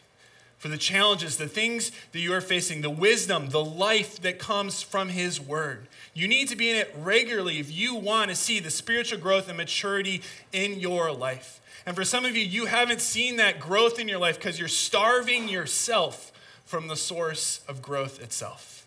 for 0.61 0.67
the 0.67 0.77
challenges, 0.77 1.37
the 1.37 1.47
things 1.47 1.91
that 2.11 2.19
you 2.19 2.31
are 2.31 2.39
facing, 2.39 2.81
the 2.81 2.89
wisdom, 2.91 3.49
the 3.49 3.65
life 3.65 4.21
that 4.21 4.37
comes 4.37 4.83
from 4.83 5.09
His 5.09 5.41
Word. 5.41 5.87
You 6.13 6.27
need 6.27 6.49
to 6.49 6.55
be 6.55 6.69
in 6.69 6.75
it 6.75 6.93
regularly 6.95 7.57
if 7.57 7.71
you 7.71 7.95
want 7.95 8.29
to 8.29 8.35
see 8.35 8.59
the 8.59 8.69
spiritual 8.69 9.17
growth 9.17 9.47
and 9.47 9.57
maturity 9.57 10.21
in 10.53 10.79
your 10.79 11.11
life. 11.11 11.59
And 11.83 11.95
for 11.95 12.05
some 12.05 12.25
of 12.25 12.37
you, 12.37 12.43
you 12.43 12.67
haven't 12.67 13.01
seen 13.01 13.37
that 13.37 13.59
growth 13.59 13.97
in 13.97 14.07
your 14.07 14.19
life 14.19 14.37
because 14.37 14.59
you're 14.59 14.67
starving 14.67 15.49
yourself 15.49 16.31
from 16.63 16.89
the 16.89 16.95
source 16.95 17.61
of 17.67 17.81
growth 17.81 18.21
itself. 18.21 18.85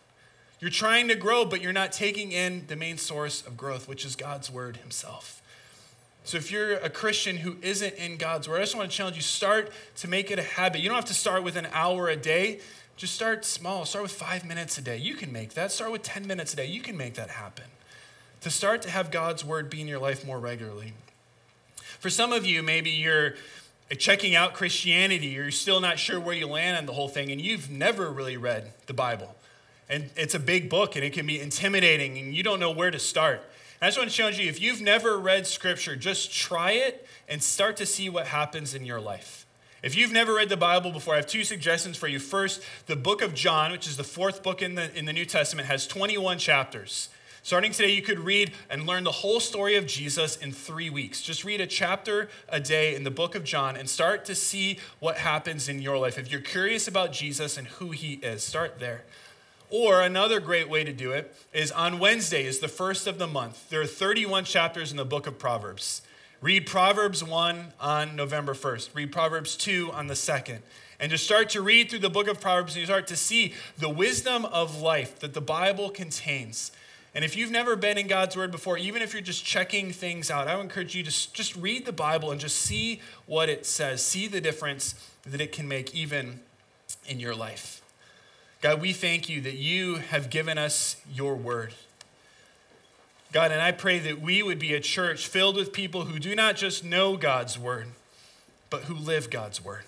You're 0.61 0.71
trying 0.71 1.09
to 1.09 1.17
grow, 1.17 1.45
but 1.45 1.61
you're 1.61 1.73
not 1.73 1.91
taking 1.91 2.31
in 2.31 2.69
the 2.69 2.77
main 2.77 2.99
source 2.99 3.45
of 3.45 3.57
growth, 3.57 3.89
which 3.89 4.05
is 4.05 4.15
God's 4.15 4.49
Word 4.49 4.77
Himself. 4.77 5.43
So 6.25 6.39
if 6.39 6.51
you're 6.51 6.77
a 6.77 6.89
Christian 6.89 7.37
who 7.37 7.57
isn't 7.61 7.95
in 7.95 8.17
God's 8.17 8.49
word, 8.49 8.57
I 8.57 8.61
just 8.61 8.75
want 8.75 8.91
to 8.91 8.97
challenge 8.97 9.17
you 9.17 9.23
start 9.23 9.71
to 9.97 10.09
make 10.09 10.31
it 10.31 10.39
a 10.39 10.43
habit. 10.43 10.81
You 10.81 10.89
don't 10.89 10.97
have 10.97 11.05
to 11.07 11.15
start 11.15 11.45
with 11.45 11.57
an 11.57 11.69
hour 11.73 12.09
a 12.09 12.17
day. 12.17 12.61
Just 12.97 13.15
start 13.15 13.45
small. 13.45 13.85
Start 13.85 14.05
with 14.05 14.13
five 14.13 14.43
minutes 14.43 14.79
a 14.79 14.81
day. 14.81 14.97
You 14.97 15.17
can 15.17 15.31
make 15.31 15.53
that. 15.53 15.71
Start 15.71 15.93
with 15.93 16.03
10 16.03 16.27
minutes 16.27 16.55
a 16.55 16.57
day. 16.57 16.65
You 16.65 16.81
can 16.81 16.97
make 16.97 17.15
that 17.15 17.29
happen. 17.29 17.67
To 18.41 18.51
start 18.51 18.81
to 18.83 18.91
have 18.91 19.11
God's 19.11 19.45
word 19.45 19.69
be 19.69 19.83
in 19.83 19.89
your 19.89 19.99
life 19.99 20.27
more 20.27 20.39
regularly. 20.39 20.95
For 22.01 22.09
some 22.09 22.33
of 22.33 22.47
you, 22.47 22.63
maybe 22.63 22.91
you're 22.91 23.35
checking 23.99 24.35
out 24.35 24.55
Christianity, 24.55 25.39
or 25.39 25.43
you're 25.43 25.51
still 25.51 25.81
not 25.81 25.99
sure 25.99 26.19
where 26.19 26.35
you 26.35 26.47
land 26.47 26.79
on 26.79 26.87
the 26.87 26.95
whole 26.95 27.09
thing, 27.09 27.31
and 27.31 27.41
you've 27.41 27.71
never 27.71 28.11
really 28.11 28.39
read 28.39 28.73
the 28.87 28.95
Bible. 28.95 29.35
And 29.91 30.11
it's 30.17 30.35
a 30.35 30.41
big 30.41 30.71
book, 30.71 30.97
and 30.97 31.05
it 31.05 31.13
can 31.13 31.27
be 31.27 31.39
intimidating, 31.39 32.17
and 32.17 32.35
you 32.35 32.43
don't 32.43 32.61
know 32.61 32.71
where 32.71 32.91
to 32.91 32.99
start. 32.99 33.43
I 33.83 33.87
just 33.89 33.99
want 33.99 34.11
to 34.11 34.17
challenge 34.17 34.39
you 34.39 34.49
if 34.49 34.61
you've 34.61 34.81
never 34.81 35.19
read 35.19 35.47
scripture, 35.47 35.97
just 35.97 36.33
try 36.33 36.73
it 36.73 37.07
and 37.29 37.43
start 37.43 37.77
to 37.79 37.87
see 37.87 38.09
what 38.09 38.27
happens 38.27 38.75
in 38.75 38.85
your 38.85 39.01
life. 39.01 39.47
If 39.83 39.97
you've 39.97 40.13
never 40.13 40.35
read 40.35 40.49
the 40.49 40.57
Bible 40.57 40.93
before, 40.93 41.15
I 41.15 41.19
have 41.19 41.27
two 41.27 41.45
suggestions 41.45 41.99
for 41.99 42.09
you. 42.09 42.19
First, 42.19 42.63
the 42.87 42.97
book 42.97 43.21
of 43.21 43.35
John, 43.35 43.71
which 43.71 43.87
is 43.87 43.99
the 43.99 44.05
fourth 44.05 44.43
book 44.43 44.63
in 44.63 44.77
the, 44.77 44.97
in 44.97 45.05
the 45.05 45.13
New 45.13 45.27
Testament, 45.27 45.69
has 45.69 45.87
21 45.87 46.39
chapters. 46.39 47.11
Starting 47.43 47.73
today, 47.73 47.91
you 47.91 48.01
could 48.01 48.21
read 48.21 48.53
and 48.71 48.87
learn 48.87 49.05
the 49.05 49.13
whole 49.13 49.39
story 49.39 49.77
of 49.77 49.87
Jesus 49.87 50.37
in 50.37 50.51
three 50.51 50.89
weeks. 50.89 51.21
Just 51.21 51.45
read 51.45 51.61
a 51.61 51.67
chapter 51.67 52.31
a 52.49 52.59
day 52.59 52.95
in 52.95 53.05
the 53.05 53.11
book 53.11 53.35
of 53.35 53.45
John 53.45 53.77
and 53.77 53.87
start 53.91 54.25
to 54.25 54.35
see 54.35 54.79
what 55.01 55.19
happens 55.19 55.69
in 55.69 55.83
your 55.83 55.99
life. 55.99 56.17
If 56.17 56.33
you're 56.33 56.41
curious 56.41 56.89
about 56.89 57.13
Jesus 57.13 57.59
and 57.59 57.67
who 57.67 57.91
he 57.91 58.15
is, 58.15 58.43
start 58.43 58.79
there. 58.79 59.05
Or 59.77 60.03
another 60.03 60.39
great 60.39 60.69
way 60.69 60.85
to 60.85 60.93
do 60.93 61.11
it 61.11 61.35
is 61.53 61.73
on 61.73 61.99
Wednesday 61.99 62.47
is 62.47 62.61
the 62.61 62.69
first 62.69 63.09
of 63.09 63.19
the 63.19 63.27
month. 63.27 63.71
There 63.71 63.81
are 63.81 63.87
31 63.87 64.45
chapters 64.45 64.93
in 64.93 64.97
the 64.97 65.05
book 65.05 65.27
of 65.27 65.37
Proverbs. 65.37 66.01
Read 66.41 66.65
Proverbs 66.65 67.25
1 67.25 67.73
on 67.81 68.15
November 68.15 68.55
1st. 68.55 68.95
Read 68.95 69.11
Proverbs 69.11 69.57
2 69.57 69.91
on 69.91 70.07
the 70.07 70.15
2nd. 70.15 70.59
And 71.01 71.11
just 71.11 71.25
start 71.25 71.49
to 71.51 71.61
read 71.61 71.91
through 71.91 71.99
the 71.99 72.09
book 72.09 72.29
of 72.29 72.41
Proverbs 72.41 72.75
and 72.75 72.83
you 72.83 72.87
start 72.87 73.09
to 73.09 73.17
see 73.17 73.53
the 73.77 73.89
wisdom 73.89 74.45
of 74.45 74.81
life 74.81 75.19
that 75.19 75.35
the 75.35 75.41
Bible 75.41 75.91
contains. 75.91 76.71
And 77.13 77.25
if 77.25 77.37
you've 77.37 77.51
never 77.51 77.75
been 77.75 77.99
in 77.99 78.07
God's 78.07 78.37
Word 78.37 78.53
before, 78.53 78.79
even 78.79 79.03
if 79.03 79.13
you're 79.13 79.23
just 79.23 79.45
checking 79.45 79.91
things 79.91 80.31
out, 80.31 80.47
I 80.47 80.55
would 80.55 80.63
encourage 80.63 80.95
you 80.95 81.03
to 81.03 81.33
just 81.33 81.57
read 81.57 81.85
the 81.85 81.93
Bible 81.93 82.31
and 82.31 82.41
just 82.41 82.59
see 82.59 83.01
what 83.27 83.49
it 83.49 83.67
says. 83.67 84.05
See 84.05 84.29
the 84.29 84.41
difference 84.41 84.95
that 85.25 85.41
it 85.41 85.51
can 85.51 85.67
make 85.67 85.97
even 85.97 86.39
in 87.09 87.19
your 87.19 87.35
life. 87.35 87.84
God, 88.65 88.81
we 88.81 88.95
thank 88.95 89.29
you 89.29 89.43
that 89.43 89.57
you 89.57 89.97
have 89.97 90.31
given 90.31 90.57
us 90.57 90.97
your 91.13 91.35
Word. 91.35 91.75
God, 93.31 93.53
and 93.53 93.61
I 93.61 93.73
pray 93.73 93.99
that 93.99 94.23
we 94.23 94.43
would 94.43 94.59
be 94.59 94.73
a 94.73 94.81
church 94.81 95.27
filled 95.27 95.57
with 95.57 95.71
people 95.71 96.07
who 96.07 96.19
do 96.19 96.35
not 96.35 96.57
just 96.57 96.83
know 96.83 97.19
God's 97.19 97.59
word, 97.59 97.89
but 98.71 98.85
who 98.85 98.95
live 98.95 99.29
God's 99.29 99.63
word. 99.63 99.83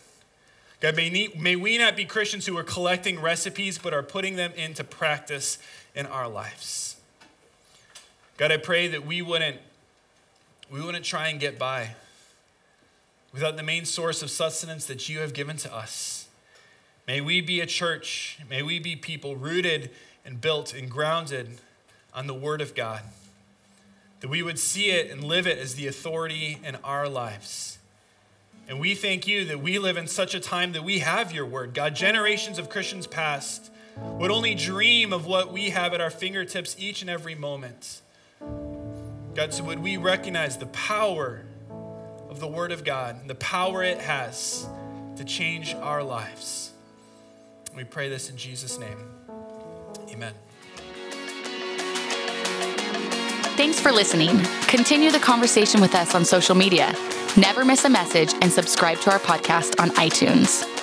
God, 0.80 0.94
may, 0.94 1.30
may 1.38 1.56
we 1.56 1.78
not 1.78 1.96
be 1.96 2.04
Christians 2.04 2.44
who 2.44 2.58
are 2.58 2.62
collecting 2.62 3.18
recipes, 3.18 3.78
but 3.78 3.94
are 3.94 4.02
putting 4.02 4.36
them 4.36 4.52
into 4.54 4.84
practice 4.84 5.56
in 5.94 6.04
our 6.04 6.28
lives. 6.28 6.96
God, 8.36 8.52
I 8.52 8.58
pray 8.58 8.88
that 8.88 9.06
we 9.06 9.22
wouldn't, 9.22 9.56
we 10.70 10.82
wouldn't 10.82 11.06
try 11.06 11.28
and 11.28 11.40
get 11.40 11.58
by 11.58 11.94
without 13.32 13.56
the 13.56 13.62
main 13.62 13.86
source 13.86 14.20
of 14.20 14.30
sustenance 14.30 14.84
that 14.84 15.08
you 15.08 15.20
have 15.20 15.32
given 15.32 15.56
to 15.56 15.74
us. 15.74 16.25
May 17.06 17.20
we 17.20 17.40
be 17.40 17.60
a 17.60 17.66
church, 17.66 18.38
may 18.50 18.62
we 18.62 18.78
be 18.78 18.96
people 18.96 19.36
rooted 19.36 19.90
and 20.24 20.40
built 20.40 20.74
and 20.74 20.90
grounded 20.90 21.60
on 22.12 22.26
the 22.26 22.34
Word 22.34 22.60
of 22.60 22.74
God 22.74 23.02
that 24.20 24.28
we 24.28 24.42
would 24.42 24.58
see 24.58 24.90
it 24.90 25.10
and 25.10 25.22
live 25.22 25.46
it 25.46 25.58
as 25.58 25.74
the 25.74 25.86
authority 25.86 26.58
in 26.64 26.76
our 26.76 27.08
lives. 27.08 27.78
And 28.68 28.80
we 28.80 28.94
thank 28.94 29.26
you 29.26 29.44
that 29.44 29.60
we 29.60 29.78
live 29.78 29.96
in 29.96 30.08
such 30.08 30.34
a 30.34 30.40
time 30.40 30.72
that 30.72 30.82
we 30.82 30.98
have 31.00 31.32
your 31.32 31.46
word. 31.46 31.74
God, 31.74 31.94
generations 31.94 32.58
of 32.58 32.68
Christians 32.68 33.06
past 33.06 33.70
would 33.96 34.30
only 34.30 34.54
dream 34.54 35.12
of 35.12 35.26
what 35.26 35.52
we 35.52 35.70
have 35.70 35.94
at 35.94 36.00
our 36.00 36.10
fingertips 36.10 36.74
each 36.78 37.02
and 37.02 37.10
every 37.10 37.34
moment. 37.34 38.00
God, 39.34 39.54
so 39.54 39.62
would 39.64 39.78
we 39.78 39.96
recognize 39.96 40.56
the 40.56 40.66
power 40.66 41.44
of 42.28 42.40
the 42.40 42.48
word 42.48 42.72
of 42.72 42.82
God, 42.82 43.20
and 43.20 43.30
the 43.30 43.36
power 43.36 43.84
it 43.84 43.98
has 43.98 44.66
to 45.16 45.24
change 45.24 45.74
our 45.74 46.02
lives. 46.02 46.72
We 47.76 47.84
pray 47.84 48.08
this 48.08 48.30
in 48.30 48.36
Jesus' 48.38 48.78
name. 48.78 48.98
Amen. 50.10 50.32
Thanks 53.56 53.78
for 53.78 53.92
listening. 53.92 54.38
Continue 54.62 55.10
the 55.10 55.18
conversation 55.18 55.80
with 55.80 55.94
us 55.94 56.14
on 56.14 56.24
social 56.24 56.54
media. 56.54 56.94
Never 57.36 57.64
miss 57.64 57.84
a 57.84 57.90
message 57.90 58.32
and 58.40 58.50
subscribe 58.50 58.98
to 59.00 59.12
our 59.12 59.18
podcast 59.18 59.80
on 59.80 59.90
iTunes. 59.90 60.75